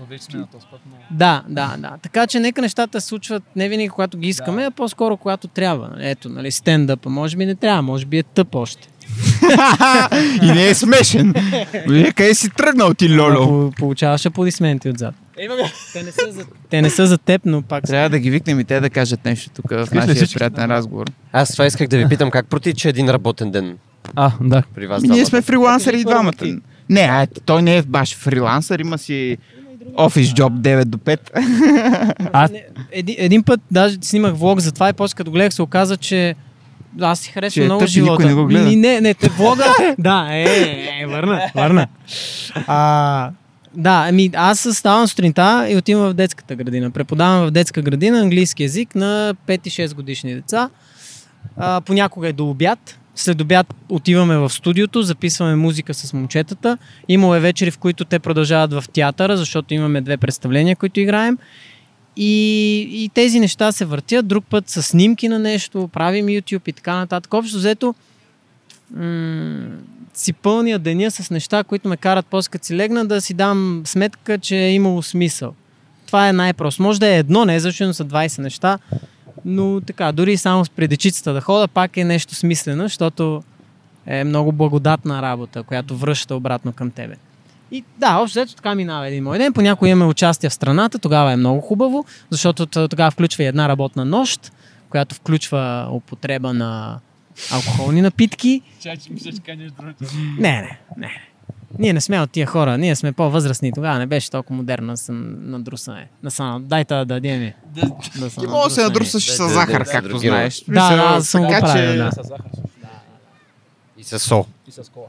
Да, 1.12 1.44
да, 1.50 1.76
да. 1.78 1.92
Така 2.02 2.28
че 2.28 2.40
нека 2.40 2.62
нещата 2.62 3.02
се 3.02 3.08
случват 3.08 3.44
не 3.56 3.70
винаги, 3.70 3.90
когато 3.90 4.18
ги 4.18 4.28
искаме, 4.28 4.64
а 4.64 4.72
по-скоро, 4.72 5.18
когато 5.18 5.48
трябва. 5.48 5.90
Ето, 6.00 6.30
нали, 6.30 6.52
стендъпа, 6.52 7.10
може 7.10 7.38
би 7.38 7.46
не 7.46 7.56
трябва, 7.56 7.82
може 7.82 8.06
би 8.06 8.18
е 8.18 8.24
тъп 8.24 8.56
още. 8.56 8.88
и 10.42 10.46
не 10.46 10.68
е 10.68 10.74
смешен. 10.76 11.34
Вие 11.88 12.12
къде 12.12 12.34
си 12.36 12.50
тръгнал 12.50 12.94
ти, 12.94 13.18
Лоло? 13.20 13.48
По- 13.48 13.72
Получаваш 13.72 14.26
аплодисменти 14.26 14.90
отзад. 14.90 15.16
Те 15.94 16.04
не, 16.04 16.12
са 16.12 16.32
за, 16.32 16.46
те 16.70 16.82
не 16.82 16.90
са 16.90 17.08
за 17.08 17.18
теб, 17.18 17.42
но 17.46 17.62
пак. 17.62 17.84
Трябва 17.84 18.10
да 18.10 18.20
ги 18.20 18.30
викнем 18.30 18.60
и 18.60 18.64
те 18.64 18.80
да 18.80 18.90
кажат 18.90 19.26
нещо 19.26 19.50
тук 19.50 19.70
в 19.70 19.88
нашия 19.94 20.28
приятен 20.34 20.66
разговор. 20.66 21.08
Аз 21.32 21.52
това 21.52 21.66
исках 21.66 21.88
да 21.88 21.98
ви 21.98 22.08
питам 22.10 22.32
как 22.32 22.48
протича 22.48 22.90
един 22.90 23.10
работен 23.10 23.52
ден 23.52 23.78
А, 24.16 24.32
да. 24.42 24.64
при 24.76 24.88
вас. 24.88 25.02
Ми, 25.02 25.08
ние 25.08 25.26
сме 25.26 25.42
фрилансъри 25.42 26.00
и 26.00 26.04
двамата. 26.04 26.32
ти. 26.34 26.58
Не, 26.90 27.02
а, 27.02 27.28
той 27.46 27.62
не 27.62 27.78
е 27.78 27.82
баш 27.82 28.16
фрилансър, 28.16 28.80
има 28.80 28.98
си 28.98 29.38
офис 29.98 30.34
джоб 30.34 30.54
9 30.54 30.86
до 30.86 30.98
5. 30.98 31.20
Аз- 32.34 32.52
един, 32.92 33.16
един 33.20 33.44
път 33.44 33.62
даже 33.72 33.98
снимах 34.02 34.34
влог 34.34 34.60
за 34.60 34.72
това 34.72 34.90
и 34.90 34.94
после 34.94 35.16
като 35.16 35.32
гледах 35.32 35.54
се 35.54 35.62
оказа, 35.62 35.98
че 35.98 36.36
аз 37.02 37.20
си 37.20 37.32
харесвам 37.32 37.66
много 37.66 37.80
тъп 37.80 37.88
и 37.88 37.92
живота. 37.92 38.12
никой 38.12 38.26
не 38.26 38.34
го 38.34 38.46
гледа. 38.46 38.72
Не, 38.78 39.02
не, 39.02 39.14
те 39.14 39.30
влога. 39.30 39.66
да, 40.00 40.28
е, 40.32 40.44
е, 40.44 41.00
е, 41.02 41.06
върна, 41.08 41.42
върна. 41.56 41.88
А, 42.68 43.30
да, 43.78 44.06
ами 44.10 44.30
аз 44.34 44.60
ставам 44.60 45.08
сутринта 45.08 45.68
и 45.70 45.76
отивам 45.76 46.10
в 46.10 46.14
детската 46.14 46.56
градина. 46.56 46.92
Преподавам 46.92 47.48
в 47.48 47.52
детска 47.52 47.82
градина 47.82 48.20
английски 48.20 48.64
язик 48.64 48.96
на 48.96 49.36
5-6 49.48 49.94
годишни 49.94 50.36
деца. 50.36 50.70
А, 51.58 51.82
понякога 51.82 52.28
е 52.28 52.34
до 52.34 52.50
обяд. 52.50 53.00
След 53.16 53.42
обяд 53.42 53.74
отиваме 53.90 54.38
в 54.38 54.50
студиото, 54.50 55.02
записваме 55.02 55.56
музика 55.56 55.94
с 55.94 56.14
момчетата. 56.14 56.78
Имало 57.08 57.36
е 57.36 57.40
вечери, 57.40 57.72
в 57.72 57.78
които 57.78 58.06
те 58.06 58.20
продължават 58.20 58.74
в 58.74 58.84
театъра, 58.94 59.38
защото 59.38 59.74
имаме 59.74 60.02
две 60.02 60.18
представления, 60.18 60.76
които 60.76 61.00
играем. 61.00 61.38
И, 62.18 62.78
и 62.92 63.10
тези 63.14 63.40
неща 63.40 63.72
се 63.72 63.86
въртят. 63.86 64.28
Друг 64.28 64.46
път 64.50 64.70
с 64.70 64.84
снимки 64.84 65.28
на 65.28 65.40
нещо, 65.40 65.90
правим 65.94 66.26
YouTube 66.26 66.70
и 66.70 66.74
така 66.74 66.96
нататък. 66.96 67.34
Общо 67.34 67.58
взето 67.58 67.96
м- 68.92 69.68
си 70.14 70.34
пълня 70.34 70.80
деня 70.80 71.12
с 71.12 71.30
неща, 71.30 71.64
които 71.64 71.88
ме 71.88 71.98
карат 71.98 72.26
после 72.30 72.50
като 72.50 72.66
си 72.66 72.76
легна 72.76 73.06
да 73.06 73.22
си 73.22 73.34
дам 73.34 73.82
сметка, 73.86 74.38
че 74.38 74.58
е 74.58 74.74
имало 74.74 75.02
смисъл. 75.02 75.54
Това 76.06 76.30
е 76.30 76.34
най-просто. 76.34 76.82
Може 76.84 77.00
да 77.00 77.08
е 77.08 77.20
едно, 77.20 77.46
не 77.46 77.56
е 77.56 77.60
защото 77.60 77.94
са 77.94 78.06
20 78.06 78.40
неща, 78.42 78.80
но 79.46 79.82
така, 79.82 80.12
дори 80.12 80.38
само 80.38 80.66
с 80.66 80.70
предечицата 80.70 81.34
да 81.34 81.42
хода, 81.42 81.68
пак 81.68 81.98
е 81.98 82.04
нещо 82.04 82.36
смислено, 82.36 82.84
защото 82.84 83.44
е 84.06 84.24
много 84.24 84.52
благодатна 84.52 85.22
работа, 85.22 85.64
която 85.64 85.98
връща 85.98 86.36
обратно 86.36 86.74
към 86.74 86.92
тебе. 86.92 87.16
И 87.72 87.84
да, 87.98 88.18
общо 88.18 88.40
взето 88.40 88.56
така 88.56 88.76
минава 88.76 89.08
един 89.08 89.24
мой 89.24 89.38
ден. 89.38 89.54
Понякога 89.54 89.90
имаме 89.90 90.12
участие 90.12 90.50
в 90.50 90.54
страната, 90.54 91.00
тогава 91.00 91.32
е 91.32 91.36
много 91.36 91.62
хубаво, 91.62 92.06
защото 92.30 92.66
тогава 92.66 93.12
включва 93.12 93.44
и 93.44 93.48
една 93.48 93.70
работна 93.70 94.06
нощ, 94.06 94.52
която 94.90 95.16
включва 95.16 95.88
употреба 95.92 96.54
на 96.54 97.00
алкохолни 97.52 98.02
напитки. 98.02 98.62
Чай, 98.82 98.98
че 98.98 99.14
мисля, 99.14 99.32
че 99.32 99.40
кажеш 99.40 99.72
другото. 99.72 100.04
Не, 100.40 100.52
не, 100.62 100.80
не. 100.98 101.12
Ние 101.80 101.94
не 101.94 102.02
сме 102.02 102.22
от 102.22 102.32
тия 102.32 102.48
хора, 102.48 102.78
ние 102.78 102.96
сме 102.96 103.12
по-възрастни. 103.12 103.72
Тогава 103.76 104.00
не 104.00 104.06
беше 104.06 104.32
толкова 104.32 104.56
модерно 104.56 104.94
да 104.94 104.98
съм 104.98 105.50
надрусане. 105.52 106.08
Да 106.24 106.32
са, 106.32 106.58
дайте 106.62 106.94
да 106.94 107.06
дадем. 107.06 107.40
ми. 107.40 107.54
Да, 107.76 107.82
Ти 108.40 108.48
може 108.48 108.70
да 108.70 108.70
се 108.70 108.84
надрусаш 108.84 109.26
Да, 109.26 109.34
с 109.34 109.38
да, 109.38 109.50
захар, 109.50 109.84
да, 109.84 109.92
както 109.92 110.14
да, 110.14 110.20
знаеш. 110.20 110.64
Да, 110.68 111.16
да, 111.16 111.22
съм 111.22 111.44
го 111.44 111.50
правил. 111.60 112.10
И 113.98 114.04
с 114.04 114.20
сол. 114.20 114.46
И 114.68 114.72
с 114.72 114.90
кола. 114.94 115.08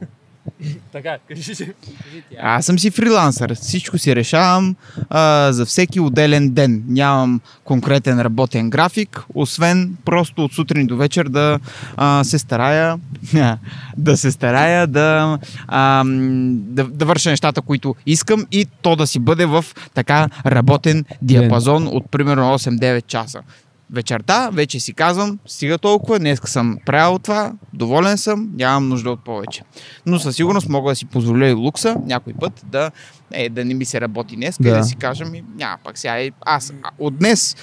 Така, 0.91 1.17
кажи 1.27 1.55
си. 1.55 1.73
Аз 2.41 2.65
съм 2.65 2.79
си 2.79 2.91
фрилансър. 2.91 3.55
Всичко 3.55 3.97
си 3.97 4.15
решавам 4.15 4.75
а, 5.09 5.53
за 5.53 5.65
всеки 5.65 5.99
отделен 5.99 6.49
ден. 6.49 6.83
Нямам 6.87 7.41
конкретен 7.63 8.21
работен 8.21 8.69
график, 8.69 9.23
освен 9.33 9.97
просто 10.05 10.43
от 10.43 10.53
сутрин 10.53 10.87
до 10.87 10.97
вечер 10.97 11.25
да 11.25 11.59
а, 11.97 12.23
се 12.23 12.39
старая 12.39 12.99
да 13.97 14.17
се 14.17 14.31
старая 14.31 14.87
да, 14.87 15.39
а, 15.67 16.03
да, 16.47 16.83
да 16.83 17.05
върша 17.05 17.29
нещата, 17.29 17.61
които 17.61 17.95
искам 18.05 18.45
и 18.51 18.67
то 18.81 18.95
да 18.95 19.07
си 19.07 19.19
бъде 19.19 19.45
в 19.45 19.65
така 19.93 20.29
работен 20.45 21.05
диапазон 21.21 21.87
от 21.87 22.11
примерно 22.11 22.43
8-9 22.43 23.07
часа. 23.07 23.41
Вечерта 23.91 24.49
вече 24.53 24.79
си 24.79 24.93
казвам, 24.93 25.39
стига 25.45 25.77
толкова, 25.77 26.19
днес 26.19 26.39
съм 26.45 26.77
правил 26.85 27.19
това, 27.19 27.53
доволен 27.73 28.17
съм, 28.17 28.49
нямам 28.53 28.89
нужда 28.89 29.11
от 29.11 29.23
повече. 29.23 29.63
Но 30.05 30.19
със 30.19 30.35
сигурност 30.35 30.69
мога 30.69 30.91
да 30.91 30.95
си 30.95 31.05
позволя 31.05 31.47
и 31.47 31.53
лукса 31.53 31.95
някой 32.05 32.33
път 32.33 32.65
да, 32.65 32.91
е, 33.31 33.49
да 33.49 33.65
не 33.65 33.73
ми 33.73 33.85
се 33.85 34.01
работи 34.01 34.35
днес 34.35 34.57
да. 34.59 34.69
и 34.69 34.71
Да. 34.71 34.83
си 34.83 34.95
кажа 34.95 35.25
ми, 35.25 35.43
няма 35.55 35.77
пак 35.83 35.97
сега 35.97 36.29
аз 36.41 36.73
от 36.99 37.17
днес 37.17 37.55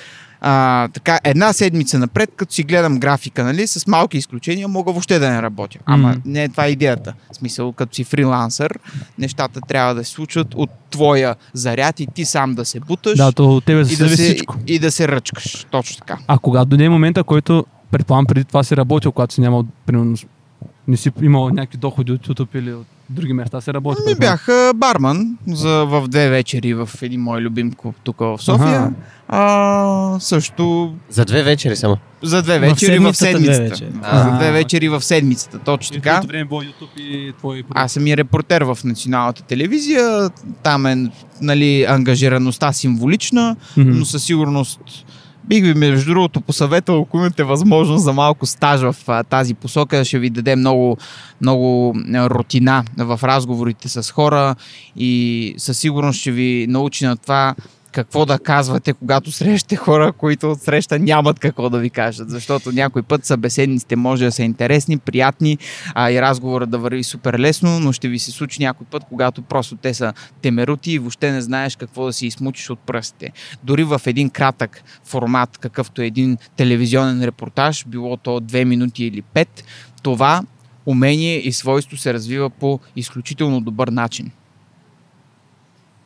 а, 0.47 0.89
така, 0.89 1.19
една 1.25 1.53
седмица 1.53 1.99
напред, 1.99 2.31
като 2.37 2.55
си 2.55 2.63
гледам 2.63 2.99
графика, 2.99 3.45
нали, 3.45 3.67
с 3.67 3.87
малки 3.87 4.19
изключения, 4.19 4.69
мога 4.69 4.93
въобще 4.93 5.19
да 5.19 5.31
не 5.31 5.43
работя. 5.43 5.79
Ама 5.87 6.09
Мгм. 6.09 6.21
не 6.25 6.45
е 6.45 6.49
това 6.49 6.69
идеята. 6.69 7.15
В 7.33 7.37
смисъл, 7.37 7.73
като 7.73 7.95
си 7.95 8.05
фрилансър, 8.05 8.79
нещата 9.19 9.61
трябва 9.61 9.95
да 9.95 10.05
се 10.05 10.11
случват 10.11 10.55
от 10.55 10.71
твоя 10.91 11.35
заряд 11.53 12.01
и 12.01 12.07
ти 12.07 12.25
сам 12.25 12.55
да 12.55 12.65
се 12.65 12.81
буташ 12.81 13.17
Да, 13.17 13.33
то 13.33 13.57
от 13.57 13.65
тебе 13.65 13.81
и, 13.81 13.97
да 13.97 14.09
се, 14.09 14.15
всичко. 14.15 14.57
и 14.67 14.79
да 14.79 14.91
се 14.91 15.09
ръчкаш. 15.09 15.67
Точно 15.71 15.97
така. 15.99 16.19
А 16.27 16.39
когато 16.39 16.67
дойде 16.67 16.89
момента, 16.89 17.25
който 17.25 17.67
предполагам 17.91 18.27
преди 18.27 18.45
това 18.45 18.63
си 18.63 18.77
работил, 18.77 19.13
когато 19.13 19.35
си 19.35 19.41
нямал, 19.41 19.65
примерно, 19.87 20.17
не 20.89 20.97
си 20.97 21.11
имал 21.23 21.51
някакви 21.51 21.79
доходи 21.79 22.13
от 22.13 22.27
YouTube 22.27 22.59
или 22.59 22.73
от 22.73 22.87
други 23.15 23.33
места, 23.33 23.61
се 23.61 23.75
работи. 23.75 24.01
Ми 24.01 24.07
предполагам. 24.07 24.35
бях 24.37 24.49
а, 24.49 24.73
барман 24.75 25.39
за, 25.49 25.85
в 25.85 26.09
две 26.09 26.29
вечери 26.29 26.75
в 26.75 26.89
един 27.03 27.21
мой 27.21 27.41
любим 27.41 27.73
клуб 27.73 27.97
тук 28.05 28.17
в 28.19 28.39
София. 28.39 28.69
Аха. 28.77 28.93
А, 29.29 30.17
също 30.21 30.95
За 31.11 31.25
две 31.25 31.43
вечери 31.43 31.77
само. 31.77 31.97
за 32.23 32.43
две 32.43 32.59
вечери 32.59 32.99
в 32.99 33.15
седмицата 33.15 33.39
две 33.41 33.61
вечери. 33.61 33.89
Да, 33.93 34.09
за 34.15 34.25
А. 34.25 34.37
две 34.37 34.53
вечери 34.53 34.89
в 34.89 35.01
седмицата, 35.03 35.59
точно 35.59 35.97
И 35.97 36.01
така. 36.01 36.11
другото 36.13 36.29
време 36.29 36.45
било 36.45 36.63
YouTube 36.63 36.99
и 36.99 37.33
твой. 37.33 37.63
Аз 37.71 37.93
съм 37.93 38.07
и 38.07 38.17
репортер 38.17 38.63
в 38.63 38.79
националната 38.85 39.43
телевизия. 39.43 40.31
Там 40.63 40.87
е 40.87 41.11
нали, 41.41 41.85
ангажираността 41.85 42.73
символична, 42.73 43.57
Мгм. 43.77 43.91
но 43.91 44.05
със 44.05 44.25
сигурност 44.25 44.81
бих 45.49 45.65
ви 45.65 45.75
между 45.75 46.11
другото 46.11 46.41
посъветвал, 46.41 47.03
ако 47.03 47.17
имате 47.17 47.45
възможност 47.45 48.05
за 48.05 48.13
малко 48.13 48.47
стаж 48.47 48.81
в 48.81 48.97
а, 49.07 49.25
тази 49.25 49.55
посока, 49.55 50.05
ще 50.05 50.19
ви 50.19 50.31
даде 50.31 50.57
много, 50.57 50.99
много 51.41 51.95
рутина 52.15 52.85
в 52.97 53.21
разговорите 53.23 53.89
с 53.89 54.11
хора 54.11 54.55
и 54.97 55.55
със 55.59 55.79
сигурност 55.79 56.21
ще 56.21 56.31
ви 56.31 56.67
научи 56.69 57.05
на 57.05 57.17
това 57.17 57.55
какво 57.95 58.27
да 58.27 58.39
казвате, 58.39 58.93
когато 58.93 59.33
срещате 59.33 59.77
хора, 59.77 60.13
които 60.13 60.51
от 60.51 60.61
среща 60.61 60.99
нямат 60.99 61.39
какво 61.39 61.71
да 61.71 61.79
ви 61.79 61.91
кажат. 61.91 62.31
Защото 62.31 62.73
някой 62.73 63.03
път 63.03 63.25
събеседниците 63.25 63.97
може 63.97 64.25
да 64.25 64.33
са 64.33 64.43
интересни, 64.43 64.99
приятни, 64.99 65.59
а 65.95 66.11
и 66.11 66.23
разговорът 66.23 66.71
да 66.71 66.79
върви 66.79 67.05
супер 67.05 67.39
лесно, 67.39 67.81
но 67.81 67.93
ще 67.93 68.09
ви 68.09 68.19
се 68.19 68.31
случи 68.31 68.63
някой 68.63 68.87
път, 68.91 69.03
когато 69.09 69.43
просто 69.43 69.77
те 69.77 69.95
са 69.95 70.13
темерути 70.43 70.93
и 70.93 70.99
въобще 70.99 71.33
не 71.33 71.41
знаеш 71.41 71.77
какво 71.77 72.07
да 72.07 72.13
си 72.13 72.27
измучиш 72.27 72.71
от 72.71 72.79
пръстите. 72.79 73.33
Дори 73.63 73.85
в 73.85 74.01
един 74.07 74.31
кратък 74.31 74.83
формат, 75.05 75.59
какъвто 75.59 76.03
е 76.03 76.07
един 76.07 76.37
телевизионен 76.57 77.25
репортаж, 77.25 77.85
било 77.87 78.17
то 78.17 78.41
2 78.41 78.65
минути 78.65 79.05
или 79.05 79.23
5, 79.35 79.49
това 80.03 80.43
умение 80.87 81.49
и 81.49 81.53
свойство 81.53 81.97
се 81.97 82.15
развива 82.15 82.51
по 82.51 82.81
изключително 82.97 83.61
добър 83.61 83.89
начин. 83.89 84.31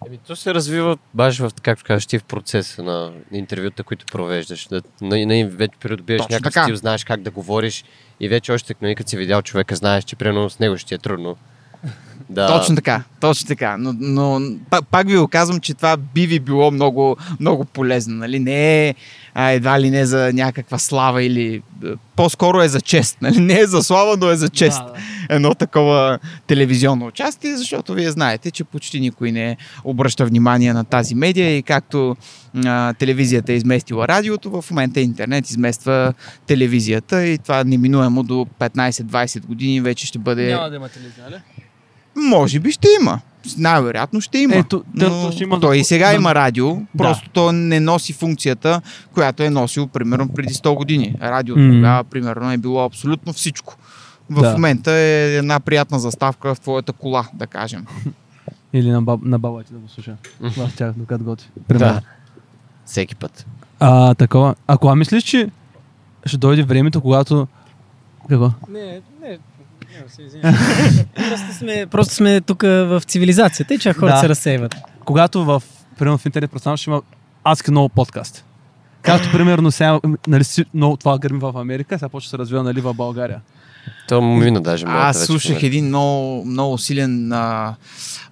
Еми, 0.09 0.19
то 0.19 0.37
се 0.37 0.55
развива 0.55 0.99
баш 1.15 1.39
в, 1.39 1.51
както 1.63 1.85
кажеш 1.85 2.07
ти, 2.07 2.19
в 2.19 2.25
процеса 2.25 2.83
на 2.83 3.13
интервюта, 3.33 3.83
които 3.83 4.07
провеждаш. 4.07 4.69
Да, 4.69 4.83
на, 5.01 5.27
на, 5.27 5.49
вече 5.49 5.79
придобиеш 5.81 6.19
Точно 6.19 6.35
някакъв 6.35 6.55
така. 6.55 6.65
стил, 6.65 6.77
знаеш 6.77 7.05
как 7.05 7.21
да 7.21 7.31
говориш 7.31 7.85
и 8.21 8.29
вече 8.29 8.53
още 8.53 8.75
нали, 8.83 8.95
като 8.95 9.11
си 9.11 9.17
видял 9.17 9.43
човека, 9.43 9.77
знаеш, 9.77 10.05
че 10.05 10.17
примерно 10.17 10.51
с 10.51 10.59
него 10.59 10.77
ще 10.77 10.89
ти 10.89 10.95
е 10.95 10.99
трудно. 10.99 11.37
Да, 12.31 12.47
Точно 12.47 12.77
така, 12.77 13.03
точно 13.21 13.49
така. 13.49 13.77
Но, 13.79 13.95
но 14.01 14.41
пак, 14.71 14.87
пак 14.87 15.09
ви 15.09 15.17
го 15.17 15.29
казвам, 15.29 15.61
че 15.61 15.75
това 15.75 15.97
би 15.97 16.27
ви 16.27 16.41
било 16.41 16.71
много, 16.71 17.17
много 17.41 17.65
полезно. 17.65 18.15
Нали? 18.15 18.39
Не 18.39 18.89
е 18.89 18.95
а, 19.35 19.51
едва 19.51 19.81
ли 19.81 19.91
не 19.91 20.07
за 20.07 20.33
някаква 20.33 20.79
слава 20.79 21.23
или 21.23 21.63
е, 21.85 21.89
по-скоро 22.17 22.61
е 22.61 22.69
за 22.69 22.81
чест. 22.81 23.17
Нали? 23.23 23.41
Не 23.41 23.61
е 23.61 23.67
за 23.67 23.83
слава, 23.83 24.17
но 24.17 24.31
е 24.31 24.37
за 24.37 24.49
чест. 24.49 24.79
Да, 24.79 24.93
да. 24.93 25.35
Едно 25.35 25.55
такова 25.55 26.19
телевизионно 26.47 27.07
участие, 27.07 27.57
защото 27.57 27.95
вие 27.95 28.11
знаете, 28.11 28.51
че 28.51 28.65
почти 28.65 29.01
никой 29.01 29.33
не 29.33 29.57
обръща 29.85 30.27
внимание 30.27 30.73
на 30.73 30.85
тази 30.85 31.15
медия 31.15 31.57
и 31.57 31.63
както 31.63 32.17
а, 32.67 32.95
телевизията 32.95 33.53
е 33.53 33.57
изместила 33.57 34.09
радиото, 34.09 34.63
в 34.63 34.71
момента 34.71 35.01
интернет 35.01 35.51
измества 35.51 36.15
телевизията 36.47 37.27
и 37.27 37.39
това 37.39 37.65
неминуемо 37.65 38.23
до 38.23 38.47
15-20 38.61 39.47
години 39.47 39.81
вече 39.81 40.07
ще 40.07 40.19
бъде... 40.19 40.53
Няма 40.55 40.71
да 40.71 40.77
има 40.77 40.89
телевизия, 40.89 41.25
нали? 41.31 41.41
Може 42.21 42.61
би 42.61 42.71
ще 42.71 42.89
има. 43.01 43.21
Най-вероятно 43.59 44.21
ще 44.21 44.39
има. 44.39 44.55
Ето, 44.55 44.85
но 44.95 45.09
то 45.09 45.33
ще 45.33 45.43
има 45.43 45.61
той 45.61 45.77
и 45.77 45.85
сега 45.85 46.09
за- 46.09 46.15
има 46.15 46.35
радио, 46.35 46.75
Да. 46.75 46.81
просто 46.97 47.31
то 47.31 47.53
не 47.53 47.81
носи 47.81 48.13
функцията, 48.13 48.81
която 49.13 49.43
е 49.43 49.51
носил 49.51 49.87
примерно 49.87 50.29
преди 50.29 50.55
100 50.55 50.75
години. 50.75 51.15
Радиото 51.23 51.61
М. 51.61 51.73
тогава 51.73 52.05
примерно 52.05 52.53
е 52.53 52.57
било 52.57 52.85
абсолютно 52.85 53.33
всичко. 53.33 53.77
В 54.31 54.43
Да. 54.43 54.53
момента 54.53 54.93
е 54.93 55.37
една 55.37 55.61
приятна 55.61 55.99
заставка 55.99 56.55
в 56.55 56.61
твоята 56.61 56.93
кола, 56.93 57.29
да 57.33 57.47
кажем. 57.47 57.87
Или 58.73 58.91
на, 58.91 59.03
баб, 59.03 59.21
на 59.23 59.39
баба 59.39 59.63
ти 59.63 59.73
да 59.73 59.79
го 59.79 59.89
слуша. 59.89 60.17
В 60.41 60.71
тях, 60.77 60.93
докато 60.93 61.25
готви. 61.25 61.49
да. 61.69 62.01
Всеки 62.87 63.15
път. 63.17 63.47
А, 63.81 64.15
такова. 64.15 64.55
А 64.67 64.79
кога 64.79 64.95
мислиш, 64.95 65.23
че 65.25 65.51
ще 66.27 66.37
дойде 66.37 66.63
времето, 66.63 67.01
когато... 67.01 67.47
Какво? 68.29 68.51
Не, 68.69 68.85
не, 69.23 69.39
не 70.03 70.09
се 70.09 70.23
извинявам. 70.23 70.61
просто, 71.15 71.55
сме, 71.59 71.87
просто 71.87 72.15
сме 72.15 72.41
тук 72.41 72.63
в 72.63 73.03
цивилизацията 73.07 73.75
и 73.75 73.79
че 73.79 73.93
хората 73.93 74.17
Да. 74.17 74.21
се 74.21 74.29
разсейват. 74.29 74.75
Когато 75.05 75.45
в, 75.45 75.63
примерно 75.99 76.19
в 76.19 76.27
интернет 76.27 76.51
пространство 76.51 76.83
ще 76.83 76.91
има 76.91 77.03
адски 77.45 77.71
много 77.71 77.89
подкаст. 77.89 78.45
Както 79.03 79.33
примерно 79.33 79.71
сега, 79.71 80.01
нали, 80.29 80.45
много 80.75 80.97
това 80.97 81.19
гърми 81.19 81.39
в 81.39 81.53
Америка, 81.57 81.99
сега 81.99 82.09
почва 82.09 82.27
да 82.27 82.31
се 82.31 82.39
развива 82.39 82.63
нали, 82.63 82.81
в 82.81 82.95
България. 82.95 83.41
То 84.09 84.21
му 84.21 84.37
мина 84.37 84.61
даже 84.61 84.85
Аз 84.89 85.17
вече 85.17 85.27
слушах 85.27 85.63
един 85.63 85.87
много, 85.87 86.45
много 86.45 86.79
силен, 86.79 87.33
а, 87.33 87.75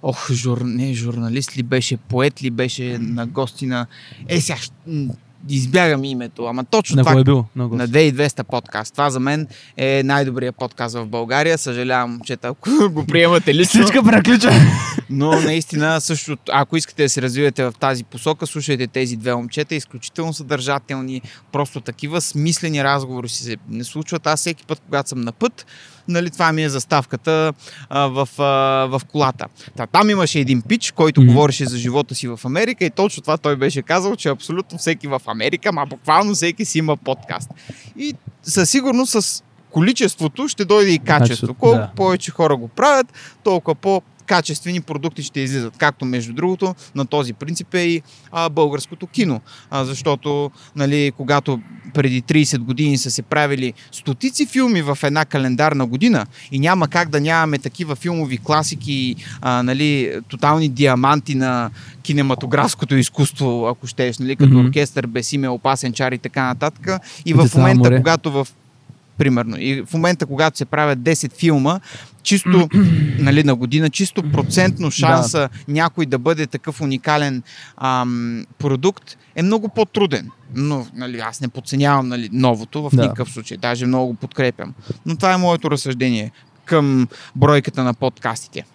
ох, 0.03 0.31
жур, 0.31 0.61
не, 0.63 0.93
журналист 0.93 1.57
ли 1.57 1.63
беше, 1.63 1.97
поет 1.97 2.43
ли 2.43 2.49
беше 2.49 2.97
на 3.01 3.25
гости 3.27 3.65
на... 3.65 3.85
Е, 4.27 4.41
сега 4.41 4.59
избягам 5.49 6.03
името, 6.03 6.45
ама 6.45 6.63
точно 6.63 6.95
На 6.95 7.03
това 7.03 7.19
е 7.19 7.23
бил? 7.23 7.45
Много. 7.55 7.75
на 7.75 7.87
2200 7.87 8.43
подкаст. 8.43 8.93
Това 8.93 9.09
за 9.09 9.19
мен 9.19 9.47
е 9.77 10.01
най-добрият 10.05 10.55
подкаст 10.55 10.95
в 10.95 11.07
България. 11.07 11.57
Съжалявам, 11.57 12.11
момчета, 12.11 12.47
ако 12.47 12.69
го 12.89 13.05
приемате 13.05 13.53
лично. 13.53 13.81
Всичка 13.81 14.03
преключа. 14.03 14.49
Но 15.09 15.41
наистина 15.41 16.01
също, 16.01 16.37
ако 16.51 16.77
искате 16.77 17.03
да 17.03 17.09
се 17.09 17.21
развивате 17.21 17.63
в 17.63 17.73
тази 17.79 18.03
посока, 18.03 18.47
слушайте 18.47 18.87
тези 18.87 19.15
две 19.15 19.35
момчета, 19.35 19.75
изключително 19.75 20.33
съдържателни, 20.33 21.21
просто 21.51 21.81
такива 21.81 22.21
смислени 22.21 22.83
разговори 22.83 23.29
си 23.29 23.43
се 23.43 23.57
не 23.69 23.83
случват. 23.83 24.27
Аз 24.27 24.39
всеки 24.39 24.63
път, 24.65 24.81
когато 24.85 25.09
съм 25.09 25.21
на 25.21 25.31
път, 25.31 25.65
нали, 26.07 26.29
това 26.29 26.51
ми 26.51 26.63
е 26.63 26.69
заставката 26.69 27.53
а, 27.89 28.07
в, 28.07 28.29
а, 28.37 28.43
в 28.87 29.01
колата. 29.11 29.45
Та, 29.77 29.87
там 29.87 30.09
имаше 30.09 30.39
един 30.39 30.61
пич, 30.61 30.91
който 30.91 31.21
Мгм. 31.21 31.29
говореше 31.29 31.65
за 31.65 31.77
живота 31.77 32.15
си 32.15 32.27
в 32.27 32.39
Америка 32.43 32.85
и 32.85 32.89
точно 32.89 33.21
това 33.23 33.37
той 33.37 33.55
беше 33.55 33.81
казал, 33.81 34.15
че 34.15 34.29
абсолютно 34.29 34.77
всеки 34.77 35.07
в 35.07 35.21
Америка, 35.27 35.71
ма 35.71 35.85
буквално 35.85 36.33
всеки 36.33 36.65
си 36.65 36.77
има 36.77 36.97
подкаст. 36.97 37.49
И 37.97 38.13
със 38.43 38.69
сигурност 38.69 39.21
с 39.21 39.43
количеството 39.71 40.47
ще 40.47 40.65
дойде 40.65 40.91
и 40.91 40.99
качество. 40.99 41.23
Качеството, 41.23 41.53
Колко 41.53 41.77
да. 41.77 41.91
повече 41.95 42.31
хора 42.31 42.57
го 42.57 42.67
правят, 42.67 43.07
толкова 43.43 43.75
по 43.75 44.01
качествени 44.27 44.81
продукти 44.81 45.23
ще 45.23 45.39
излизат. 45.39 45.77
Както 45.77 46.05
между 46.05 46.33
другото 46.33 46.75
на 46.95 47.05
този 47.05 47.33
принцип 47.33 47.73
е 47.73 47.79
и 47.79 48.01
а, 48.31 48.49
българското 48.49 49.07
кино. 49.07 49.41
А, 49.69 49.85
защото 49.85 50.51
нали, 50.75 51.11
когато 51.17 51.59
преди 51.93 52.23
30 52.23 52.57
години 52.57 52.97
са 52.97 53.11
се 53.11 53.21
правили 53.21 53.73
стотици 53.91 54.45
филми 54.45 54.81
в 54.81 54.97
една 55.03 55.25
календарна 55.25 55.85
година 55.85 56.25
и 56.51 56.59
няма 56.59 56.87
как 56.87 57.09
да 57.09 57.21
нямаме 57.21 57.57
такива 57.59 57.95
филмови 57.95 58.37
класики, 58.37 59.15
а, 59.41 59.63
нали, 59.63 60.11
тотални 60.27 60.69
диаманти 60.69 61.35
на 61.35 61.69
кинематографското 62.03 62.95
изкуство, 62.95 63.67
ако 63.67 63.87
щеш, 63.87 64.17
нали, 64.17 64.35
като 64.35 64.53
Мгм. 64.53 64.67
оркестър, 64.67 65.07
без 65.07 65.33
име, 65.33 65.49
опасен 65.49 65.93
чар 65.93 66.11
и 66.11 66.17
така 66.17 66.43
нататък. 66.43 66.89
И 67.25 67.33
в 67.33 67.49
момента, 67.55 67.97
когато 67.97 68.31
в 68.31 68.47
примерно. 69.17 69.55
И 69.59 69.81
в 69.81 69.93
момента, 69.93 70.25
когато 70.25 70.57
се 70.57 70.65
правят 70.65 70.99
10 70.99 71.33
филма, 71.33 71.79
чисто 72.23 72.69
нали, 73.19 73.43
на 73.43 73.55
година, 73.55 73.89
чисто 73.89 74.31
процентно 74.31 74.91
шанса 74.91 75.49
някой 75.67 76.05
да 76.05 76.17
бъде 76.17 76.47
такъв 76.47 76.81
уникален 76.81 77.43
ам, 77.77 78.45
продукт 78.59 79.17
е 79.35 79.43
много 79.43 79.69
по-труден. 79.69 80.29
Но 80.55 80.87
нали, 80.93 81.19
аз 81.19 81.41
не 81.41 81.47
подценявам 81.47 82.07
нали, 82.07 82.29
новото 82.31 82.89
в 82.89 82.95
Да. 82.95 83.01
никакъв 83.01 83.29
случай. 83.29 83.57
Даже 83.57 83.85
много 83.85 84.07
го 84.07 84.13
подкрепям. 84.13 84.73
Но 85.05 85.15
това 85.15 85.33
е 85.33 85.37
моето 85.37 85.71
разсъждение 85.71 86.31
към 86.65 87.07
бройката 87.35 87.83
на 87.83 87.93
подкастите. 87.93 88.65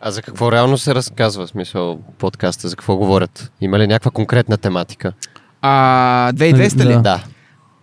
А 0.00 0.10
за 0.10 0.22
какво 0.22 0.52
реално 0.52 0.78
се 0.78 0.94
разказва, 0.94 1.46
в 1.46 1.50
смисъл 1.50 2.00
подкаста, 2.18 2.68
за 2.68 2.76
какво 2.76 2.96
говорят? 2.96 3.52
Има 3.60 3.78
ли 3.78 3.86
някаква 3.86 4.10
конкретна 4.10 4.56
тематика? 4.56 5.12
А, 5.62 6.32
2200 6.32 6.84
ли? 6.84 7.02
Да. 7.02 7.24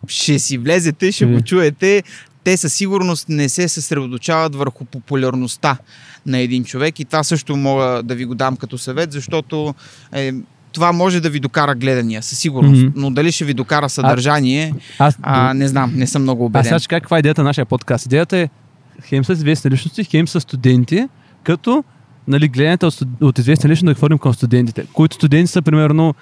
Ще 0.07 0.39
си 0.39 0.57
влезете, 0.57 1.11
ще 1.11 1.25
го 1.25 1.41
чуете. 1.41 2.03
Те 2.43 2.57
със 2.57 2.73
сигурност 2.73 3.29
не 3.29 3.49
се 3.49 3.67
съсредоточават 3.67 4.55
върху 4.55 4.85
популярността 4.85 5.77
на 6.25 6.37
един 6.37 6.63
човек 6.63 6.99
и 6.99 7.05
това 7.05 7.23
също 7.23 7.55
мога 7.55 8.01
да 8.03 8.15
ви 8.15 8.25
го 8.25 8.35
дам 8.35 8.57
като 8.57 8.77
съвет, 8.77 9.11
защото 9.11 9.75
е, 10.13 10.33
това 10.71 10.91
може 10.91 11.19
да 11.19 11.29
ви 11.29 11.39
докара 11.39 11.75
гледания, 11.75 12.23
със 12.23 12.39
сигурност. 12.39 12.83
Мгм. 12.83 12.91
Но 12.95 13.11
дали 13.11 13.31
ще 13.31 13.45
ви 13.45 13.53
докара 13.53 13.89
съдържание, 13.89 14.73
Аз, 14.99 15.17
а, 15.21 15.53
не 15.53 15.67
знам, 15.67 15.93
не 15.95 16.07
съм 16.07 16.21
много 16.21 16.43
а 16.43 16.45
убеден. 16.45 16.63
сега 16.65 16.79
ще 16.79 16.87
кажа 16.87 17.01
каква 17.01 17.17
е 17.17 17.19
идеята 17.19 17.41
на 17.41 17.49
нашия 17.49 17.65
подкаст. 17.65 18.05
Идеята 18.05 18.37
е 18.37 18.49
хем 19.03 19.25
с 19.25 19.29
известни 19.29 19.71
личности, 19.71 20.03
хем 20.03 20.27
с 20.27 20.41
студенти, 20.41 21.07
като 21.43 21.83
нали, 22.27 22.47
гледането 22.47 22.87
от, 22.87 23.01
от 23.21 23.39
известни 23.39 23.69
личности 23.69 23.93
да 23.93 23.95
хвърлим 23.95 24.17
към 24.17 24.33
студентите, 24.33 24.85
които 24.93 25.15
студенти 25.15 25.51
са 25.51 25.61
примерно 25.61 26.15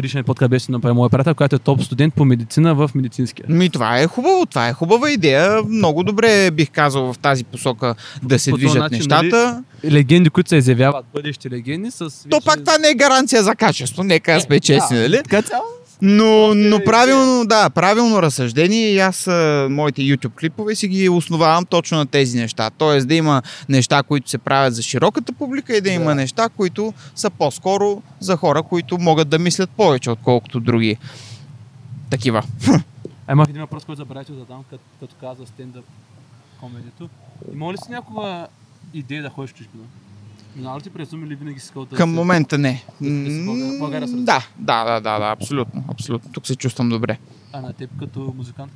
предишният 0.00 0.26
подкаст 0.26 0.50
беше 0.50 0.72
направи 0.72 0.94
моя 0.94 1.10
приятел, 1.10 1.34
който 1.34 1.56
е 1.56 1.58
топ 1.58 1.82
студент 1.82 2.14
по 2.14 2.24
медицина 2.24 2.74
в 2.74 2.90
медицинския. 2.94 3.46
Ми, 3.48 3.70
това 3.70 3.98
е 3.98 4.06
хубаво, 4.06 4.46
това 4.46 4.68
е 4.68 4.72
хубава 4.72 5.10
идея. 5.10 5.62
Много 5.68 6.02
добре 6.02 6.50
бих 6.50 6.70
казал 6.70 7.12
в 7.12 7.18
тази 7.18 7.44
посока 7.44 7.94
да 8.22 8.38
се 8.38 8.50
По 8.50 8.56
движат 8.56 8.78
начин, 8.78 8.96
нещата. 8.96 9.64
Легенди, 9.84 10.30
които 10.30 10.48
се 10.48 10.56
изявяват, 10.56 11.06
бъдещи 11.14 11.50
легенди 11.50 11.90
с... 11.90 12.28
То 12.30 12.40
пак 12.44 12.58
това 12.58 12.78
не 12.78 12.88
е 12.88 12.94
гаранция 12.94 13.42
за 13.42 13.54
качество, 13.54 14.04
нека 14.04 14.34
да 14.34 14.40
сме 14.40 14.60
честни, 14.60 14.98
нали? 14.98 15.16
Така 15.16 15.42
цяло. 15.42 15.64
Но, 16.02 16.54
но 16.54 16.80
правилно, 16.84 17.44
да, 17.46 17.70
правилно 17.70 18.22
разсъждение 18.22 18.90
и 18.90 18.98
аз 18.98 19.26
моите 19.70 20.02
YouTube 20.02 20.38
клипове 20.40 20.74
си 20.74 20.88
ги 20.88 21.08
основавам 21.08 21.64
точно 21.66 21.98
на 21.98 22.06
тези 22.06 22.38
неща. 22.38 22.70
Тоест 22.70 23.08
да 23.08 23.14
има 23.14 23.42
неща, 23.68 24.02
които 24.02 24.30
се 24.30 24.38
правят 24.38 24.74
за 24.74 24.82
широката 24.82 25.32
публика 25.32 25.76
и 25.76 25.80
да 25.80 25.90
има 25.90 26.04
Да. 26.10 26.14
неща, 26.14 26.48
които 26.56 26.94
са 27.14 27.30
по-скоро 27.30 28.02
за 28.20 28.36
хора, 28.36 28.62
които 28.62 28.98
могат 28.98 29.28
да 29.28 29.38
мислят 29.38 29.70
повече, 29.70 30.10
отколкото 30.10 30.60
други. 30.60 30.96
Такива. 32.10 32.42
А 33.26 33.32
имах 33.32 33.48
един 33.48 33.60
въпрос, 33.62 33.84
който 33.84 33.96
забравя, 34.02 34.24
че 34.24 34.32
задам, 34.32 34.64
като, 34.70 34.82
като 35.00 35.14
каза 35.20 35.46
стендъп 35.46 35.84
комедито. 36.60 37.08
Има 37.52 37.72
ли 37.72 37.76
си 37.76 37.90
някаква 37.90 38.46
идея 38.94 39.22
да 39.22 39.30
ходиш 39.30 39.50
в 39.50 39.54
чужбина? 39.54 39.84
Минава 40.56 40.80
ти 40.80 40.90
през 40.90 41.12
или 41.12 41.34
винаги 41.34 41.60
си 41.60 41.72
да 41.90 41.96
Към 41.96 42.14
момента 42.14 42.58
не. 42.58 42.84
да 43.00 43.78
България- 43.78 44.08
Да, 44.08 44.46
да, 44.58 44.84
да, 44.84 45.00
да, 45.00 45.18
да, 45.18 45.24
абсолютно, 45.30 45.84
абсолютно. 45.88 46.32
Тук 46.32 46.46
се 46.46 46.56
чувствам 46.56 46.88
добре. 46.88 47.18
А 47.52 47.60
на 47.60 47.72
теб 47.72 47.90
като 47.98 48.34
музикант? 48.36 48.72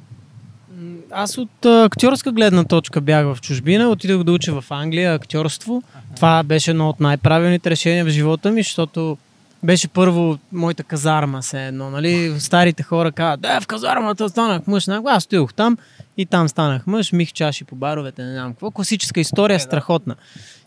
Аз 1.11 1.39
от 1.39 1.64
актьорска 1.64 2.33
гледна 2.33 2.64
точка 2.64 3.01
бях 3.01 3.25
в 3.27 3.41
чужбина, 3.41 3.89
отидох 3.89 4.22
да 4.25 4.33
уча 4.33 4.61
в 4.61 4.70
Англия 4.70 5.14
актьорство. 5.14 5.83
Това 6.16 6.43
беше 6.43 6.70
едно 6.70 6.89
от 6.89 7.01
най-правилните 7.01 7.70
решения 7.70 8.05
в 8.05 8.09
живота 8.09 8.51
ми, 8.51 8.62
защото 8.62 9.18
беше 9.65 9.89
първо 9.89 10.39
моята 10.53 10.85
казарма 10.85 11.43
се 11.43 11.67
едно, 11.67 11.91
нали? 11.91 12.41
Старите 12.41 12.83
хора 12.83 13.12
казват, 13.12 13.41
да, 13.41 13.61
в 13.61 13.67
казармата 13.67 14.29
станах 14.29 14.67
мъж. 14.67 14.87
Нали? 14.87 15.03
Аз 15.07 15.25
стоях 15.25 15.55
там 15.55 15.79
и 16.17 16.27
там 16.27 16.49
станах 16.49 16.87
мъж, 16.87 17.12
мих 17.12 17.33
чаши 17.33 17.65
по 17.65 17.77
баровете, 17.77 18.23
не 18.23 18.33
знам 18.33 18.53
какво. 18.53 18.71
Класическа 18.71 19.21
история, 19.21 19.61
страхотна. 19.61 20.15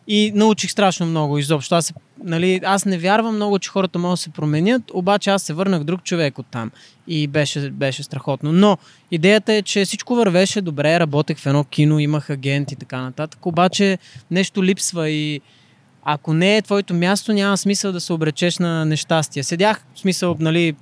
И 0.08 0.32
научих 0.36 0.72
страшно 0.72 1.06
много 1.06 1.38
изобщо. 1.38 1.76
Аз, 1.76 1.94
нали, 2.24 2.62
аз 2.64 2.86
не 2.86 2.98
вярвам 2.98 3.36
много, 3.36 3.60
че 3.60 3.70
хората 3.70 4.00
могат 4.00 4.14
да 4.14 4.18
се 4.18 4.30
променят, 4.30 4.84
обаче 4.94 5.30
аз 5.30 5.44
се 5.44 5.54
върнах 5.54 5.84
друг 5.84 6.04
човек 6.04 6.40
от 6.40 6.46
там 6.52 6.72
и 7.08 7.28
беше, 7.28 7.70
беше 7.70 8.04
страхотно. 8.04 8.52
Но 8.52 8.78
идеята 9.12 9.54
е, 9.54 9.62
че 9.62 9.86
всичко 9.86 10.16
вървеше 10.16 10.62
добре, 10.62 11.00
работех 11.00 11.38
в 11.38 11.46
едно 11.46 11.64
кино, 11.64 12.00
имах 12.00 12.30
агент 12.30 12.72
и 12.72 12.76
така 12.76 13.02
нататък, 13.02 13.46
обаче 13.46 13.98
нещо 14.32 14.64
липсва 14.64 15.10
и 15.10 15.42
ако 16.10 16.34
не 16.34 16.58
е 16.58 16.62
твоето 16.62 16.94
място, 16.94 17.34
няма 17.34 17.58
смисъл 17.58 17.92
да 17.92 18.02
се 18.02 18.14
обречеш 18.14 18.58
на 18.58 18.86
нещастие. 18.86 19.44
Седях, 19.44 19.86
в 19.96 20.00
смисъл, 20.00 20.36
нали, 20.40 20.76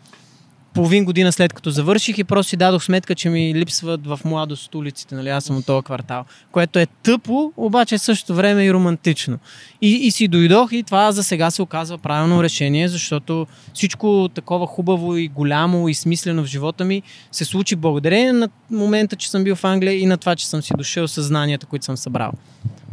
половин 0.74 1.06
година 1.06 1.32
след 1.32 1.54
като 1.54 1.70
завърших 1.70 2.18
и 2.18 2.24
просто 2.24 2.50
си 2.50 2.58
дадох 2.58 2.84
сметка, 2.84 3.16
че 3.16 3.30
ми 3.30 3.56
липсват 3.56 4.08
в 4.08 4.20
младост 4.26 4.76
улиците, 4.76 5.16
нали, 5.16 5.30
аз 5.30 5.44
съм 5.44 5.58
от 5.58 5.66
този 5.66 5.84
квартал, 5.84 6.26
което 6.52 6.80
е 6.80 6.86
тъпо, 6.86 7.54
обаче 7.58 7.98
същото 7.98 8.36
време 8.36 8.66
и 8.66 8.74
романтично. 8.74 9.38
И, 9.82 9.90
и 9.90 10.12
си 10.12 10.28
дойдох 10.28 10.72
и 10.72 10.84
това 10.84 11.12
за 11.12 11.24
сега 11.24 11.52
се 11.52 11.62
оказва 11.62 11.98
правилно 11.98 12.44
решение, 12.44 12.88
защото 12.88 13.48
всичко 13.74 14.30
такова 14.34 14.68
хубаво 14.68 15.18
и 15.18 15.28
голямо 15.28 15.90
и 15.90 15.94
смислено 15.94 16.44
в 16.44 16.48
живота 16.48 16.86
ми 16.86 17.02
се 17.32 17.46
случи 17.46 17.76
благодарение 17.76 18.34
на 18.34 18.50
момента, 18.72 19.16
че 19.16 19.30
съм 19.30 19.44
бил 19.44 19.56
в 19.56 19.64
Англия 19.64 19.94
и 20.00 20.06
на 20.06 20.18
това, 20.18 20.36
че 20.36 20.48
съм 20.48 20.62
си 20.62 20.74
дошъл 20.78 21.08
с 21.08 21.24
знанията, 21.24 21.66
които 21.66 21.86
съм 21.86 21.98
събрал. 21.98 22.32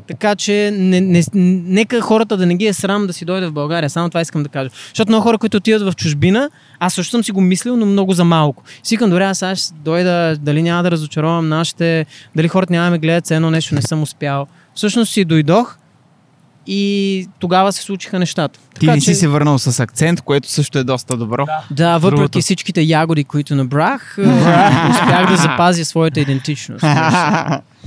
Така 0.09 0.37
че 0.37 0.71
не, 0.79 1.01
не, 1.01 1.23
нека 1.35 2.01
хората 2.01 2.37
да 2.37 2.47
не 2.47 2.55
ги 2.55 2.67
е 2.67 2.73
срам 2.73 3.07
да 3.07 3.13
си 3.13 3.25
дойде 3.25 3.47
в 3.47 3.53
България. 3.53 3.91
Само 3.91 4.09
това 4.09 4.21
искам 4.21 4.43
да 4.43 4.49
кажа. 4.49 4.71
Защото 4.89 5.11
много 5.11 5.23
хора, 5.23 5.39
които 5.39 5.57
отиват 5.57 5.83
в 5.83 5.97
чужбина, 5.97 6.51
аз 6.79 6.95
също 6.95 7.11
съм 7.11 7.25
си 7.25 7.33
го 7.33 7.41
мислил, 7.41 7.77
но 7.77 7.87
много 7.87 8.13
за 8.13 8.25
малко. 8.25 8.63
Си 8.83 8.95
викам, 8.95 9.11
добре, 9.11 9.25
аз 9.25 9.39
ще 9.39 9.75
дойда, 9.85 10.37
дали 10.37 10.63
няма 10.63 10.83
да 10.83 10.91
разочаровам 10.91 11.49
нашите, 11.49 12.07
дали 12.37 12.49
хората 12.49 12.73
няма 12.73 12.85
да 12.85 12.91
ме 12.91 12.99
гледат, 12.99 13.31
едно 13.31 13.51
нещо 13.51 13.75
не 13.75 13.83
съм 13.83 14.03
успял. 14.03 14.47
Всъщност 14.75 15.13
си 15.13 15.25
дойдох 15.25 15.77
и 16.67 17.29
тогава 17.39 17.73
се 17.73 17.83
случиха 17.83 18.19
нещата. 18.19 18.61
Ти 18.81 18.87
не 18.87 19.01
си 19.01 19.15
се 19.15 19.29
върнал 19.29 19.59
с 19.59 19.81
акцент, 19.81 20.21
което 20.21 20.51
също 20.51 20.79
е 20.79 20.85
доста 20.85 21.17
добро. 21.17 21.47
Да. 21.47 21.65
Да, 21.71 21.99
въпреки 21.99 22.17
Другото. 22.17 22.41
всичките 22.41 22.81
ягоди, 22.81 23.25
които 23.25 23.55
набрах, 23.55 24.15
е, 24.19 24.23
успях 24.91 25.29
да 25.29 25.37
запазя 25.37 25.85
своята 25.85 26.21
идентичност. 26.21 26.85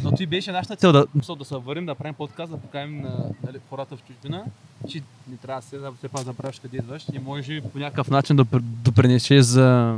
Но 0.03 0.11
ти 0.17 0.26
беше 0.26 0.51
нашата 0.51 0.76
цел 0.76 0.91
да, 0.91 1.05
да 1.38 1.45
се 1.45 1.55
върнем, 1.55 1.86
да 1.86 1.95
правим 1.95 2.13
подкаст, 2.13 2.51
да 2.51 2.57
покажем 2.57 3.01
на 3.01 3.15
нали, 3.47 3.57
хората 3.69 3.95
в 3.95 3.99
чужбина, 4.07 4.43
че 4.89 5.01
не 5.32 5.38
трябва 5.38 5.61
да 5.61 5.67
се 5.67 5.78
да 5.78 6.09
пак 6.11 6.23
забравяш 6.26 6.59
къде 6.59 6.78
идваш 6.78 7.05
и 7.13 7.19
може 7.19 7.61
по 7.61 7.80
някакъв 7.80 8.09
начин 8.09 8.36
да 8.36 8.45
пр- 8.45 8.59
допринесеш 8.61 9.41
за... 9.41 9.97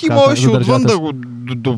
Ти 0.00 0.08
Как, 0.08 0.16
можеш 0.16 0.46
отвън 0.46 0.82
да 0.82 0.98
го 0.98 1.12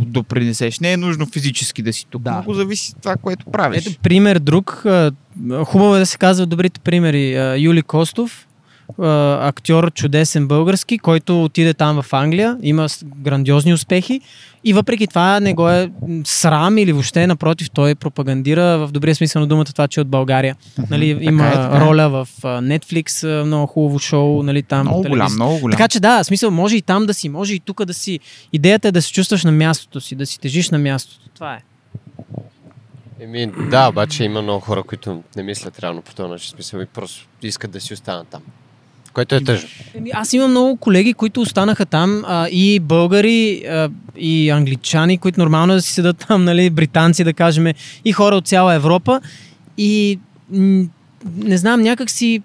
допринесеш. 0.07 0.81
Не 0.81 0.93
е 0.93 0.97
нужно 0.97 1.27
физически 1.27 1.83
да 1.83 1.93
си 1.93 2.07
тук. 2.11 2.23
Да. 2.23 2.31
Много 2.31 2.55
зависи 2.55 2.93
от 2.97 3.03
това, 3.03 3.17
което 3.17 3.47
правиш. 3.47 3.87
Ето 3.87 3.99
пример 4.03 4.39
друг. 4.39 4.85
Хубаво 5.65 5.97
е 5.97 5.99
да 5.99 6.07
се 6.07 6.19
казват 6.19 6.49
добрите 6.49 6.81
примери. 6.81 7.55
Юли 7.59 7.83
Костов, 7.83 8.47
а, 8.99 9.39
актьор 9.49 9.91
чудесен 9.91 10.49
български, 10.49 10.99
който 10.99 11.45
отиде 11.45 11.75
там 11.75 12.03
в 12.03 12.13
Англия, 12.13 12.57
има 12.63 12.87
грандиозни 13.05 13.73
успехи 13.75 14.21
и 14.65 14.73
въпреки 14.73 15.07
това 15.07 15.41
не 15.41 15.55
го 15.55 15.69
е 15.69 15.91
срам 16.25 16.79
или 16.79 16.93
въобще 16.93 17.27
напротив, 17.27 17.71
той 17.71 17.95
пропагандира 17.95 18.79
в 18.79 18.93
добрия 18.93 19.15
смисъл 19.15 19.41
на 19.41 19.47
думата 19.47 19.65
това, 19.65 19.89
че 19.89 20.01
е 20.01 20.03
от 20.03 20.09
България. 20.09 20.57
Нали, 20.91 21.19
има 21.21 21.49
е, 21.49 21.53
така 21.53 21.77
е. 21.77 21.81
роля 21.81 22.09
в 22.09 22.29
Netflix, 22.43 23.43
много 23.45 23.67
хубаво 23.67 23.99
шоу, 23.99 24.43
нали, 24.43 24.63
там. 24.63 24.81
много 24.81 25.03
голям, 25.09 25.33
много 25.35 25.59
голям. 25.59 25.77
Така 25.77 25.89
че 25.89 26.01
да, 26.01 26.25
смисъл, 26.25 26.51
може 26.51 26.77
и 26.77 26.83
там 26.83 27.07
да 27.07 27.15
си, 27.15 27.29
може 27.29 27.55
и 27.55 27.61
тук 27.61 27.85
да 27.85 27.95
си. 27.95 28.21
Идеята 28.53 28.89
е 28.89 28.93
да 28.93 29.03
се 29.03 29.13
чувстваш 29.13 29.45
на 29.45 29.53
мястото 29.53 30.01
си, 30.01 30.15
да 30.15 30.27
си 30.27 30.41
тежиш 30.41 30.71
на 30.71 30.79
мястото. 30.79 31.29
Това 31.35 31.55
е. 31.55 31.61
Еми, 33.21 33.53
да, 33.71 33.89
обаче 33.89 34.25
има 34.25 34.43
много 34.43 34.61
хора, 34.61 34.83
които 34.83 35.23
не 35.37 35.43
мислят 35.43 35.81
реално 35.81 36.03
по 36.03 36.15
този 36.15 36.31
начин, 36.31 36.51
смисъл 36.51 36.81
и 36.81 36.87
просто 36.87 37.27
искат 37.43 37.71
да 37.71 37.81
си 37.81 37.95
останат 37.95 38.29
там. 38.29 38.43
Което 39.13 39.35
е 39.35 39.45
тъжно. 39.45 39.69
Аз 40.13 40.33
имам 40.33 40.51
много 40.51 40.77
колеги, 40.77 41.15
които 41.15 41.41
останаха 41.41 41.87
там, 41.87 42.23
а, 42.27 42.49
и 42.49 42.81
българи, 42.81 43.65
а, 43.69 43.91
и 44.17 44.51
англичани, 44.51 45.19
които 45.19 45.41
нормално 45.41 45.73
е 45.73 45.77
да 45.77 45.83
си 45.83 45.93
седат 45.93 46.25
там, 46.29 46.45
нали, 46.51 46.71
британци, 46.71 47.25
да 47.25 47.33
кажем, 47.33 47.67
и 48.05 48.13
хора 48.13 48.37
от 48.37 48.49
цяла 48.49 48.75
Европа. 48.75 49.21
И 49.79 50.19
м- 50.51 50.85
не 51.37 51.57
знам, 51.57 51.81
някак 51.81 52.11
си 52.11 52.43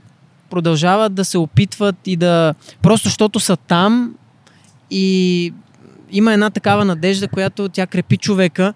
продължават 0.49 1.13
да 1.13 1.25
се 1.25 1.37
опитват 1.37 1.95
и 2.05 2.15
да... 2.15 2.53
Просто 2.81 3.07
защото 3.07 3.39
са 3.39 3.57
там 3.57 4.15
и 4.91 5.53
има 6.11 6.33
една 6.33 6.49
такава 6.49 6.85
надежда, 6.85 7.27
която 7.27 7.69
тя 7.69 7.87
крепи 7.87 8.17
човека. 8.17 8.73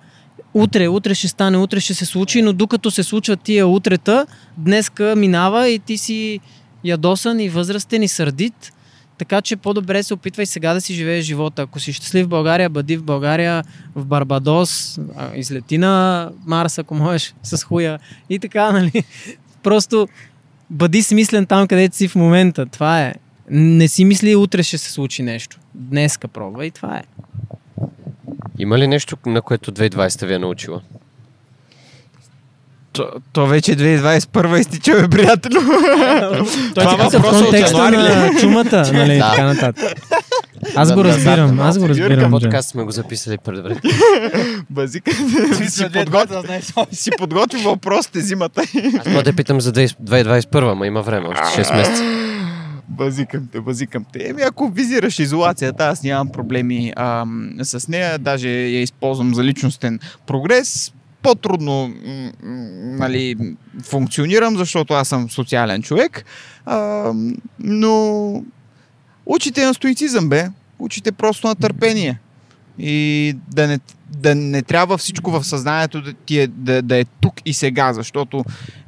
утре, 0.54 0.88
утре 0.88 1.16
ще 1.16 1.28
стане, 1.28 1.58
утре 1.58 1.80
ще 1.80 1.94
се 1.94 2.06
случи, 2.06 2.42
но 2.42 2.54
докато 2.54 2.92
се 2.92 3.04
случват 3.04 3.42
тия 3.42 3.68
утрета, 3.68 4.26
днеска 4.58 5.14
минава 5.18 5.70
и 5.70 5.80
ти 5.80 5.98
си 5.98 6.40
ядосан 6.84 7.40
и 7.40 7.50
възрастен 7.50 8.04
и 8.04 8.08
сърдит. 8.08 8.74
Така 9.18 9.42
че 9.42 9.56
по-добре 9.56 10.04
се 10.04 10.14
опитвай 10.14 10.46
сега 10.46 10.74
да 10.74 10.82
си 10.82 10.94
живееш 10.94 11.26
живота. 11.26 11.62
Ако 11.62 11.80
си 11.80 11.94
щастлив 11.94 12.26
в 12.26 12.30
България, 12.30 12.70
бъди 12.70 12.98
в 12.98 13.04
България, 13.04 13.64
в 13.96 14.06
Барбадос, 14.06 15.00
излети 15.36 15.78
на 15.78 16.30
Марс, 16.46 16.78
ако 16.78 16.96
можеш, 16.96 17.34
с 17.44 17.64
хуя 17.64 18.00
и 18.30 18.40
така, 18.40 18.72
нали? 18.72 19.04
Просто 19.64 20.08
бъди 20.70 21.04
смислен 21.04 21.46
там, 21.46 21.68
където 21.68 21.96
си 21.96 22.08
в 22.08 22.16
момента. 22.16 22.66
Това 22.66 23.02
е. 23.02 23.14
Не 23.50 23.88
си 23.88 24.06
мисли, 24.06 24.36
утре 24.36 24.64
ще 24.64 24.78
се 24.78 24.92
случи 24.92 25.24
нещо. 25.24 25.60
Днеска 25.76 26.28
пробва 26.28 26.66
и 26.66 26.72
това 26.72 26.98
е. 26.98 27.04
Има 28.60 28.78
ли 28.78 28.88
нещо, 28.88 29.18
на 29.26 29.42
което 29.42 29.72
2020 29.72 30.28
ви 30.28 30.34
е 30.34 30.40
научила? 30.40 30.82
То, 32.94 33.08
то 33.34 33.46
вече 33.48 33.76
2021 33.76 34.60
изтича, 34.60 34.94
бе, 35.02 35.08
приятелю. 35.08 35.60
Той 36.76 36.84
Това 36.84 37.06
е 37.06 37.10
въпрос 37.10 37.42
от 37.42 37.54
януари 37.54 37.98
на 37.98 38.30
чумата, 38.40 38.90
нали, 38.94 39.18
Да. 39.18 39.30
така 39.30 39.44
нататък. 39.46 39.94
Аз 40.76 40.94
го 40.94 41.04
разбирам, 41.04 41.60
аз 41.60 41.80
го 41.80 41.90
разбирам. 41.90 42.32
Подкаст 42.32 42.70
сме 42.70 42.84
го 42.84 42.92
записали 42.92 43.38
предварително. 43.38 43.98
Базика, 44.70 45.12
си, 45.70 45.88
подготви, 45.94 46.36
си 46.96 47.10
подготви 47.18 47.60
въпросите 47.64 48.22
зимата. 48.22 48.62
Аз 49.00 49.06
мога 49.08 49.24
да 49.24 49.34
питам 49.34 49.62
за 49.62 49.74
20- 49.74 49.96
2021, 50.04 50.74
ма 50.74 50.88
има 50.88 51.02
време, 51.02 51.28
още 51.28 51.64
6 51.64 51.78
месеца. 51.78 52.04
Базикам 52.90 53.48
те, 53.52 53.60
базикам 53.62 54.06
те. 54.14 54.30
Еми, 54.30 54.42
ако 54.42 54.70
визираш 54.70 55.20
изолацията, 55.20 55.86
аз 55.86 56.04
нямам 56.04 56.32
проблеми 56.32 56.94
ам, 56.96 57.50
с 57.62 57.88
нея. 57.88 58.20
Даже 58.20 58.50
я 58.50 58.82
използвам 58.82 59.36
за 59.36 59.44
личностен 59.44 60.00
прогрес. 60.28 60.94
По-трудно 61.22 61.94
нали, 62.98 63.56
функционирам, 63.84 64.58
защото 64.58 64.94
аз 64.94 65.08
съм 65.08 65.30
социален 65.30 65.82
човек. 65.82 66.26
Ам, 66.66 67.36
но 67.60 68.44
учите 69.26 69.66
на 69.66 69.74
стоицизъм, 69.74 70.30
бе. 70.30 70.50
Учите 70.80 71.12
просто 71.12 71.48
на 71.48 71.56
търпение. 71.56 72.20
И 72.80 73.36
да 73.54 73.68
не, 73.68 73.80
да 74.10 74.36
не 74.36 74.62
трябва 74.62 74.98
всичко 74.98 75.32
в 75.32 75.44
съзнанието 75.44 76.02
да, 76.02 76.14
ти 76.14 76.40
е, 76.40 76.48
да, 76.48 76.82
да 76.82 76.98
е 76.98 77.06
тук 77.06 77.42
и 77.46 77.54
сега, 77.54 77.94
защото 77.94 78.44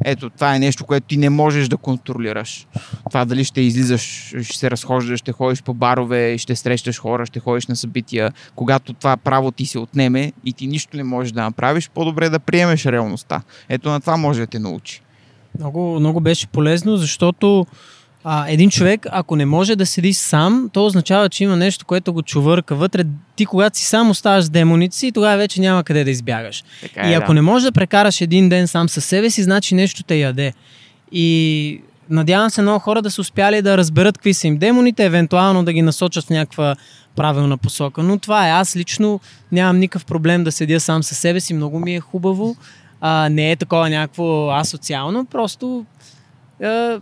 ето, 0.06 0.30
това 0.30 0.56
е 0.56 0.60
нещо, 0.60 0.86
което 0.86 1.08
ти 1.08 1.18
не 1.18 1.30
можеш 1.30 1.68
да 1.68 1.78
контролираш. 1.78 2.68
Това 3.10 3.26
дали 3.26 3.44
ще 3.44 3.62
излизаш, 3.62 4.34
ще 4.42 4.58
се 4.58 4.72
разхождаш, 4.72 5.20
ще 5.20 5.32
ходиш 5.32 5.64
по 5.64 5.74
барове, 5.74 6.38
ще 6.38 6.56
срещаш 6.56 7.00
хора, 7.00 7.26
ще 7.26 7.40
ходиш 7.40 7.68
на 7.68 7.76
събития. 7.76 8.34
Когато 8.56 8.94
това 8.94 9.18
право 9.18 9.52
ти 9.52 9.66
се 9.66 9.80
отнеме 9.80 10.32
и 10.46 10.54
ти 10.54 10.68
нищо 10.68 10.98
не 10.98 11.04
можеш 11.04 11.32
да 11.32 11.44
направиш, 11.44 11.90
по-добре 11.90 12.30
да 12.30 12.40
приемеш 12.40 12.86
реалността. 12.86 13.42
Ето 13.70 13.90
на 13.90 14.02
това 14.02 14.18
може 14.18 14.40
да 14.40 14.48
те 14.48 14.60
научи. 14.60 15.02
Много, 15.60 16.00
много 16.00 16.20
беше 16.20 16.48
полезно, 16.48 16.98
защото 16.98 17.66
а, 18.24 18.46
един 18.48 18.70
човек, 18.70 19.06
ако 19.12 19.36
не 19.36 19.46
може 19.46 19.76
да 19.76 19.86
седи 19.86 20.14
сам, 20.14 20.70
то 20.74 20.86
означава, 20.86 21.30
че 21.30 21.44
има 21.44 21.56
нещо, 21.56 21.86
което 21.86 22.14
го 22.14 22.22
чувърка 22.22 22.76
вътре. 22.76 23.04
Ти, 23.36 23.46
когато 23.46 23.78
си 23.78 23.86
сам 23.86 24.10
оставаш 24.10 24.46
с 24.46 24.50
демоните 24.50 24.96
си, 24.96 25.12
тогава 25.12 25.38
вече 25.38 25.62
няма 25.62 25.84
къде 25.84 26.04
да 26.04 26.12
избягаш. 26.12 26.64
Така 26.82 27.10
И 27.10 27.14
е, 27.14 27.16
ако 27.16 27.28
да. 27.28 27.34
не 27.34 27.42
можеш 27.42 27.66
да 27.66 27.72
прекараш 27.72 28.22
един 28.22 28.50
ден 28.50 28.68
сам 28.68 28.90
със 28.90 29.06
себе 29.06 29.30
си, 29.30 29.44
значи 29.44 29.76
нещо 29.76 30.04
те 30.04 30.16
яде. 30.16 30.54
И 31.12 31.82
надявам 32.10 32.50
се 32.50 32.62
много 32.62 32.80
хора 32.80 33.02
да 33.02 33.12
са 33.12 33.22
успяли 33.22 33.62
да 33.62 33.78
разберат 33.78 34.18
какви 34.18 34.34
са 34.34 34.48
им 34.48 34.58
демоните, 34.58 35.06
евентуално 35.06 35.66
да 35.66 35.74
ги 35.74 35.82
насочат 35.82 36.26
в 36.26 36.30
някаква 36.30 36.76
правилна 37.16 37.58
посока. 37.58 38.04
Но 38.04 38.20
това 38.20 38.48
е. 38.48 38.52
Аз 38.52 38.76
лично 38.76 39.20
нямам 39.52 39.80
никакъв 39.80 40.06
проблем 40.06 40.44
да 40.44 40.52
седя 40.52 40.80
сам 40.80 41.04
със 41.04 41.18
себе 41.18 41.40
си. 41.40 41.54
Много 41.54 41.80
ми 41.80 41.96
е 41.96 42.00
хубаво. 42.00 42.56
А, 43.02 43.30
не 43.30 43.52
е 43.52 43.56
такова 43.56 43.90
някакво 43.90 44.50
асоциално. 44.50 45.26
Просто 45.26 45.86
а, 46.64 47.00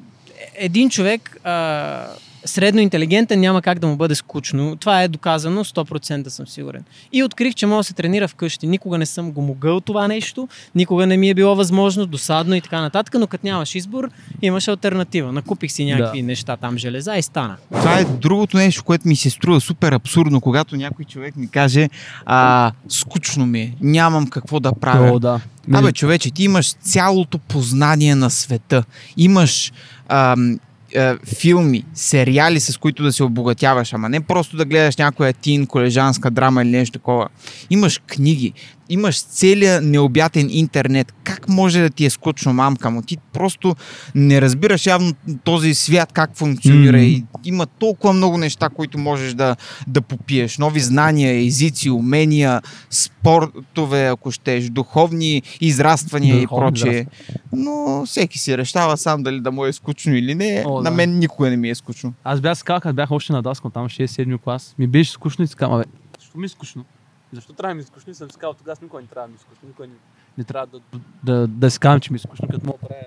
един 0.55 0.89
човек 0.89 1.37
а, 1.43 2.07
средно 2.45 2.81
интелигентен 2.81 3.39
няма 3.39 3.61
как 3.61 3.79
да 3.79 3.87
му 3.87 3.95
бъде 3.95 4.15
скучно. 4.15 4.75
Това 4.75 5.03
е 5.03 5.07
доказано, 5.07 5.63
100% 5.65 6.27
съм 6.27 6.47
сигурен. 6.47 6.83
И 7.13 7.23
открих, 7.23 7.53
че 7.55 7.65
мога 7.65 7.79
да 7.79 7.83
се 7.83 7.93
тренира 7.93 8.27
вкъщи. 8.27 8.67
Никога 8.67 8.97
не 8.97 9.05
съм 9.05 9.31
го 9.31 9.41
могъл 9.41 9.81
това 9.81 10.07
нещо, 10.07 10.47
никога 10.75 11.07
не 11.07 11.17
ми 11.17 11.29
е 11.29 11.33
било 11.33 11.55
възможно, 11.55 12.05
досадно 12.05 12.55
и 12.55 12.61
така 12.61 12.81
нататък, 12.81 13.15
но 13.19 13.27
като 13.27 13.47
нямаш 13.47 13.75
избор, 13.75 14.09
имаш 14.41 14.67
альтернатива. 14.67 15.31
Накупих 15.31 15.71
си 15.71 15.85
някакви 15.85 16.21
Да. 16.21 16.27
неща 16.27 16.57
там, 16.57 16.77
железа 16.77 17.17
и 17.17 17.21
стана. 17.21 17.57
Това 17.71 17.99
е 17.99 18.05
другото 18.05 18.57
нещо, 18.57 18.83
което 18.83 19.07
ми 19.07 19.15
се 19.15 19.29
струва 19.29 19.61
супер 19.61 19.91
абсурдно, 19.91 20.41
когато 20.41 20.75
някой 20.75 21.05
човек 21.05 21.35
ми 21.35 21.47
каже 21.47 21.89
а, 22.25 22.71
скучно 22.89 23.45
ми 23.45 23.61
е, 23.61 23.73
нямам 23.81 24.27
какво 24.27 24.59
да 24.59 24.73
правя. 24.73 25.11
О, 25.11 25.19
да. 25.19 25.39
Абе, 25.73 25.91
човече, 25.91 26.31
ти 26.31 26.43
имаш 26.43 26.73
цялото 26.73 27.37
познание 27.37 28.15
на 28.15 28.29
света. 28.29 28.83
Имаш 29.17 29.71
ам, 30.11 30.59
а, 30.95 31.17
филми, 31.35 31.83
сериали, 31.93 32.59
с 32.59 32.77
които 32.77 33.03
да 33.03 33.13
се 33.13 33.23
обогатяваш, 33.23 33.93
ама 33.93 34.09
не 34.09 34.21
просто 34.21 34.57
да 34.57 34.65
гледаш 34.65 34.97
някоя 34.97 35.33
тин, 35.33 35.67
колежанска 35.67 36.31
драма 36.31 36.61
или 36.61 36.69
нещо 36.69 36.99
такова. 36.99 37.27
Имаш 37.69 38.01
книги, 38.07 38.53
имаш 38.89 39.21
целия 39.23 39.81
необятен 39.81 40.47
интернет. 40.51 41.13
Как 41.23 41.49
може 41.49 41.81
да 41.81 41.89
ти 41.89 42.05
е 42.05 42.09
скучно, 42.09 42.53
мамка 42.53 42.89
му? 42.89 43.01
Ти 43.01 43.17
просто 43.33 43.75
не 44.15 44.41
разбираш 44.41 44.85
явно 44.85 45.13
този 45.43 45.73
свят 45.73 46.11
как 46.13 46.37
функционира 46.37 46.97
М. 46.97 47.03
и 47.03 47.23
има 47.43 47.65
толкова 47.65 48.13
много 48.13 48.37
неща, 48.37 48.69
които 48.69 48.97
можеш 48.97 49.33
да, 49.33 49.55
да 49.87 50.01
попиеш. 50.01 50.57
Нови 50.57 50.79
знания, 50.79 51.45
езици, 51.47 51.89
умения, 51.89 52.61
спортове, 52.89 54.07
ако 54.07 54.31
щеш, 54.31 54.69
духовни 54.69 55.41
израствания 55.61 56.41
Духовни 56.41 56.67
и 56.67 56.71
прочее. 56.71 57.05
Но 57.53 58.03
всеки 58.05 58.39
си 58.39 58.57
решава 58.57 58.97
сам 58.97 59.23
дали 59.23 59.39
да 59.39 59.51
му 59.51 59.65
е 59.65 59.73
скучно 59.73 60.15
или 60.15 60.35
не. 60.35 60.63
О, 60.67 60.77
На 60.77 60.89
да. 60.89 60.91
мен 60.91 61.19
никога 61.19 61.49
не 61.49 61.57
ми 61.57 61.69
е 61.69 61.75
скучно. 61.75 62.13
Аз 62.23 62.41
бях 62.41 62.57
скал, 62.57 62.79
като 62.79 62.95
бях 62.95 63.11
още 63.11 63.33
на 63.33 63.41
Даскал, 63.41 63.71
там 63.71 63.85
6-7 63.89 64.39
клас. 64.39 64.75
Ми 64.79 64.87
беше 64.87 65.11
скучно 65.11 65.45
и 65.45 65.47
абе, 65.59 65.83
защо 66.19 66.37
ми 66.37 66.45
е 66.45 66.49
скучно? 66.49 66.85
Защо 67.33 67.53
трябва 67.53 67.71
да 67.71 67.75
ми 67.75 67.81
е 67.81 67.83
скучно? 67.83 68.11
И 68.11 68.15
съм 68.15 68.31
си 68.31 68.37
казал, 68.37 68.53
тогава 68.53 68.75
с 68.75 68.81
никой 68.81 69.01
не 69.01 69.07
трябва 69.07 69.27
да 69.27 69.31
ми 69.31 69.35
е 69.35 69.39
скучно. 69.39 69.67
Никой 69.67 69.87
не, 69.87 69.93
не 70.37 70.43
трябва 70.43 70.67
да, 70.67 70.99
да, 71.23 71.47
да 71.47 71.71
си 71.71 71.79
казвам, 71.79 71.99
че 71.99 72.13
ми 72.13 72.15
е 72.15 72.19
скучно, 72.19 72.47
като 72.47 72.65
мога 72.65 72.77
да 72.81 72.87
правя. 72.87 73.03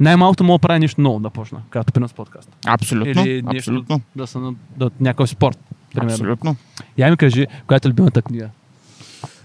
Най-малкото 0.00 0.44
мога 0.44 0.58
да 0.58 0.62
правя 0.62 0.78
нещо 0.78 1.00
ново 1.00 1.20
да 1.20 1.30
почна, 1.30 1.62
като 1.70 1.92
при 1.92 2.08
с 2.08 2.12
подкаст. 2.12 2.50
Абсолютно. 2.66 3.22
Или 3.22 3.42
нещо 3.42 3.56
абсолютно. 3.56 4.00
да 4.16 4.26
са 4.26 4.38
на 4.38 4.54
да, 4.76 4.90
някакъв 5.00 5.30
спорт. 5.30 5.58
Примерно. 5.94 6.14
Абсолютно. 6.14 6.56
Я 6.98 7.10
ми 7.10 7.16
кажи, 7.16 7.46
която 7.66 7.88
е 7.88 7.90
любимата 7.90 8.22
книга. 8.22 8.50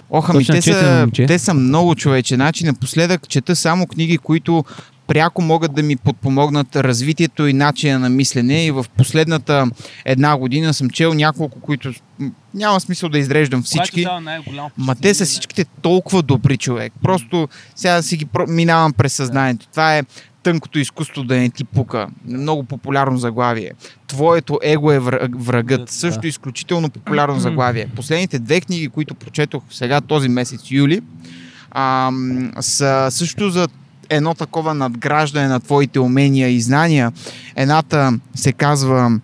Оха, 0.09 0.33
ми, 0.33 0.45
те, 0.45 0.61
са, 0.61 1.07
те 1.13 1.39
са 1.39 1.53
много 1.53 1.95
човече. 1.95 2.35
Значи 2.35 2.65
напоследък 2.65 3.29
чета 3.29 3.55
само 3.55 3.87
книги, 3.87 4.17
които 4.17 4.65
пряко 5.07 5.41
могат 5.41 5.73
да 5.73 5.83
ми 5.83 5.95
подпомогнат 5.95 6.75
развитието 6.75 7.47
и 7.47 7.53
начина 7.53 7.99
на 7.99 8.09
мислене. 8.09 8.65
И 8.65 8.71
в 8.71 8.85
последната 8.97 9.67
една 10.05 10.37
година 10.37 10.73
съм 10.73 10.89
чел 10.89 11.13
няколко, 11.13 11.59
които 11.59 11.93
няма 12.53 12.79
смисъл 12.79 13.09
да 13.09 13.19
изреждам 13.19 13.63
всички. 13.63 14.05
Ма 14.77 14.95
те 14.95 15.13
са 15.13 15.25
всичките 15.25 15.65
толкова 15.81 16.21
добри 16.21 16.57
човек. 16.57 16.93
Просто 17.03 17.47
сега 17.75 18.01
си 18.01 18.17
ги 18.17 18.27
минавам 18.47 18.93
през 18.93 19.13
съзнанието. 19.13 19.67
Това 19.67 19.97
е 19.97 20.03
тънкото 20.43 20.79
изкуство 20.79 21.23
да 21.23 21.35
не 21.37 21.49
ти 21.49 21.63
пука. 21.63 22.07
Много 22.25 22.63
популярно 22.63 23.17
заглавие. 23.17 23.71
Твоето 24.07 24.59
его 24.63 24.91
е 24.91 24.99
вра- 24.99 25.37
врагът. 25.37 25.89
Също 25.89 26.27
изключително 26.27 26.89
популярно 26.89 27.39
заглавие. 27.39 27.87
Последните 27.95 28.39
две 28.39 28.61
книги, 28.61 28.87
които 28.89 29.15
прочетох 29.15 29.63
сега 29.71 30.01
този 30.01 30.29
месец 30.29 30.61
юли, 30.71 31.01
ам, 31.71 32.51
са 32.59 33.07
също 33.11 33.49
за 33.49 33.67
едно 34.09 34.33
такова 34.33 34.73
надграждане 34.73 35.47
на 35.47 35.59
твоите 35.59 35.99
умения 35.99 36.49
и 36.49 36.61
знания. 36.61 37.11
Едната 37.55 38.19
се 38.35 38.51
казва 38.51 39.19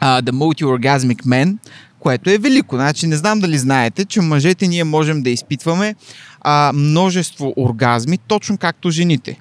а, 0.00 0.22
The 0.22 0.30
Multi-Orgasmic 0.30 1.22
Man, 1.24 1.56
което 1.98 2.30
е 2.30 2.38
велико. 2.38 2.76
Значи 2.76 3.06
не 3.06 3.16
знам 3.16 3.40
дали 3.40 3.58
знаете, 3.58 4.04
че 4.04 4.20
мъжете 4.20 4.68
ние 4.68 4.84
можем 4.84 5.22
да 5.22 5.30
изпитваме 5.30 5.94
а, 6.40 6.72
множество 6.74 7.54
оргазми, 7.56 8.18
точно 8.18 8.58
както 8.58 8.90
жените. 8.90 9.40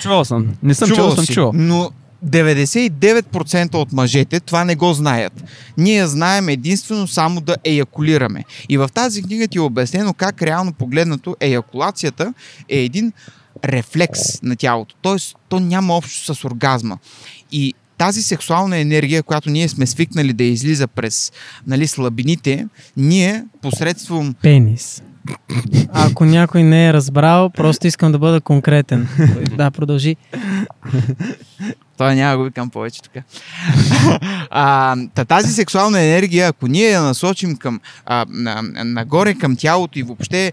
Чувал 0.00 0.24
съм. 0.24 0.46
Не 0.62 0.74
съм 0.74 0.88
чувал, 0.88 1.10
съм 1.10 1.24
си, 1.24 1.34
чувал. 1.34 1.52
Но 1.54 1.90
99% 2.26 3.74
от 3.74 3.92
мъжете 3.92 4.40
това 4.40 4.64
не 4.64 4.76
го 4.76 4.92
знаят. 4.92 5.44
Ние 5.78 6.06
знаем 6.06 6.48
единствено 6.48 7.06
само 7.06 7.40
да 7.40 7.56
еякулираме. 7.64 8.44
И 8.68 8.78
в 8.78 8.90
тази 8.94 9.22
книга 9.22 9.48
ти 9.48 9.58
е 9.58 9.60
обяснено 9.60 10.14
как 10.14 10.42
реално 10.42 10.72
погледнато 10.72 11.36
еякулацията 11.40 12.34
е 12.68 12.78
един 12.78 13.12
рефлекс 13.64 14.42
на 14.42 14.56
тялото. 14.56 14.94
Тоест, 15.02 15.36
то 15.48 15.60
няма 15.60 15.96
общо 15.96 16.34
с 16.34 16.44
оргазма. 16.44 16.98
И 17.52 17.74
тази 17.98 18.22
сексуална 18.22 18.78
енергия, 18.78 19.22
която 19.22 19.50
ние 19.50 19.68
сме 19.68 19.86
свикнали 19.86 20.32
да 20.32 20.44
излиза 20.44 20.86
през 20.86 21.32
нали, 21.66 21.86
слабините, 21.86 22.66
ние 22.96 23.44
посредством 23.62 24.34
Пенис. 24.42 25.02
Ако 25.92 26.24
някой 26.24 26.62
не 26.62 26.86
е 26.86 26.92
разбрал, 26.92 27.50
просто 27.50 27.86
искам 27.86 28.12
да 28.12 28.18
бъда 28.18 28.40
конкретен. 28.40 29.08
Да, 29.56 29.70
продължи. 29.70 30.16
Това 31.98 32.14
няма 32.14 32.36
го 32.36 32.44
викам 32.44 32.70
повече 32.70 33.02
така. 33.02 33.22
а, 34.50 34.96
та, 35.14 35.24
тази 35.24 35.52
сексуална 35.52 36.00
енергия, 36.00 36.48
ако 36.48 36.66
ние 36.66 36.88
я 36.88 37.02
насочим 37.02 37.56
към, 37.56 37.80
а, 38.06 38.26
на, 38.28 38.62
нагоре 38.84 39.34
към 39.34 39.56
тялото 39.56 39.98
и 39.98 40.02
въобще 40.02 40.52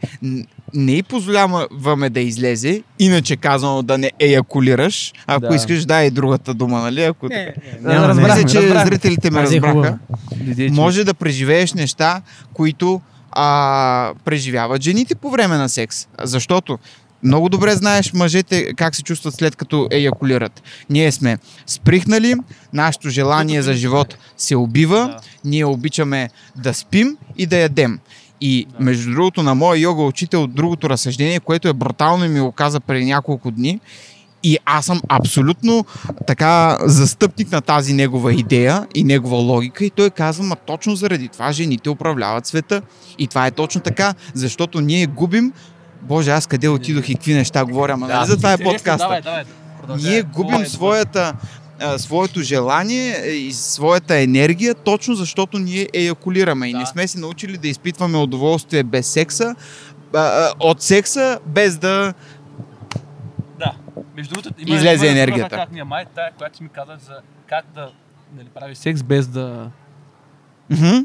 не 0.76 0.92
й 0.92 1.04
позволяваме 1.04 2.10
да 2.10 2.20
излезе, 2.20 2.84
иначе 3.00 3.36
казано 3.36 3.82
да 3.82 3.98
не 3.98 4.12
еякулираш. 4.20 5.14
Ако 5.28 5.40
Да. 5.42 5.56
искаш, 5.56 5.86
дай 5.86 6.12
другата 6.12 6.54
дума, 6.54 6.80
нали? 6.80 7.04
Ако 7.04 7.28
Не, 7.28 7.46
така. 7.48 7.60
не, 7.82 7.94
няма, 7.94 8.08
разбрахме, 8.08 8.36
Мисля, 8.36 8.50
че 8.52 8.62
разбрахме. 8.62 8.86
зрителите 8.88 9.32
ме 9.32 9.40
Тази 9.40 9.58
е 9.58 9.62
разбраха. 9.62 9.98
че- 10.58 10.70
Може 10.72 11.04
да 11.04 11.14
преживееш 11.14 11.74
неща, 11.74 12.22
които 12.54 13.02
а, 13.32 14.14
преживяват 14.26 14.82
жените 14.82 15.16
по 15.16 15.30
време 15.30 15.58
на 15.58 15.70
секс. 15.70 16.08
Защото 16.22 16.80
много 17.24 17.50
добре 17.50 17.72
знаеш 17.72 18.14
мъжете 18.14 18.74
как 18.74 18.96
се 18.96 19.04
чувстват 19.04 19.34
след 19.34 19.56
като 19.56 19.88
еякулират. 19.92 20.64
Ние 20.90 21.12
сме 21.12 21.38
сприхнали, 21.68 22.36
нашето 22.74 23.10
желание 23.10 23.62
за 23.62 23.74
живот 23.74 24.18
се 24.38 24.56
убива, 24.56 25.16
ние 25.46 25.66
обичаме 25.66 26.30
да 26.56 26.74
спим 26.74 27.18
и 27.38 27.46
да 27.46 27.58
ядем. 27.58 28.00
И 28.42 28.68
между 28.80 29.12
другото 29.12 29.44
на 29.44 29.56
моя 29.56 29.80
йога 29.80 30.04
учител 30.04 30.48
другото 30.48 30.90
разсъждение, 30.90 31.40
което 31.40 31.68
е 31.68 31.74
брутално 31.74 32.26
и 32.26 32.28
ми 32.28 32.40
го 32.40 32.52
каза 32.52 32.80
преди 32.80 33.06
няколко 33.06 33.52
дни, 33.52 33.80
и 34.44 34.58
аз 34.66 34.86
съм 34.86 35.02
абсолютно 35.10 35.86
така 36.28 36.78
застъпник 36.82 37.52
на 37.52 37.62
тази 37.62 37.94
негова 37.94 38.34
идея 38.34 38.88
и 38.96 39.04
негова 39.04 39.38
логика 39.38 39.86
и 39.86 39.90
той 39.90 40.10
казва, 40.10 40.44
ма 40.44 40.56
точно 40.56 40.96
заради 40.96 41.28
това 41.28 41.52
жените 41.52 41.90
управляват 41.90 42.46
света. 42.46 42.82
И 43.18 43.28
това 43.28 43.48
е 43.48 43.52
точно 43.52 43.82
така, 43.82 44.14
защото 44.34 44.82
ние 44.82 45.06
губим 45.06 45.54
Боже, 46.02 46.32
аз 46.32 46.48
къде 46.48 46.70
отидох 46.70 47.10
и 47.10 47.16
какви 47.16 47.34
неща 47.34 47.66
говоря, 47.66 47.94
ама 47.94 48.08
нали 48.08 48.28
за 48.28 48.38
това 48.38 48.54
е 48.54 48.58
подкаста. 48.58 48.98
Давай, 48.98 49.22
давай. 49.22 49.44
Ние 49.98 50.22
губим 50.22 50.66
своята, 50.66 51.34
а, 51.80 52.00
своето 52.00 52.42
желание 52.42 53.28
и 53.28 53.54
своята 53.54 54.20
енергия, 54.20 54.76
точно 54.76 55.16
защото 55.16 55.60
ние 55.60 55.90
еякулираме 55.94 56.68
и 56.68 56.72
Да. 56.72 56.78
не 56.80 56.86
сме 56.86 57.08
се 57.08 57.20
научили 57.20 57.58
да 57.58 57.68
изпитваме 57.68 58.18
удоволствие 58.18 58.84
без 58.84 59.08
секса, 59.08 59.56
а, 60.14 60.20
а, 60.20 60.54
от 60.60 60.82
секса, 60.82 61.40
без 61.46 61.78
да... 61.78 62.14
Да. 63.60 63.76
Между 64.16 64.34
другото, 64.34 64.50
има, 64.58 64.76
Излезе 64.76 65.06
има 65.06 65.16
енергията. 65.16 65.56
Как 65.56 65.72
ни 65.72 65.80
е 65.80 65.84
май, 65.84 66.06
тая, 66.16 66.32
която 66.38 66.64
ми 66.64 66.70
каза 66.70 66.98
за 67.06 67.14
как 67.48 67.66
да 67.76 67.92
нали, 68.36 68.48
прави 68.54 68.76
секс 68.76 69.04
без 69.04 69.28
да... 69.28 69.72
Мгм. 70.70 70.98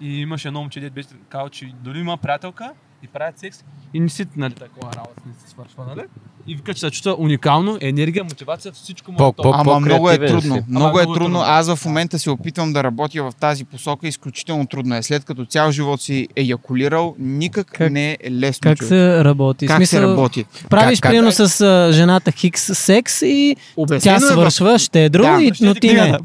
И 0.00 0.20
имаше 0.20 0.48
едно 0.48 0.60
момче, 0.60 0.80
дето 0.80 0.94
беше 0.94 1.08
казал, 1.28 1.48
че 1.48 1.72
дори 1.80 1.98
има 1.98 2.16
приятелка 2.16 2.72
и 3.02 3.06
правят 3.06 3.38
секс 3.38 3.64
и 3.94 4.00
не 4.00 4.08
си, 4.08 4.26
нали, 4.36 4.54
такова 4.54 4.92
работа 4.96 5.22
не 5.26 5.34
се 5.34 5.50
свършва, 5.50 5.84
нали? 5.86 6.02
И 6.46 6.54
вика, 6.54 6.74
че 6.74 6.80
се 6.80 6.90
чувства 6.90 7.16
уникално, 7.18 7.78
енергия, 7.80 8.24
мотивация, 8.24 8.72
всичко 8.72 9.12
му 9.12 9.18
По- 9.18 9.24
е 9.24 9.26
готово. 9.26 9.52
по- 9.52 9.58
Ама 9.60 9.80
много 9.80 10.10
е 10.10 10.14
по-креативен 10.14 10.40
трудно. 10.40 10.56
си. 10.56 10.62
Много 10.68 11.00
е 11.00 11.02
е 11.02 11.06
трудно. 11.06 11.40
Аз 11.40 11.74
в 11.74 11.84
момента 11.84 12.18
се 12.18 12.30
опитвам 12.30 12.72
да 12.72 12.84
работя 12.84 13.22
в 13.22 13.32
тази 13.40 13.64
посока. 13.64 14.08
Изключително 14.08 14.66
трудно 14.66 14.96
е. 14.96 15.02
След 15.02 15.24
като 15.24 15.44
цял 15.44 15.70
живот 15.70 16.00
си 16.00 16.28
еякулирал, 16.36 17.14
никак 17.18 17.66
Как- 17.66 17.92
не 17.92 18.10
е 18.12 18.30
лесно. 18.30 18.60
Как 18.62 18.78
човек. 18.78 18.88
се 18.88 19.24
работи? 19.24 19.66
как 19.66 19.76
Смисъл, 19.76 20.00
се 20.00 20.02
работи? 20.02 20.44
Правиш 20.70 20.98
Как- 20.98 21.02
как- 21.02 21.10
примерно 21.10 21.32
с 21.32 21.60
а, 21.60 21.92
жената 21.92 22.32
хикс 22.32 22.62
секс 22.74 23.22
и 23.22 23.56
Обяснено 23.76 24.18
тя 24.18 24.26
е 24.26 24.28
свършва 24.28 24.78
щедро, 24.78 25.22
Да, 25.22 25.42
и, 25.42 25.52
но 25.60 25.74
ти 25.74 25.92
не. 25.92 26.18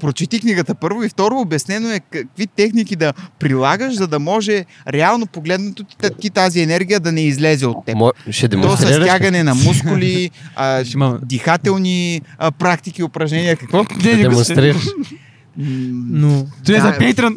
Прочети 0.00 0.40
книгата 0.40 0.74
първо 0.74 1.02
и 1.02 1.08
второ 1.08 1.40
обяснено 1.40 1.90
е 1.90 2.00
какви 2.00 2.46
техники 2.46 2.96
да 2.96 3.12
прилагаш, 3.38 3.94
за 3.94 4.06
да 4.06 4.18
може 4.18 4.64
реално 4.88 5.26
погледнато 5.26 5.84
ти, 5.84 5.96
ти 6.20 6.30
тази 6.30 6.60
енергия 6.60 7.00
да 7.00 7.12
не 7.12 7.20
излезе 7.20 7.66
от 7.66 7.86
теб. 7.86 7.96
Мо... 7.96 8.12
Ще 8.30 8.46
с 8.46 8.48
демонстрираш. 8.48 9.08
Ли? 9.32 9.34
стягане 9.34 9.42
на 9.44 9.54
мускули, 9.56 10.30
а, 10.56 10.84
дихателни 11.22 12.20
а, 12.38 12.50
практики, 12.50 13.02
упражнения, 13.02 13.56
какво? 13.56 13.84
Ще 14.00 14.16
демонстрираш. 14.16 14.76
Но 15.56 16.46
Той 16.66 16.76
е 16.76 16.80
за 16.80 16.86
Да, 16.86 16.92
Patreon. 16.94 17.36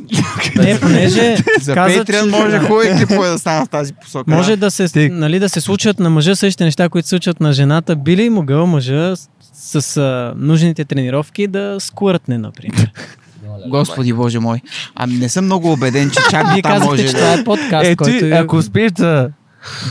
не, 0.58 0.80
понеже 0.82 1.38
За 1.62 1.74
каза, 1.74 1.96
Patreon 1.96 2.24
че- 2.24 2.30
може 2.32 2.52
да. 2.52 2.60
хубави 2.60 2.98
клипове 2.98 3.28
да 3.30 3.40
станат 3.40 3.68
в 3.68 3.72
тази 3.72 3.94
посока. 3.94 4.32
Може 4.32 4.56
да 4.56 4.72
се, 4.72 4.88
Ти- 4.88 5.10
нали, 5.10 5.40
да 5.40 5.50
се 5.50 5.62
случат 5.62 6.00
на 6.00 6.10
мъжа 6.10 6.36
същите 6.36 6.64
неща, 6.64 6.90
които 6.90 7.06
се 7.06 7.10
случват 7.10 7.40
на 7.40 7.54
жената. 7.54 7.96
Би 7.96 8.18
ли 8.18 8.30
могъл 8.30 8.68
мъжа 8.68 9.16
с, 9.54 9.82
с 9.82 9.98
а, 9.98 10.34
нужните 10.38 10.86
тренировки 10.86 11.48
да 11.48 11.78
скурътне, 11.80 12.38
например? 12.38 12.92
Господи 13.70 14.14
Боже 14.14 14.40
мой. 14.40 14.62
Ами 14.96 15.14
не 15.14 15.30
съм 15.30 15.46
много 15.46 15.72
убеден, 15.72 16.10
че 16.10 16.20
чак 16.32 16.54
Вие 16.54 16.62
там 16.62 16.72
казахте, 16.72 16.92
може 16.92 17.08
че 17.08 17.12
да... 17.12 17.18
това 17.20 17.34
е 17.34 17.44
подкаст, 17.44 17.86
Е, 17.86 17.96
който... 17.96 18.20
ти, 18.20 18.32
ако 18.32 18.56
успееш 18.56 18.92
да, 18.92 19.30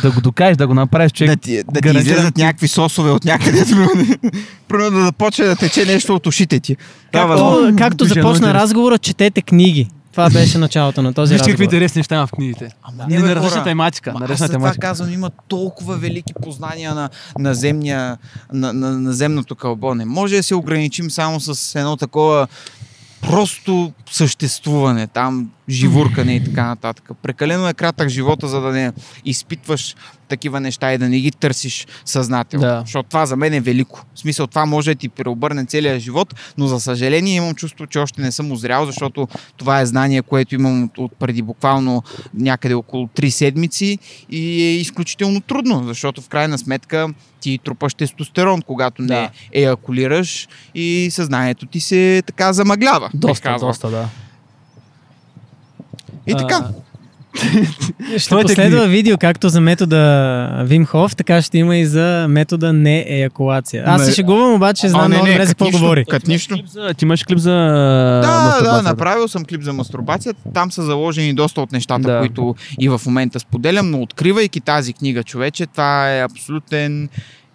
да 0.03 0.11
го 0.11 0.21
докажеш, 0.21 0.57
да 0.57 0.67
го 0.67 0.75
направиш 0.75 1.13
човек, 1.13 1.31
да 1.31 1.37
ти, 1.37 1.63
да 1.73 1.81
ти 1.81 1.99
излезат 1.99 2.37
някакви 2.37 2.69
сосове 2.69 3.11
от 3.11 3.25
някъде. 3.25 3.65
Примерно 4.69 4.99
да 4.99 5.05
започне 5.05 5.45
да 5.45 5.57
тече 5.57 5.85
нещо 5.87 6.15
от 6.15 6.27
ушите 6.27 6.61
ти. 6.61 6.77
Както, 7.13 7.73
както 7.79 8.05
започна 8.05 8.55
разговора, 8.55 8.99
четете 8.99 9.43
книги. 9.43 9.89
Това 10.13 10.31
беше 10.31 10.59
началото 10.59 11.03
на 11.03 11.15
този 11.15 11.35
Виж 11.35 11.41
какви 11.41 11.53
разговор. 11.53 11.65
интересни 11.65 11.99
неща 11.99 12.15
има 12.15 12.27
в 12.27 12.33
книгите. 12.33 12.69
Ама 12.83 13.05
Не, 13.09 13.17
бе, 13.17 13.23
на 13.23 13.35
различна 13.35 13.51
хора. 13.51 13.65
тематика. 13.65 14.13
Ма 14.13 14.19
На 14.19 14.25
аз 14.25 14.31
различна 14.31 14.47
това 14.49 14.59
тематика. 14.59 14.87
казвам, 14.87 15.13
има 15.13 15.31
толкова 15.49 15.97
велики 15.97 16.33
познания 16.43 16.95
на, 16.95 17.11
на, 17.39 17.55
земния, 17.55 18.17
на, 18.53 18.73
на, 18.73 18.91
на 18.91 19.13
земното 19.13 19.55
кълбо. 19.55 19.95
Не 19.95 20.05
може 20.05 20.37
да 20.37 20.43
се 20.43 20.55
ограничим 20.55 21.11
само 21.11 21.41
с 21.41 21.79
едно 21.81 21.97
такова 21.97 22.47
просто 23.23 23.93
съществуване, 24.11 25.07
там 25.07 25.51
живуркане 25.69 26.35
и 26.37 26.45
така 26.45 26.67
нататък. 26.67 27.11
Прекалено 27.23 27.69
е 27.69 27.75
кратък 27.75 28.09
живота, 28.09 28.49
за 28.49 28.61
да 28.61 28.73
не 28.73 28.93
изпитваш 29.25 29.97
такива 30.29 30.61
неща 30.61 30.93
и 30.93 30.99
да 30.99 31.09
не 31.09 31.21
ги 31.21 31.31
търсиш 31.31 31.87
съзнателно. 32.05 32.67
Да. 32.67 32.81
Защото 32.81 33.09
това 33.09 33.27
за 33.27 33.37
мен 33.37 33.55
е 33.55 33.61
велико. 33.61 34.05
В 34.15 34.19
смисъл, 34.19 34.47
това 34.47 34.67
може 34.67 34.91
да 34.95 34.99
ти 34.99 35.09
преобърне 35.09 35.65
целия 35.65 36.01
живот, 36.01 36.35
но 36.59 36.67
за 36.67 36.81
съжаление 36.81 37.35
имам 37.37 37.55
чувство, 37.55 37.87
че 37.87 37.99
още 37.99 38.23
не 38.23 38.33
съм 38.33 38.53
озрял, 38.53 38.87
защото 38.87 39.29
това 39.57 39.81
е 39.81 39.87
знание, 39.87 40.23
което 40.23 40.55
имам 40.55 40.85
от, 40.85 40.99
от 40.99 41.13
преди 41.19 41.43
буквално 41.43 42.03
някъде 42.35 42.75
около 42.75 43.07
3 43.07 43.29
седмици 43.29 43.99
и 44.31 44.63
е 44.63 44.77
изключително 44.77 45.41
трудно, 45.41 45.85
защото 45.85 46.23
в 46.23 46.29
крайна 46.29 46.59
сметка 46.59 47.09
ти 47.41 47.59
трупаш 47.65 47.95
тестостерон, 47.95 48.63
когато 48.63 49.03
не 49.03 49.09
Да. 49.09 49.31
еякулираш 49.53 50.49
и 50.75 51.09
съзнанието 51.11 51.67
ти 51.67 51.81
се 51.81 52.23
така 52.27 52.53
замъглява. 52.53 53.11
Доста, 53.15 53.57
доста, 53.61 53.91
да. 53.91 54.09
И 56.27 56.35
така. 56.35 56.65
Ще 58.19 58.29
Твоите 58.29 58.47
последва 58.47 58.79
книги. 58.79 58.93
видео 58.93 59.19
както 59.19 59.49
за 59.49 59.61
метода 59.61 60.63
Вим 60.65 60.87
Хоф, 60.87 61.17
така 61.17 61.43
ще 61.43 61.59
има 61.59 61.77
и 61.77 61.87
за 61.87 62.27
метода 62.29 62.73
не 62.73 63.05
еякулация. 63.09 63.85
Аз 63.87 64.05
се 64.05 64.13
шегувам, 64.13 64.55
обаче 64.55 64.89
знам 64.89 65.03
не, 65.03 65.09
много 65.09 65.27
добре 65.27 65.47
за 65.47 65.53
какво 65.55 65.65
катнично. 65.65 65.81
говори. 65.81 66.05
Ти 66.97 67.05
имаш 67.05 67.25
клип 67.25 67.39
за 67.39 67.51
Да, 68.23 68.59
да, 68.63 68.83
направил 68.83 69.29
съм 69.29 69.45
клип 69.45 69.63
за 69.63 69.73
мастурбацията. 69.73 70.41
Там 70.55 70.73
са 70.73 70.83
заложени 70.83 71.35
доста 71.35 71.61
от 71.61 71.73
нещата, 71.73 72.03
Да. 72.03 72.19
които 72.19 72.55
и 72.81 72.89
в 72.89 73.01
момента 73.07 73.41
споделям, 73.41 73.91
но 73.91 74.03
откривайки 74.03 74.61
тази 74.61 74.93
книга, 74.93 75.23
човече, 75.23 75.67
това 75.67 76.11
е 76.11 76.23
абсолютен 76.23 77.09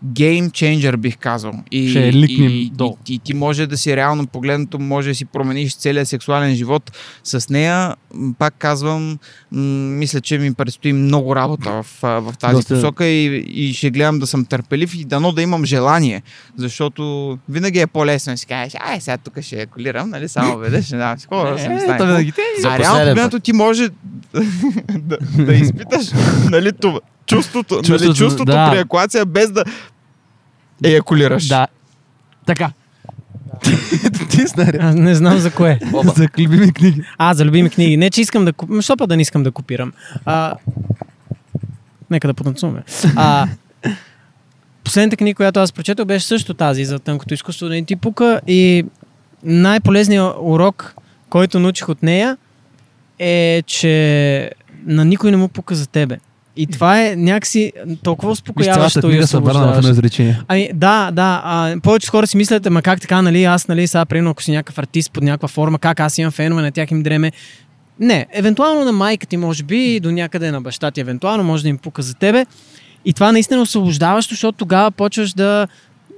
гейм 0.04 0.52
ченджер, 0.52 0.98
бих 0.98 1.18
казал. 1.18 1.54
И, 1.72 1.90
Ще 1.90 2.06
я 2.06 2.14
ликнем 2.14 2.52
и, 2.52 2.70
долу. 2.74 2.98
и, 3.08 3.14
и, 3.14 3.20
ти 3.20 3.34
може 3.34 3.68
да 3.68 3.78
си 3.78 3.96
реално 3.96 4.28
погледнато, 4.28 4.80
може 4.80 5.10
да 5.10 5.16
си 5.16 5.26
промениш 5.26 5.76
целия 5.76 6.06
сексуален 6.06 6.56
живот 6.56 6.92
с 7.24 7.50
нея. 7.50 7.96
Пак 8.40 8.54
казвам, 8.58 9.18
м, 9.52 9.62
мисля, 9.98 10.22
че 10.22 10.38
ми 10.38 10.54
предстои 10.54 10.94
много 10.94 11.36
работа 11.36 11.72
в, 11.72 11.86
в 12.02 12.34
тази 12.40 12.56
Доста- 12.56 12.74
посока 12.76 13.06
и, 13.06 13.38
и 13.38 13.74
ще 13.74 13.90
гледам 13.90 14.20
да 14.20 14.28
съм 14.28 14.46
търпелив 14.46 14.96
и 14.96 15.06
дано 15.06 15.32
да 15.32 15.42
имам 15.42 15.66
желание, 15.66 16.22
защото 16.58 17.38
винаги 17.50 17.80
е 17.80 17.88
по-лесно 17.88 18.34
да 18.34 18.38
си 18.38 18.46
кажеш, 18.46 18.74
ай, 18.80 19.02
сега 19.02 19.18
тук 19.18 19.42
ще 19.42 19.62
екулирам, 19.62 20.10
нали, 20.10 20.30
само 20.30 20.64
ще 20.84 20.98
давам 20.98 21.20
си 21.20 21.28
хора, 21.28 21.56
да 21.56 21.94
Е, 21.94 21.98
то 21.98 22.06
винаги 22.06 22.32
те. 22.32 22.42
За 22.62 22.68
а 22.70 22.80
реално 22.80 23.40
ти 23.40 23.54
може 23.54 23.90
да, 25.00 25.18
да 25.38 25.54
изпиташ 25.54 26.06
нали, 26.52 26.72
това, 26.72 27.00
чувството, 27.30 27.76
нали, 27.76 27.86
Чувството, 27.86 28.18
чувството 28.18 28.52
да. 28.52 28.72
при 28.72 28.80
екулация 28.80 29.26
без 29.26 29.52
да 29.52 29.64
еякулираш. 30.84 31.48
Да. 31.48 31.68
Така. 32.46 32.72
Ти 34.30 34.48
знаеш. 34.48 34.76
Аз 34.80 34.96
не 34.96 35.16
знам 35.16 35.38
за 35.38 35.52
кое. 35.52 35.80
За 36.16 36.28
любими 36.40 36.74
книги. 36.74 37.04
А, 37.18 37.34
за 37.34 37.46
любими 37.46 37.70
книги. 37.70 37.98
Не, 37.98 38.10
че 38.10 38.22
искам 38.22 38.46
да 38.46 38.54
купим. 38.54 38.82
Що 38.82 38.98
па 38.98 39.08
да 39.08 39.16
не 39.16 39.22
искам 39.22 39.44
да 39.44 39.52
копирам? 39.52 39.94
А, 40.26 40.56
нека 42.10 42.28
да 42.28 42.34
потанцуваме. 42.34 42.84
А, 43.16 43.48
последната 44.84 45.18
книга, 45.18 45.36
която 45.36 45.60
аз 45.60 45.72
прочетох, 45.72 46.06
беше 46.06 46.26
също 46.26 46.54
тази 46.54 46.86
за 46.86 47.00
тънкото 47.00 47.34
изкуство 47.34 47.68
да 47.68 47.74
не 47.74 47.86
ти 47.86 47.96
пука 47.96 48.42
и 48.48 48.86
най-полезният 49.44 50.36
урок, 50.40 50.96
който 51.30 51.60
научих 51.60 51.90
от 51.90 52.04
нея 52.04 52.38
е, 53.20 53.64
че 53.68 54.52
на 54.86 55.06
никой 55.06 55.32
не 55.32 55.38
му 55.38 55.48
пука 55.48 55.76
за 55.76 55.88
тебе. 55.88 56.18
И 56.58 56.68
това 56.68 57.02
е 57.06 57.16
някакси 57.16 57.72
толкова 58.04 58.32
успокояващо 58.32 59.00
и 59.12 59.20
освобождаващо. 59.24 59.82
Ами 60.48 60.70
да, 60.74 61.12
да. 61.12 61.42
А, 61.44 61.76
повечето 61.84 62.12
хора 62.12 62.28
си 62.28 62.38
мислят, 62.38 62.66
ама 62.66 62.82
как 62.82 63.02
така, 63.02 63.22
нали, 63.22 63.44
аз, 63.44 63.68
нали, 63.68 63.88
сега, 63.88 64.06
примерно, 64.06 64.30
ако 64.30 64.44
си 64.44 64.52
някакъв 64.52 64.78
артист 64.78 65.12
под 65.12 65.24
някаква 65.24 65.48
форма, 65.48 65.80
как 65.80 66.00
аз 66.00 66.18
имам 66.18 66.32
фенове, 66.32 66.62
на 66.62 66.72
тях 66.72 66.92
им 66.92 67.04
дреме. 67.04 67.32
Не, 68.00 68.28
евентуално 68.32 68.86
на 68.86 68.92
майка 68.92 69.28
ти, 69.28 69.38
може 69.38 69.64
би, 69.64 69.96
и 69.96 70.00
до 70.00 70.12
някъде 70.12 70.52
на 70.52 70.62
баща 70.62 70.92
ти, 70.92 71.02
евентуално, 71.02 71.44
може 71.44 71.64
да 71.64 71.70
им 71.70 71.78
пука 71.78 72.02
за 72.02 72.14
тебе. 72.14 72.46
И 73.06 73.14
това 73.14 73.32
наистина 73.32 73.60
е 73.60 73.64
освобождаващо, 73.64 74.34
защото 74.34 74.58
тогава 74.58 74.92
почваш 74.92 75.34
да 75.34 75.68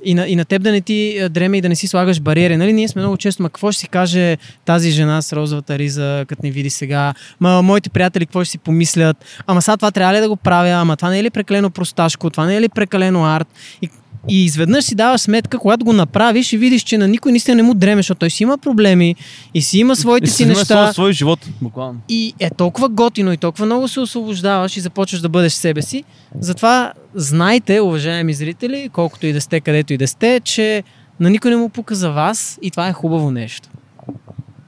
И 0.04 0.14
на, 0.14 0.28
и 0.28 0.36
на 0.36 0.46
теб 0.46 0.62
да 0.62 0.72
не 0.72 0.82
ти 0.82 1.30
дреме 1.30 1.58
и 1.58 1.62
да 1.62 1.70
не 1.70 1.76
си 1.76 1.88
слагаш 1.88 2.20
бариери. 2.20 2.58
Нали? 2.58 2.74
Ние 2.74 2.88
сме 2.88 3.02
много 3.02 3.18
често, 3.18 3.44
ма 3.44 3.50
какво 3.50 3.72
ще 3.72 3.80
си 3.80 3.88
каже 3.88 4.38
тази 4.66 4.92
жена 4.92 5.22
с 5.22 5.34
розовата 5.34 5.78
риза, 5.80 6.26
като 6.28 6.42
не 6.44 6.52
види 6.52 6.70
сега? 6.70 7.14
Ма 7.40 7.62
моите 7.62 7.90
приятели 7.90 8.26
какво 8.26 8.44
ще 8.44 8.52
си 8.52 8.58
помислят? 8.58 9.26
Ама 9.48 9.62
сега 9.62 9.78
това 9.78 9.92
трябва 9.92 10.14
ли 10.14 10.20
да 10.20 10.30
го 10.30 10.36
правя? 10.36 10.70
Ама 10.70 10.98
това 10.98 11.10
не 11.10 11.20
е 11.20 11.24
ли 11.24 11.30
прекалено 11.30 11.70
просташко? 11.70 12.30
Това 12.30 12.46
не 12.46 12.56
е 12.56 12.62
ли 12.62 12.70
прекалено 12.70 13.26
арт? 13.26 13.48
И, 13.82 13.90
и 14.28 14.46
изведнъж 14.46 14.86
си 14.86 14.96
даваш 14.96 15.22
сметка, 15.22 15.60
когато 15.60 15.86
го 15.86 15.94
направиш 15.94 16.54
и 16.54 16.58
видиш, 16.58 16.84
че 16.84 16.98
на 16.98 17.08
никой 17.08 17.32
наистина 17.32 17.56
не 17.56 17.64
му 17.64 17.74
дреме, 17.74 18.00
защото 18.00 18.20
той 18.20 18.30
си 18.30 18.44
има 18.44 18.58
проблеми 18.58 19.16
и 19.54 19.62
си 19.62 19.80
има 19.80 19.96
своите 19.96 20.26
И 20.26 20.30
си 20.30 20.36
си 20.36 20.44
има 20.44 20.50
неща. 20.50 20.66
своя, 20.66 20.94
свой 20.94 21.14
живот, 21.14 21.40
буквално. 21.62 22.00
И 22.10 22.34
е 22.40 22.50
толкова 22.50 22.90
готино 22.90 23.34
и 23.34 23.38
толкова 23.38 23.66
много 23.66 23.88
се 23.88 24.00
освобождаваш 24.00 24.78
и 24.78 24.82
започваш 24.82 25.22
да 25.22 25.30
бъдеш 25.30 25.54
себе 25.54 25.82
си. 25.82 26.04
Затова 26.40 26.94
знайте, 27.16 27.80
уважаеми 27.80 28.34
зрители, 28.34 28.90
колкото 28.94 29.28
и 29.28 29.34
да 29.34 29.42
сте, 29.42 29.60
където 29.60 29.94
и 29.94 29.98
да 29.98 30.08
сте, 30.08 30.42
че 30.44 30.84
на 31.20 31.30
никой 31.30 31.52
не 31.52 31.58
му 31.58 31.70
пука 31.70 31.96
за 31.96 32.12
вас 32.12 32.60
и 32.62 32.72
това 32.72 32.88
е 32.88 32.94
хубаво 32.94 33.32
нещо. 33.32 33.70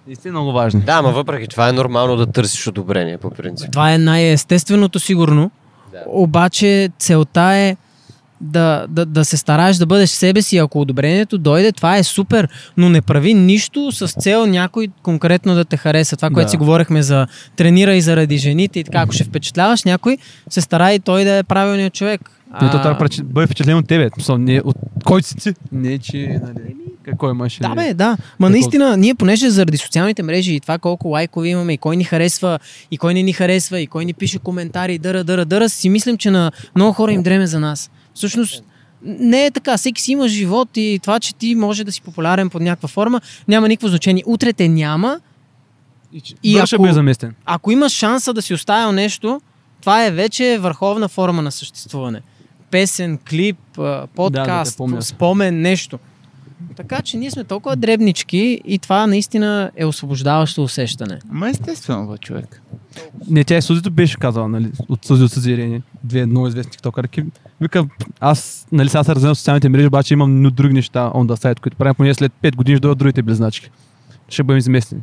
И 0.07 0.15
сте 0.15 0.29
много 0.29 0.51
важни. 0.51 0.81
Да, 0.81 0.91
ама 0.93 1.11
въпреки 1.11 1.47
това 1.47 1.69
е 1.69 1.73
нормално 1.73 2.15
да 2.15 2.25
търсиш 2.25 2.67
одобрение, 2.67 3.17
по 3.17 3.29
принцип. 3.29 3.71
Това 3.71 3.93
е 3.93 3.97
най-естественото 3.97 4.99
сигурно, 4.99 5.51
Да. 5.91 5.99
обаче 6.07 6.89
целта 6.99 7.41
е 7.41 7.75
да, 8.43 8.85
да, 8.89 9.05
да 9.05 9.25
се 9.25 9.37
стараеш 9.37 9.77
да 9.77 9.85
бъдеш 9.85 10.09
себе 10.09 10.41
си. 10.41 10.57
Ако 10.57 10.81
одобрението 10.81 11.37
дойде, 11.37 11.71
това 11.71 11.97
е 11.97 12.03
супер, 12.03 12.47
но 12.77 12.89
не 12.89 13.01
прави 13.01 13.33
нищо 13.33 13.91
с 13.91 14.07
цел 14.07 14.45
някой 14.45 14.87
конкретно 15.03 15.55
да 15.55 15.65
те 15.65 15.77
хареса. 15.77 16.15
Това, 16.15 16.29
което 16.29 16.45
Да. 16.47 16.49
си 16.51 16.57
говорихме 16.57 17.03
за 17.03 17.27
тренира 17.55 17.95
и 17.95 18.01
заради 18.01 18.37
жените 18.37 18.79
и 18.79 18.83
така, 18.83 18.99
ако 18.99 19.13
ще 19.13 19.23
впечатляваш 19.23 19.83
някой, 19.83 20.17
се 20.49 20.61
старай 20.61 20.99
той 20.99 21.23
да 21.23 21.37
е 21.37 21.43
правилният 21.43 21.93
човек. 21.93 22.21
Не, 22.61 22.71
то 22.71 22.81
трябва 22.81 23.07
да 23.09 23.23
бъде 23.23 23.47
впечатлен 23.47 23.77
от 23.77 23.87
тебе. 23.87 24.09
Не 24.29 24.61
от 24.65 24.75
кой 25.05 25.23
си 25.23 25.35
ти. 25.35 25.53
Не, 25.71 25.97
че, 25.97 26.39
нали, 26.43 26.75
какво 27.05 27.29
имаш. 27.29 27.57
Да, 27.61 27.67
или- 27.67 27.75
бе, 27.75 27.93
да. 27.93 28.17
Ма 28.39 28.49
наистина, 28.49 28.97
ние 28.97 29.15
понеже 29.15 29.49
заради 29.49 29.77
социалните 29.77 30.23
мрежи 30.23 30.53
и 30.53 30.59
това 30.59 30.77
колко 30.77 31.07
лайкове 31.07 31.47
имаме 31.47 31.73
и 31.73 31.77
кой 31.77 31.97
ни 31.97 32.03
харесва, 32.03 32.59
и 32.91 32.97
кой 32.97 33.13
не 33.13 33.23
ни 33.23 33.33
харесва, 33.33 33.79
и 33.79 33.87
кой 33.87 34.05
ни 34.05 34.13
пише 34.13 34.39
коментари, 34.39 34.97
дъра, 34.97 35.23
дъра, 35.23 35.45
дъра, 35.45 35.69
си 35.69 35.89
мислим, 35.89 36.17
че 36.17 36.31
на 36.31 36.51
много 36.75 36.93
хора 36.93 37.11
им 37.11 37.23
дреме 37.23 37.47
за 37.47 37.59
нас. 37.59 37.91
Всъщност, 38.13 38.63
не 39.03 39.45
е 39.45 39.51
така. 39.51 39.77
Всеки 39.77 40.01
си 40.01 40.11
има 40.11 40.27
живот 40.27 40.69
и 40.75 40.99
това, 41.03 41.19
че 41.19 41.35
ти 41.35 41.55
може 41.55 41.83
да 41.83 41.91
си 41.91 42.01
популярен 42.01 42.49
под 42.49 42.61
някаква 42.61 42.87
форма, 42.89 43.21
няма 43.47 43.67
никакво 43.67 43.87
значение. 43.87 44.23
Утре 44.25 44.53
те 44.53 44.67
няма. 44.67 45.19
И, 46.13 46.21
И 46.43 46.51
ще 46.65 46.75
ако- 46.75 46.81
бъде 46.81 46.93
заместен. 46.93 47.35
Ако 47.45 47.71
имаш 47.71 47.91
шанса 47.91 48.33
да 48.33 48.41
си 48.41 48.53
оставил 48.53 48.91
нещо, 48.91 49.41
това 49.81 50.05
е 50.05 50.11
вече 50.11 50.57
върховна 50.57 51.07
форма 51.07 51.41
на 51.41 51.51
съществуване. 51.51 52.21
Песен, 52.71 53.19
клип, 53.29 53.57
а, 53.77 53.81
Да, 53.81 54.01
да 54.01 54.07
подкаст, 54.07 54.79
спомен, 55.01 55.61
нещо. 55.61 55.99
Така 56.75 57.01
че 57.01 57.17
ние 57.17 57.31
сме 57.31 57.43
толкова 57.43 57.75
дребнички 57.75 58.61
и 58.65 58.79
това 58.79 59.07
наистина 59.07 59.71
е 59.75 59.85
освобождаващо 59.85 60.63
усещане. 60.63 61.19
Ма 61.29 61.49
естествено, 61.49 62.07
бе, 62.07 62.17
човек. 62.17 62.61
Не, 63.29 63.43
тя 63.43 63.57
и 63.57 63.61
Сузито 63.61 63.91
беше 63.91 64.17
казала, 64.17 64.49
нали, 64.49 64.71
от 64.89 65.05
Сузи 65.05 65.23
от 65.23 65.31
Съзирение, 65.31 65.81
две 66.03 66.25
много 66.25 66.47
известни 66.47 66.71
тиктокърки. 66.71 67.23
Вика, 67.63 67.85
аз, 68.19 68.67
нали, 68.71 68.89
сега 68.89 69.03
се 69.03 69.15
развивам 69.15 69.35
в 69.35 69.37
социалните 69.37 69.69
мрежи, 69.69 69.87
обаче 69.87 70.13
имам 70.13 70.43
други 70.43 70.73
неща 70.73 70.99
on 70.99 71.33
the 71.33 71.43
side, 71.43 71.59
които 71.59 71.77
правим, 71.77 71.95
поне 71.95 72.13
след 72.13 72.31
5 72.43 72.55
години 72.55 72.77
ще 72.77 72.81
дойдат 72.81 72.97
другите 72.97 73.21
близначки. 73.21 73.69
Ще 74.29 74.43
бъдем 74.43 74.61
заместени. 74.61 75.01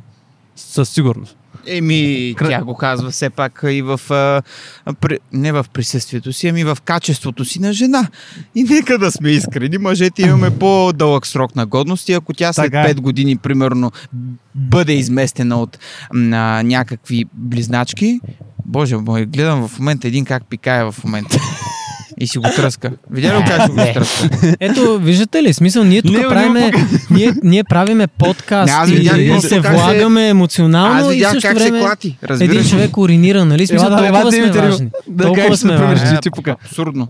Със 0.56 0.88
сигурност. 0.88 1.36
Еми, 1.66 2.34
Кра- 2.38 2.48
тя 2.48 2.64
го 2.64 2.74
казва 2.74 3.10
все 3.10 3.30
пак 3.30 3.64
и 3.68 3.82
в... 3.82 4.00
А, 4.10 4.42
а, 4.84 4.94
при, 4.94 5.18
не 5.32 5.52
в 5.52 5.66
присъствието 5.72 6.32
си, 6.32 6.48
ами 6.48 6.64
в 6.64 6.78
качеството 6.84 7.44
си 7.44 7.60
на 7.60 7.72
жена. 7.72 8.08
И 8.54 8.64
нека 8.64 8.98
да 8.98 9.10
сме 9.10 9.30
искрени, 9.30 9.78
мъжете 9.78 10.22
имаме 10.22 10.58
по-дълъг 10.58 11.26
срок 11.26 11.56
на 11.56 11.66
годност 11.66 12.08
и 12.08 12.12
ако 12.12 12.32
тя 12.32 12.52
след 12.52 12.64
Така 12.64 12.80
е. 12.80 12.94
5 12.94 13.00
години, 13.00 13.36
примерно, 13.36 13.92
бъде 14.54 14.92
изместена 14.92 15.62
от 15.62 15.78
м, 16.14 16.62
някакви 16.62 17.24
близначки, 17.34 18.20
Боже 18.66 18.96
мой, 18.96 19.26
гледам 19.26 19.68
в 19.68 19.78
момента 19.78 20.08
един 20.08 20.24
как 20.24 20.46
пикае 20.46 20.84
в 20.84 20.94
момента. 21.04 21.38
И 22.20 22.26
си 22.26 22.38
го 22.38 22.44
тръска. 22.56 22.90
Видя 23.10 23.28
ли 23.28 23.36
го 23.36 23.44
как 23.48 23.62
си 23.62 23.70
го 23.70 23.76
тръска? 23.76 24.28
Ето, 24.60 24.98
виждате 24.98 25.42
ли, 25.42 25.52
смисъл, 25.52 25.84
ние 25.84 26.02
тук 26.02 26.28
правиме, 26.28 26.72
ние, 27.10 27.32
ние 27.42 27.64
правиме 27.64 28.06
подкаст 28.06 28.88
Не, 28.88 28.92
и, 28.92 28.96
видях 28.96 29.18
и 29.18 29.40
се 29.40 29.60
влагаме 29.60 30.28
емоционално 30.28 31.06
Аз 31.06 31.12
и 31.12 31.14
видях 31.14 31.32
как 31.32 31.40
се 31.40 31.54
време 31.54 31.80
клати. 31.80 32.16
Един 32.40 32.64
човек 32.64 32.96
уринира, 32.96 33.44
нали? 33.44 33.66
Смисъл, 33.66 33.90
да, 33.90 33.96
толкова 33.96 34.32
сме 34.32 34.48
да, 34.48 34.62
важни. 34.62 34.88
Да, 35.08 35.24
Толкова 35.24 35.56
сме 35.56 35.72
се 35.72 35.84
важни. 35.84 36.18
Абсурдно. 36.64 37.08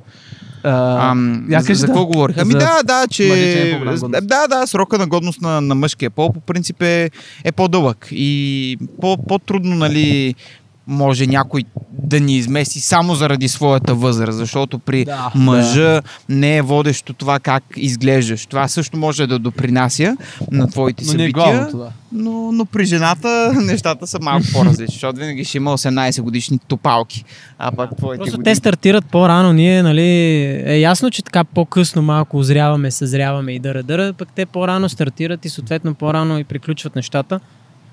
А, 0.62 1.14
я 1.50 1.60
за, 1.60 1.74
за 1.74 1.80
да. 1.80 1.86
какво 1.86 2.06
говорих? 2.06 2.36
Ами 2.38 2.52
За 2.52 2.58
да, 2.58 2.82
да, 2.84 3.06
че... 3.10 3.24
е 3.70 3.78
годност. 3.78 4.04
Да, 4.22 4.46
да, 4.46 4.66
срока 4.66 4.98
на 4.98 5.06
годност 5.06 5.40
на, 5.40 5.60
на 5.60 5.74
мъжкия 5.74 6.10
пол 6.10 6.32
по 6.32 6.40
принцип 6.40 6.82
е, 6.82 7.10
е 7.44 7.52
по-дълъг 7.52 8.08
и 8.10 8.76
по, 9.00 9.16
по-трудно, 9.28 9.76
нали, 9.76 10.34
може 10.90 11.26
някой 11.26 11.64
да 11.92 12.20
ни 12.20 12.36
измести 12.36 12.80
само 12.80 13.14
заради 13.14 13.48
своята 13.48 13.94
възраст, 13.94 14.38
защото 14.38 14.78
при 14.78 15.04
Да, 15.04 15.32
мъжа 15.34 16.02
не 16.28 16.56
е 16.56 16.62
водещо 16.62 17.12
това 17.12 17.38
как 17.38 17.64
изглеждаш. 17.76 18.46
Това 18.46 18.68
също 18.68 18.96
може 18.96 19.26
да 19.26 19.38
допринася 19.38 20.16
на 20.50 20.66
твоите 20.66 21.04
Но 21.04 21.12
не 21.12 21.14
е 21.14 21.26
събития, 21.26 21.32
главното, 21.32 21.76
да. 21.76 21.92
но, 22.12 22.52
но 22.52 22.64
при 22.64 22.84
жената 22.84 23.52
нещата 23.62 24.06
са 24.06 24.18
малко 24.22 24.46
по-различни, 24.52 24.92
защото 24.92 25.18
винаги 25.18 25.44
ще 25.44 25.56
има 25.56 25.78
18 25.78 26.22
годишни 26.22 26.58
топалки, 26.58 27.24
а 27.58 27.72
пак 27.72 27.96
твоите 27.96 28.18
Просто 28.18 28.36
години... 28.36 28.44
те 28.44 28.54
стартират 28.54 29.04
по-рано, 29.06 29.52
ние, 29.52 29.82
нали, 29.82 30.02
е 30.66 30.78
ясно, 30.80 31.10
че 31.10 31.22
така 31.22 31.44
по-късно 31.44 32.02
малко 32.02 32.38
озряваме, 32.38 32.90
съзряваме 32.90 33.52
и 33.52 33.60
дъра-дъра, 33.60 34.12
пък 34.12 34.28
те 34.34 34.46
по-рано 34.46 34.88
стартират 34.88 35.44
и 35.44 35.48
съответно 35.48 35.94
по-рано 35.94 36.38
и 36.38 36.44
приключват 36.44 36.96
нещата. 36.96 37.40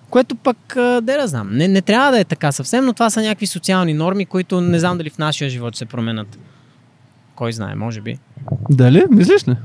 Което 0.10 0.36
пък, 0.36 0.58
да 1.02 1.28
знам, 1.28 1.50
не, 1.52 1.68
не 1.68 1.82
трябва 1.82 2.12
да 2.12 2.20
е 2.20 2.24
така 2.24 2.52
съвсем, 2.52 2.86
но 2.86 2.94
това 2.94 3.10
са 3.10 3.22
някакви 3.22 3.48
социални 3.48 3.94
норми, 3.94 4.26
които 4.26 4.62
не 4.62 4.80
знам 4.80 4.98
дали 4.98 5.10
в 5.10 5.18
нашия 5.18 5.50
живот 5.50 5.76
се 5.76 5.86
променят. 5.86 6.38
Кой 7.36 7.54
знае, 7.54 7.76
може 7.76 8.02
би. 8.02 8.18
Дали? 8.70 9.04
Мислиш 9.10 9.48
ли? 9.48 9.56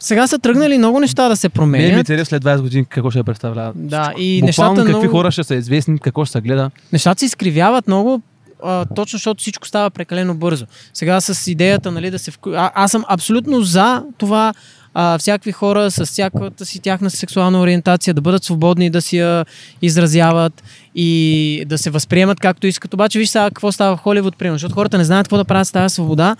Сега 0.00 0.26
са 0.26 0.38
тръгнали 0.38 0.78
много 0.78 1.00
неща 1.00 1.28
да 1.28 1.36
се 1.36 1.46
Не 1.46 1.48
ми 1.48 1.54
променят. 1.54 1.98
интересува 1.98 2.24
след 2.24 2.44
20 2.44 2.60
години 2.60 2.84
какво 2.84 3.10
ще 3.10 3.22
представлява. 3.22 3.72
Да, 3.74 4.12
и 4.18 4.40
Буквално 4.40 4.46
нещата 4.46 4.76
какви 4.76 5.06
много... 5.06 5.10
хора 5.18 5.30
ще 5.30 5.44
са 5.44 5.54
известни, 5.54 5.98
какво 5.98 6.24
ще 6.24 6.32
се 6.32 6.40
гледа. 6.40 6.70
нещата 6.92 7.18
се 7.18 7.24
изкривяват 7.24 7.86
много, 7.86 8.22
а, 8.64 8.84
точно 8.84 9.16
защото 9.16 9.40
всичко 9.40 9.68
става 9.68 9.90
прекалено 9.90 10.34
бързо. 10.34 10.66
Сега 10.94 11.20
с 11.20 11.50
идеята, 11.50 11.90
нали, 11.90 12.10
да 12.10 12.18
се 12.18 12.32
а, 12.46 12.70
аз 12.74 12.90
съм 12.90 13.04
абсолютно 13.08 13.60
за 13.60 14.04
това 14.18 14.54
а, 14.94 15.18
всякакви 15.18 15.52
хора 15.52 15.90
с 15.90 16.06
всякаквата 16.06 16.66
си 16.66 16.80
тяхна 16.80 17.10
сексуална 17.10 17.60
ориентация 17.60 18.14
да 18.14 18.20
бъдат 18.20 18.44
свободни 18.44 18.90
да 18.90 19.02
си 19.02 19.18
я 19.18 19.44
изразяват 19.82 20.62
и 20.94 21.64
да 21.66 21.78
се 21.78 21.90
възприемат 21.90 22.40
както 22.40 22.66
искат. 22.66 22.94
Обаче 22.94 23.18
виж 23.18 23.28
сега 23.28 23.44
какво 23.44 23.72
става 23.72 23.96
в 23.96 24.00
Холивуд, 24.00 24.36
примерно, 24.36 24.54
защото 24.54 24.74
хората 24.74 24.98
не 24.98 25.04
знаят 25.04 25.26
какво 25.26 25.36
да 25.36 25.44
правят 25.44 25.68
с 25.68 25.72
тази 25.72 25.94
свобода 25.94 26.36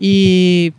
и 0.00 0.72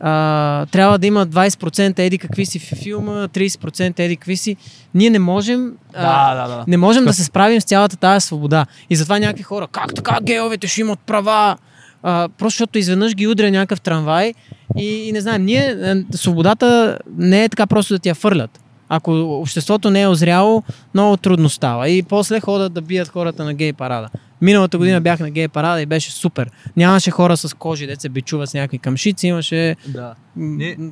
а, 0.00 0.66
трябва 0.66 0.98
да 0.98 1.06
има 1.06 1.26
20% 1.26 1.98
еди 1.98 2.18
какви 2.18 2.46
си 2.46 2.58
в 2.58 2.62
филма, 2.62 3.28
30% 3.28 4.00
еди 4.00 4.16
какви 4.16 4.36
си. 4.36 4.56
Ние 4.94 5.10
не 5.10 5.18
можем 5.18 5.72
а, 5.94 6.34
Да, 6.34 6.48
да, 6.48 6.56
да. 6.56 6.64
не 6.68 6.76
можем 6.76 7.04
да 7.04 7.12
се 7.12 7.24
справим 7.24 7.60
с 7.60 7.64
цялата 7.64 7.96
тази 7.96 8.26
свобода. 8.26 8.66
И 8.90 8.96
затова 8.96 9.18
някакви 9.18 9.42
хора, 9.42 9.68
как 9.72 9.94
така 9.94 10.18
гейовете 10.22 10.66
ще 10.66 10.80
имат 10.80 10.98
права? 10.98 11.56
А, 12.02 12.28
просто 12.28 12.52
защото 12.52 12.78
изведнъж 12.78 13.14
ги 13.14 13.26
удря 13.26 13.50
някакъв 13.50 13.80
трамвай 13.80 14.34
и, 14.76 14.86
и 14.86 15.12
не 15.12 15.20
знаем, 15.20 15.44
ние, 15.44 15.76
е, 15.82 16.16
свободата 16.16 16.98
не 17.16 17.44
е 17.44 17.48
така 17.48 17.66
просто 17.66 17.94
да 17.94 17.98
ти 17.98 18.08
я 18.08 18.14
фърлят. 18.14 18.60
Ако 18.88 19.12
обществото 19.12 19.90
не 19.90 20.02
е 20.02 20.08
озряло, 20.08 20.62
много 20.94 21.16
трудно 21.16 21.48
става. 21.48 21.88
И 21.88 22.02
после 22.02 22.40
ходят 22.40 22.72
да 22.72 22.80
бият 22.80 23.08
хората 23.08 23.44
на 23.44 23.54
гей 23.54 23.72
парада. 23.72 24.08
Миналата 24.42 24.78
година 24.78 25.00
бях 25.00 25.20
на 25.20 25.30
гей 25.30 25.48
парада 25.48 25.82
и 25.82 25.86
беше 25.86 26.12
супер. 26.12 26.50
Нямаше 26.76 27.10
хора 27.10 27.36
с 27.36 27.54
кожи, 27.54 27.86
деца 27.86 28.08
бичуват 28.08 28.48
с 28.48 28.54
някакви 28.54 28.78
камшици, 28.78 29.26
имаше 29.26 29.76
да. 29.88 30.14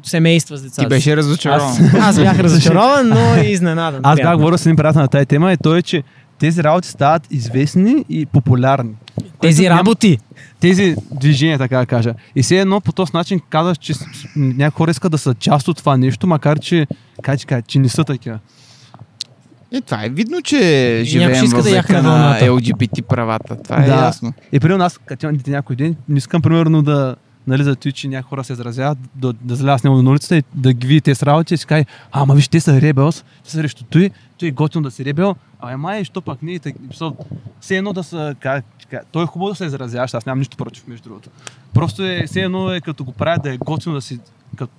семейства 0.03 0.57
с 0.57 0.63
деца. 0.63 0.83
Ти 0.83 0.89
беше 0.89 1.17
разочарован. 1.17 1.69
Аз- 1.69 1.95
Аз 1.95 2.17
бях 2.17 2.39
разочарован, 2.39 3.09
но 3.09 3.43
и 3.43 3.47
изненадан. 3.47 4.01
Аз 4.05 4.17
бях 4.17 4.37
говорил 4.37 4.59
с 4.59 4.67
един 4.67 4.77
приятел 4.77 5.01
на 5.01 5.09
тази 5.09 5.27
тема 5.27 5.53
и 5.53 5.57
той 5.57 5.79
е, 5.79 5.83
че 5.83 6.03
тези 6.39 6.65
работи 6.65 6.89
стават 6.89 7.23
известни 7.31 8.05
и 8.09 8.27
популярни. 8.27 8.91
Тези 9.41 9.71
работи. 9.71 10.19
Тези 10.61 10.97
движения, 11.11 11.59
така 11.59 11.79
да 11.79 11.87
кажа. 11.87 12.15
И 12.37 12.43
все 12.43 12.59
едно 12.59 12.81
по 12.81 12.93
този 12.93 13.11
начин 13.15 13.41
казваш, 13.51 13.79
че 13.79 13.93
някои 14.37 14.77
хора 14.77 14.91
искат 14.91 15.13
да 15.13 15.19
са 15.19 15.35
част 15.35 15.69
от 15.69 15.77
това 15.77 15.97
нещо, 15.97 16.27
макар 16.27 16.59
че, 16.59 16.87
как, 17.23 17.39
че, 17.41 17.63
че 17.67 17.79
не 17.79 17.89
са 17.89 18.05
такива. 18.05 18.39
Е, 19.73 19.81
това 19.81 20.05
е 20.05 20.09
видно, 20.09 20.43
че 20.43 21.03
живеем 21.05 21.47
в 21.47 21.63
да 21.63 21.63
века 21.63 21.93
на 21.93 22.03
вълната. 22.03 22.45
LGBT 22.45 23.03
правата. 23.03 23.63
Това 23.63 23.83
е 23.83 23.87
Да. 23.87 23.95
ясно. 23.95 24.33
И 24.53 24.61
примерно 24.61 24.85
аз, 24.85 24.99
като 24.99 25.27
имам 25.27 25.37
дете 25.37 25.51
някой 25.51 25.77
ден, 25.77 25.97
не 26.09 26.19
искам 26.19 26.43
примерно 26.43 26.83
да, 26.83 27.17
нали, 27.47 27.65
за 27.65 27.77
това, 27.77 27.93
че 27.93 28.09
някои 28.09 28.29
хора 28.29 28.45
се 28.45 28.53
изразяват, 28.53 28.99
да, 29.15 29.33
да 29.33 29.57
заляза 29.57 29.79
с 29.79 29.85
него 29.85 30.03
на 30.03 30.11
улицата 30.11 30.37
и 30.37 30.43
да 30.55 30.73
ги 30.73 30.87
видите 30.87 31.15
с 31.15 31.23
работи 31.23 31.55
и 31.55 31.57
си 31.57 31.67
каже, 31.67 31.85
ама 32.13 32.35
виж, 32.35 32.49
те 32.49 32.61
са 32.61 32.81
ребелс, 32.81 33.25
те 33.45 33.51
са 33.51 33.57
срещу 33.57 33.85
той, 33.85 34.11
той 34.39 34.49
е 34.49 34.53
готин 34.53 34.83
да 34.83 34.91
си 34.91 35.05
ребел, 35.05 35.35
а 35.61 35.77
май, 35.77 36.05
що 36.05 36.21
пак 36.21 36.43
не, 36.43 36.61
все 37.61 37.77
едно 37.77 37.93
да 37.93 38.03
са, 38.03 38.35
как, 38.41 38.65
как, 38.91 39.07
той 39.13 39.23
е 39.23 39.27
хубаво 39.27 39.51
да 39.51 39.55
се 39.55 39.65
изразяваш, 39.65 40.15
аз 40.15 40.27
нямам 40.27 40.39
нищо 40.39 40.57
против, 40.57 40.87
между 40.89 41.09
другото. 41.09 41.31
Просто 41.75 42.05
е, 42.05 42.25
все 42.27 42.41
едно 42.41 42.73
е 42.73 42.81
като 42.81 43.05
го 43.05 43.13
правят 43.13 43.43
да 43.43 43.53
е 43.53 43.57
готино 43.57 43.95
да 43.95 44.01
си, 44.01 44.19
като, 44.57 44.73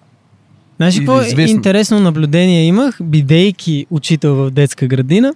Знаеш 0.78 0.98
какво 0.98 1.22
известно. 1.22 1.56
интересно 1.56 2.00
наблюдение 2.00 2.66
имах, 2.66 2.98
бидейки 3.04 3.86
учител 3.90 4.36
в 4.36 4.52
детска 4.52 4.88
градина? 4.88 5.34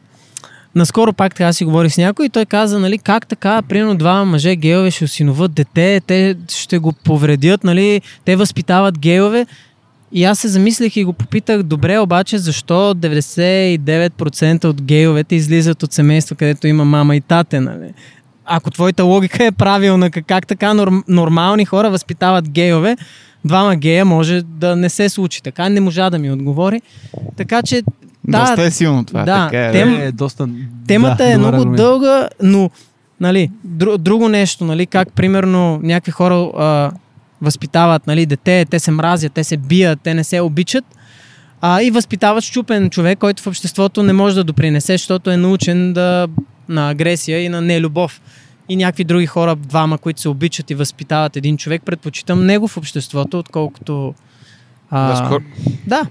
Наскоро 0.75 1.13
пак 1.13 1.35
така 1.35 1.53
си 1.53 1.65
говорих 1.65 1.93
с 1.93 1.97
някой 1.97 2.25
и 2.25 2.29
той 2.29 2.45
каза, 2.45 2.79
нали, 2.79 2.97
как 2.97 3.27
така, 3.27 3.61
примерно 3.61 3.95
два 3.95 4.25
мъже 4.25 4.55
гейове 4.55 4.91
ще 4.91 5.05
осиноват 5.05 5.53
дете, 5.53 6.01
те 6.07 6.35
ще 6.49 6.77
го 6.77 6.93
повредят, 6.93 7.63
нали, 7.63 8.01
те 8.25 8.35
възпитават 8.35 8.99
гейове. 8.99 9.45
И 10.11 10.23
аз 10.23 10.39
се 10.39 10.47
замислих 10.47 10.97
и 10.97 11.03
го 11.03 11.13
попитах, 11.13 11.63
добре, 11.63 11.99
обаче 11.99 12.37
защо 12.37 12.93
99% 12.93 14.65
от 14.65 14.81
гейовете 14.81 15.35
излизат 15.35 15.83
от 15.83 15.93
семейства, 15.93 16.35
където 16.35 16.67
има 16.67 16.85
мама 16.85 17.15
и 17.15 17.21
тате, 17.21 17.59
нали? 17.59 17.93
Ако 18.45 18.71
твоята 18.71 19.03
логика 19.03 19.45
е 19.45 19.51
правилна, 19.51 20.11
как, 20.11 20.47
така 20.47 20.73
норм, 20.73 21.03
нормални 21.07 21.65
хора 21.65 21.89
възпитават 21.89 22.49
гейове, 22.49 22.97
двама 23.45 23.75
гея 23.75 24.05
може 24.05 24.41
да 24.41 24.75
не 24.75 24.89
се 24.89 25.09
случи. 25.09 25.43
Така 25.43 25.69
не 25.69 25.79
можа 25.79 26.09
да 26.09 26.19
ми 26.19 26.31
отговори. 26.31 26.81
Така 27.37 27.61
че 27.61 27.83
Доста 28.27 28.55
да, 28.55 28.63
е 28.63 28.71
силно 28.71 29.05
това. 29.05 29.23
да, 29.23 29.45
така 29.45 29.65
е, 29.65 29.71
тем- 29.71 30.01
Е, 30.01 30.11
доста... 30.11 30.49
Темата 30.87 31.15
да, 31.17 31.31
е 31.33 31.37
много 31.37 31.55
аргумент. 31.55 31.77
дълга, 31.77 32.27
но 32.41 32.69
нали, 33.19 33.51
дру, 33.63 33.97
друго 33.97 34.29
нещо, 34.29 34.65
нали, 34.65 34.85
как 34.85 35.13
примерно 35.13 35.79
някакви 35.83 36.11
хора 36.11 36.35
а, 36.57 36.91
възпитават 37.41 38.07
нали, 38.07 38.25
дете, 38.25 38.65
те 38.69 38.79
се 38.79 38.91
мразят, 38.91 39.33
те 39.33 39.43
се 39.43 39.57
бият, 39.57 39.99
те 40.03 40.13
не 40.13 40.23
се 40.23 40.41
обичат 40.41 40.85
а, 41.61 41.81
и 41.81 41.91
възпитават 41.91 42.43
щупен 42.43 42.89
човек, 42.89 43.19
който 43.19 43.43
в 43.43 43.47
обществото 43.47 44.03
не 44.03 44.13
може 44.13 44.35
да 44.35 44.43
допринесе, 44.43 44.93
защото 44.93 45.31
е 45.31 45.37
научен 45.37 45.93
да, 45.93 46.27
на 46.69 46.89
агресия 46.89 47.39
и 47.39 47.49
на 47.49 47.61
нелюбов. 47.61 48.21
И 48.69 48.75
някакви 48.75 49.03
други 49.03 49.25
хора, 49.25 49.55
двама, 49.55 49.97
които 49.97 50.21
се 50.21 50.29
обичат 50.29 50.69
и 50.71 50.75
възпитават 50.75 51.35
един 51.37 51.57
човек, 51.57 51.81
предпочитам 51.85 52.45
него 52.45 52.67
в 52.67 52.77
обществото, 52.77 53.39
отколкото... 53.39 54.13
А, 54.89 55.01
Наскоро, 55.01 55.43
Да, 55.87 56.05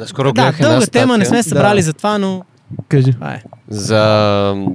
наскоро 0.00 0.32
да, 0.32 0.52
дълга 0.60 0.86
тема, 0.86 1.18
не 1.18 1.24
сме 1.24 1.26
статия. 1.26 1.42
се 1.42 1.48
събрали 1.48 1.78
Да. 1.78 1.82
за 1.82 1.92
това, 1.92 2.18
но 2.18 2.44
Кажи. 2.88 3.12
това 3.12 3.32
е. 3.34 3.42
за 3.68 4.66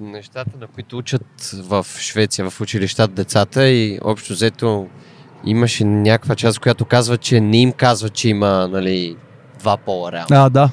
нещата, 0.00 0.50
на 0.60 0.66
които 0.66 0.98
учат 0.98 1.26
в 1.54 1.86
Швеция, 1.98 2.50
в 2.50 2.60
училищата 2.60 3.14
децата 3.14 3.68
и 3.68 3.98
общо 4.04 4.32
взето 4.32 4.86
имаше 5.46 5.84
някаква 5.84 6.34
част, 6.34 6.58
която 6.58 6.84
казва, 6.84 7.18
че 7.18 7.40
не 7.40 7.56
им 7.56 7.72
казва, 7.72 8.08
че 8.08 8.28
има 8.28 8.68
нали, 8.72 9.16
два 9.60 9.76
пола 9.76 10.12
реално. 10.12 10.26
А, 10.30 10.50
да. 10.50 10.70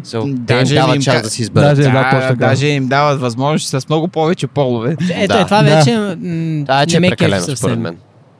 So, 0.00 0.22
те 0.22 0.28
им 0.28 0.58
Даже 0.58 0.74
дават 0.74 0.96
им 0.96 1.02
ка- 1.04 1.22
да 1.22 1.30
си 1.30 1.42
изберат. 1.42 1.76
Даже- 1.76 1.82
Да, 1.82 1.92
да, 2.22 2.36
даже 2.36 2.66
им 2.66 2.88
дават 2.88 3.20
възможност 3.20 3.68
с 3.70 3.88
много 3.88 4.08
повече 4.08 4.46
полове. 4.46 4.96
Ето, 5.10 5.28
Да. 5.28 5.40
е, 5.40 5.44
това 5.44 5.62
Да. 5.62 5.76
вече 5.76 5.96
м, 5.96 6.64
Да, 6.64 6.86
че 6.86 7.00
не 7.00 7.06
е 7.06 7.10
прекалено 7.10 7.40
съвсем. 7.40 7.56
според 7.56 7.78
мен. 7.78 7.96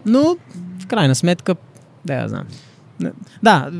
Но, 0.07 0.37
в 0.81 0.87
крайна 0.87 1.15
сметка, 1.15 1.55
да 2.05 2.15
я 2.15 2.29
знам. 2.29 2.45
Да, 3.43 3.71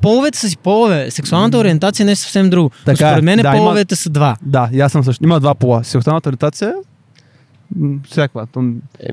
половете 0.00 0.38
са 0.38 0.48
си 0.48 0.56
полове. 0.56 1.10
Сексуалната 1.10 1.58
ориентация 1.58 2.06
не 2.06 2.12
е 2.12 2.16
съвсем 2.16 2.50
друго. 2.50 2.70
Така 2.84 3.06
е. 3.06 3.10
според 3.10 3.24
мен 3.24 3.36
Да, 3.36 3.40
има- 3.42 3.52
половете 3.52 3.96
са 3.96 4.10
два. 4.10 4.36
Да, 4.42 4.68
и 4.72 4.80
аз 4.80 4.92
съм 4.92 5.04
също. 5.04 5.24
Има 5.24 5.40
два 5.40 5.54
пола. 5.54 5.84
Сексуалната 5.84 6.28
ориентация 6.28 6.74
м, 7.76 7.94
всякаква. 8.04 8.46
То, 8.46 8.60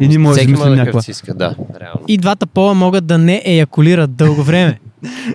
и 0.01 0.07
ние 0.07 0.17
може 0.17 0.35
да 0.37 0.51
има 0.51 0.65
да 0.65 0.75
някаква. 0.75 1.01
иска, 1.07 1.33
да, 1.33 1.55
реално. 1.81 2.01
И 2.07 2.17
двата 2.17 2.45
пола 2.45 2.73
могат 2.73 3.05
да 3.05 3.17
не 3.17 3.41
еякулират 3.45 4.15
дълго 4.15 4.43
време. 4.43 4.79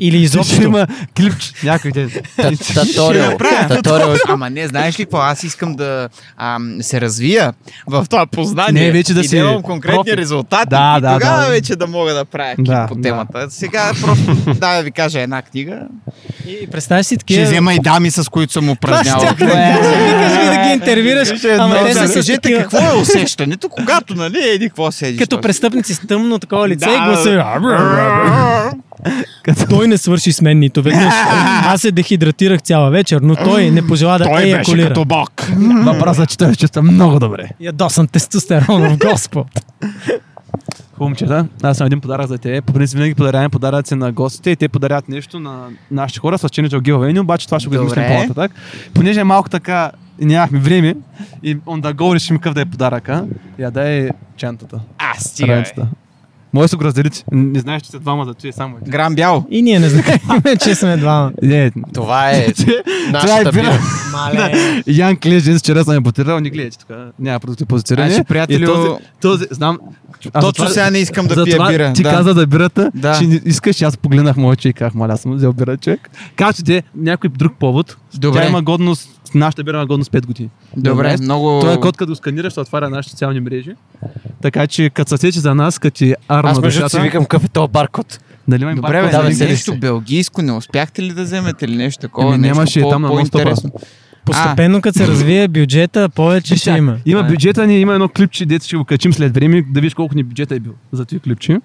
Или 0.01 0.17
Изобщо 0.17 0.63
има 0.63 0.87
клипч. 1.17 1.53
Някой 1.65 1.93
те. 1.93 2.09
Таторио. 2.75 3.39
Таторио. 3.69 4.15
Ама 4.29 4.51
не, 4.51 4.69
знаеш 4.69 4.99
ли 4.99 5.05
какво? 5.05 5.19
Аз 5.19 5.43
искам 5.43 5.75
да 5.75 6.09
ам, 6.37 6.77
се 6.81 7.01
развия 7.01 7.53
в 7.87 8.07
това 8.11 8.27
познание. 8.27 8.85
Не, 8.85 8.91
вече 8.93 9.15
да 9.15 9.21
и 9.21 9.29
си 9.29 9.37
имам 9.37 9.63
конкретни 9.63 9.97
профи. 9.97 10.17
резултати. 10.17 10.69
Да, 10.71 11.01
да, 11.01 11.15
тогава 11.15 11.43
да. 11.43 11.49
вече 11.49 11.77
да 11.77 11.87
мога 11.87 12.15
да 12.15 12.25
правя 12.25 12.55
клип 12.57 12.67
Да, 12.67 12.87
по 12.89 12.95
да. 12.95 13.03
темата. 13.03 13.47
Сега 13.51 13.93
просто 14.01 14.35
да, 14.55 14.77
да 14.77 14.83
ви 14.83 14.91
кажа 14.91 15.21
една 15.21 15.43
книга. 15.43 15.81
И 16.47 16.67
представяш 16.71 17.07
си 17.07 17.15
Ще 17.15 17.19
такива... 17.19 17.45
взема 17.45 17.75
и 17.75 17.79
дами, 17.79 18.11
с 18.11 18.31
които 18.31 18.53
съм 18.53 18.65
Това 18.65 19.05
ще 19.05 19.13
упражнявал. 19.13 19.35
да 20.55 20.63
ги 20.67 20.73
интервюираш, 20.73 21.29
ама 21.59 21.85
те 21.85 21.95
са 21.95 22.29
Кажете 22.29 22.59
какво 22.59 22.79
е 22.79 23.01
усещането, 23.01 23.69
когато, 23.69 24.15
нали, 24.15 24.39
еди 24.49 24.69
какво 24.69 24.93
седиш. 24.93 25.19
Като 25.19 25.41
престъпници 25.41 25.95
с 25.95 26.07
тъмно 26.07 26.39
такова 26.39 26.69
лице 26.69 26.91
и 26.91 27.05
гласа. 27.05 27.45
Той 29.71 29.89
не 29.89 29.99
свърши 29.99 30.33
с 30.33 30.41
мен 30.43 30.59
нито 30.59 30.83
веднъж. 30.83 31.15
Аз 31.65 31.81
се 31.81 31.93
дехидратирах 31.93 32.63
цяла 32.63 32.91
вечер, 32.91 33.21
но 33.21 33.37
той 33.37 33.71
не 33.71 33.87
пожела 33.87 34.19
да 34.19 34.25
Той 34.25 34.35
беше 34.35 34.49
еякулира. 34.49 34.89
като 34.89 35.05
бог. 35.05 35.31
Въпросът, 35.85 36.29
че 36.29 36.39
той 36.39 36.49
се 36.49 36.57
чувства 36.57 36.83
много 36.83 37.19
добре. 37.19 37.49
Ядосан 37.61 38.09
тестостерон 38.09 38.83
в 38.83 38.99
Господ. 38.99 39.47
Момчета, 41.01 41.47
аз 41.63 41.77
съм 41.77 41.87
един 41.87 42.01
подарък 42.01 42.27
за 42.29 42.39
те. 42.39 42.61
По 42.61 42.73
принцип 42.73 42.97
винаги 42.97 43.15
подаряваме 43.15 43.49
подаръци 43.49 43.95
на 43.95 44.13
гостите 44.13 44.51
и 44.51 44.57
те 44.57 44.69
подарят 44.69 45.09
нещо 45.09 45.41
на 45.41 45.65
нашите 45.91 46.21
хора 46.21 46.39
с 46.39 46.43
Channel 46.43 46.69
Giveaway, 46.81 47.21
обаче 47.21 47.47
това 47.47 47.61
ще 47.61 47.69
го 47.69 47.75
измислим 47.75 48.05
по-нататък. 48.07 48.53
Понеже 48.95 49.21
е 49.21 49.25
малко 49.25 49.49
така 49.49 49.91
и 50.21 50.27
нямахме 50.27 50.59
време 50.59 50.95
и 51.43 51.57
on 51.57 51.81
the 51.81 51.95
go 51.95 52.15
решим 52.15 52.37
какъв 52.37 52.55
да 52.55 52.61
е 52.61 52.65
подаръка. 52.65 53.25
Я 53.59 53.71
дай 53.71 54.09
чантата. 54.37 54.81
А, 54.99 55.21
стига, 55.21 55.47
бе. 55.47 55.53
Раницата. 55.53 55.87
Може 56.53 56.65
да 56.65 56.69
се 56.69 56.77
го 56.77 56.85
разделите. 56.85 57.25
Не 57.33 57.61
знаеш, 57.61 57.83
че 57.83 57.89
сте 57.89 57.99
двама 57.99 58.25
за 58.25 58.35
че 58.35 58.49
е 58.49 58.53
само 58.53 58.77
един. 58.77 58.91
Грам 58.91 59.15
бял. 59.15 59.47
И 59.51 59.63
ние 59.63 59.79
не 59.79 59.89
знаем, 59.89 60.19
че 60.63 60.75
сме 60.75 60.97
двама. 60.97 61.33
Не, 61.43 61.71
Това 61.95 62.31
е 62.31 62.53
това 62.53 62.73
е 62.73 63.13
нашата 63.13 63.53
бира. 63.53 63.79
Мале. 64.13 64.83
Ян 64.87 65.17
Клежен 65.17 65.59
вчера 65.59 65.85
съм 65.85 65.95
я 65.95 66.03
потирал, 66.03 66.41
не 66.41 66.51
гледайте 66.51 66.79
тук. 66.79 66.97
Няма 67.19 67.41
продукти 67.41 67.65
позициониране. 67.65 68.11
Значи, 68.11 68.25
приятелю, 68.29 68.67
този, 68.67 68.91
този, 69.21 69.45
знам. 69.51 69.79
Точно 70.41 70.69
сега 70.69 70.91
не 70.91 70.99
искам 70.99 71.27
да 71.27 71.45
пия 71.45 71.67
бира. 71.69 71.93
Ти 71.93 72.03
да. 72.03 72.11
каза 72.11 72.35
да 72.35 72.47
бирата, 72.47 72.91
Да. 72.95 73.19
че 73.19 73.41
искаш, 73.45 73.81
и 73.81 73.85
аз 73.85 73.97
погледнах 73.97 74.37
моя 74.37 74.57
човек, 74.57 74.77
казах, 74.77 74.95
маля, 74.95 75.13
аз 75.13 75.21
съм 75.21 75.35
взел 75.35 75.53
бира 75.53 75.77
човек. 75.77 76.11
Каза, 76.37 76.53
че 76.53 76.65
те 76.65 76.83
някой 76.97 77.31
друг 77.31 77.53
повод. 77.59 77.97
Добре. 78.15 78.41
Тя 78.41 78.49
има 78.49 78.63
годност, 78.63 79.18
нашата 79.35 79.65
бира 79.65 79.77
има 79.77 79.87
годност 79.87 80.13
5 80.13 80.27
години. 80.27 80.49
Добре, 80.77 81.17
много... 81.21 81.61
Той 81.61 81.75
е 81.75 81.81
код, 81.81 81.97
като 81.97 82.13
го 82.13 82.17
сканираш, 82.17 82.53
ще 82.53 82.61
отваря 82.61 82.91
нашите 82.91 83.11
социални 83.11 83.41
мрежи. 83.41 83.71
Така 84.43 84.67
че, 84.67 84.91
като 84.91 85.09
се 85.09 85.17
сече 85.17 85.41
за 85.41 85.55
нас, 85.55 85.79
като 85.79 85.97
ти 85.97 86.15
арма 86.29 86.51
Аз 86.51 86.61
между 86.61 86.89
си 86.89 87.01
викам 87.01 87.23
какъв 87.25 87.45
е 87.45 87.49
този 87.49 87.71
баркод. 87.73 88.21
дали 88.49 88.63
има 88.63 88.75
Добре, 88.75 88.89
бе, 88.89 88.93
баркод? 88.93 89.11
да, 89.11 89.19
нали, 89.19 89.29
бе, 89.29 89.35
седиш 89.35 89.51
нещо 89.51 89.73
се. 89.73 89.79
белгийско 89.79 90.43
не 90.43 90.53
успяхте 90.53 91.03
ли 91.03 91.13
да 91.13 91.23
вземете 91.23 91.65
или 91.65 91.77
нещо 91.77 92.01
такова? 92.01 92.35
Еми, 92.35 92.39
нещо 92.39 92.55
нямаше 92.55 92.81
по- 92.81 92.91
там 92.91 93.03
на 93.03 93.09
по-интересно? 93.09 93.71
Постепенно, 94.25 94.81
като 94.81 94.99
се 94.99 95.09
развие 95.09 95.49
бюджета, 95.49 96.09
повече 96.09 96.57
ще 96.57 96.71
има. 96.71 96.97
Има 97.07 97.23
бюджета 97.23 97.67
ни, 97.67 97.81
има 97.81 97.95
едно 97.95 98.09
клипче, 98.09 98.47
дето 98.47 98.65
ще 98.65 98.77
го 98.77 98.85
качим 98.85 99.13
след 99.13 99.35
време, 99.35 99.63
да 99.63 99.81
видиш 99.81 99.95
колко 99.95 100.15
ни 100.15 100.23
бюджета 100.23 100.55
е 100.55 100.61
бил 100.61 100.73
за 100.93 101.05
този 101.05 101.21
клипче. 101.21 101.61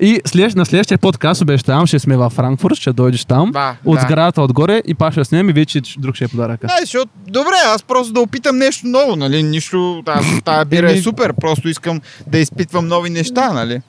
И 0.00 0.20
след, 0.26 0.56
на 0.56 0.66
следващия 0.66 0.98
подкаст 0.98 1.42
обещавам, 1.42 1.86
ще 1.86 1.98
сме 1.98 2.16
във 2.16 2.32
Франкфурт, 2.32 2.74
ще 2.74 2.92
дойдеш 2.92 3.24
там. 3.24 3.50
Да, 3.52 3.76
от 3.84 3.94
да. 3.94 4.00
сградата 4.00 4.42
отгоре 4.42 4.82
и 4.86 4.94
пак 4.94 5.12
ще 5.12 5.24
снимем 5.24 5.50
и 5.50 5.52
вече 5.52 5.80
друг 5.98 6.14
ще 6.14 6.24
е 6.24 6.28
подаръка. 6.28 6.66
Да, 6.66 6.76
защото, 6.80 7.10
добре, 7.26 7.54
аз 7.66 7.82
просто 7.82 8.12
да 8.12 8.20
опитам 8.20 8.58
нещо 8.58 8.86
ново, 8.86 9.16
нали? 9.16 9.42
Нищо, 9.42 10.02
аз, 10.06 10.24
тая 10.44 10.64
бира 10.64 10.92
е 10.92 11.02
супер, 11.02 11.32
просто 11.40 11.68
искам 11.68 12.00
да 12.26 12.38
изпитвам 12.38 12.86
нови 12.86 13.10
неща, 13.10 13.52
нали? 13.52 13.80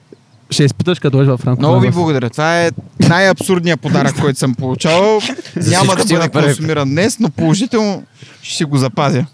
Ще 0.50 0.64
изпиташ, 0.64 0.98
като 0.98 1.16
дойдеш 1.16 1.30
във 1.30 1.40
Франкфурт. 1.40 1.68
Много 1.68 1.80
ви 1.80 1.90
благодаря. 1.90 2.30
Това 2.30 2.62
е 2.62 2.70
най-абсурдният 3.08 3.80
подарък, 3.80 4.20
който 4.20 4.38
съм 4.38 4.54
получавал. 4.54 5.20
Няма 5.56 5.96
да 5.96 6.04
бъде 6.04 6.28
консумиран 6.28 6.88
днес, 6.88 7.18
но 7.18 7.30
положително 7.30 8.02
ще 8.42 8.56
си 8.56 8.64
го 8.64 8.76
запазя. 8.76 9.26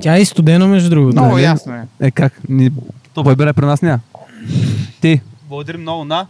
Тя 0.00 0.16
е 0.16 0.20
и 0.20 0.24
студено, 0.24 0.68
между 0.68 0.90
другото. 0.90 1.20
Много 1.20 1.34
нали? 1.34 1.44
ясно 1.44 1.72
е. 1.74 1.86
Е 2.00 2.10
как? 2.10 2.32
Ни... 2.48 2.70
То 3.14 3.34
бира 3.36 3.54
при 3.54 3.64
нас 3.64 3.82
няма. 3.82 4.00
Ти, 5.00 5.20
Благодарим 5.48 5.80
много 5.80 6.04
на 6.04 6.26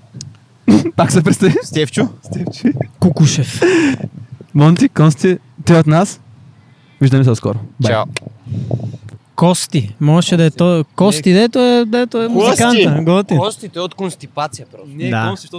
пак 0.97 1.13
се 1.13 1.23
представи. 1.23 1.55
Стевчо? 1.63 2.09
Стевчи. 2.23 2.73
Кукушев. 3.01 3.61
Монти, 4.55 4.89
Консти, 4.89 5.39
ти 5.65 5.73
от 5.73 5.87
нас. 5.87 6.21
Виждаме 7.01 7.25
се 7.25 7.35
скоро. 7.35 7.59
Бай. 7.81 7.93
Чао. 7.93 8.05
Кости. 9.35 9.95
Можеше 10.01 10.37
да 10.37 10.45
е 10.45 10.51
то. 10.51 10.85
Кости, 10.97 11.33
дето 11.33 11.59
е, 11.59 11.85
дето 11.87 12.23
е 12.23 12.29
музиканта. 12.29 13.03
Готин. 13.03 13.39
Костите 13.39 13.81
от 13.81 13.95
констипация 13.95 14.67
просто. 14.73 14.89
Не, 14.89 15.11
Да. 15.11 15.25
да. 15.25 15.37
защото 15.37 15.57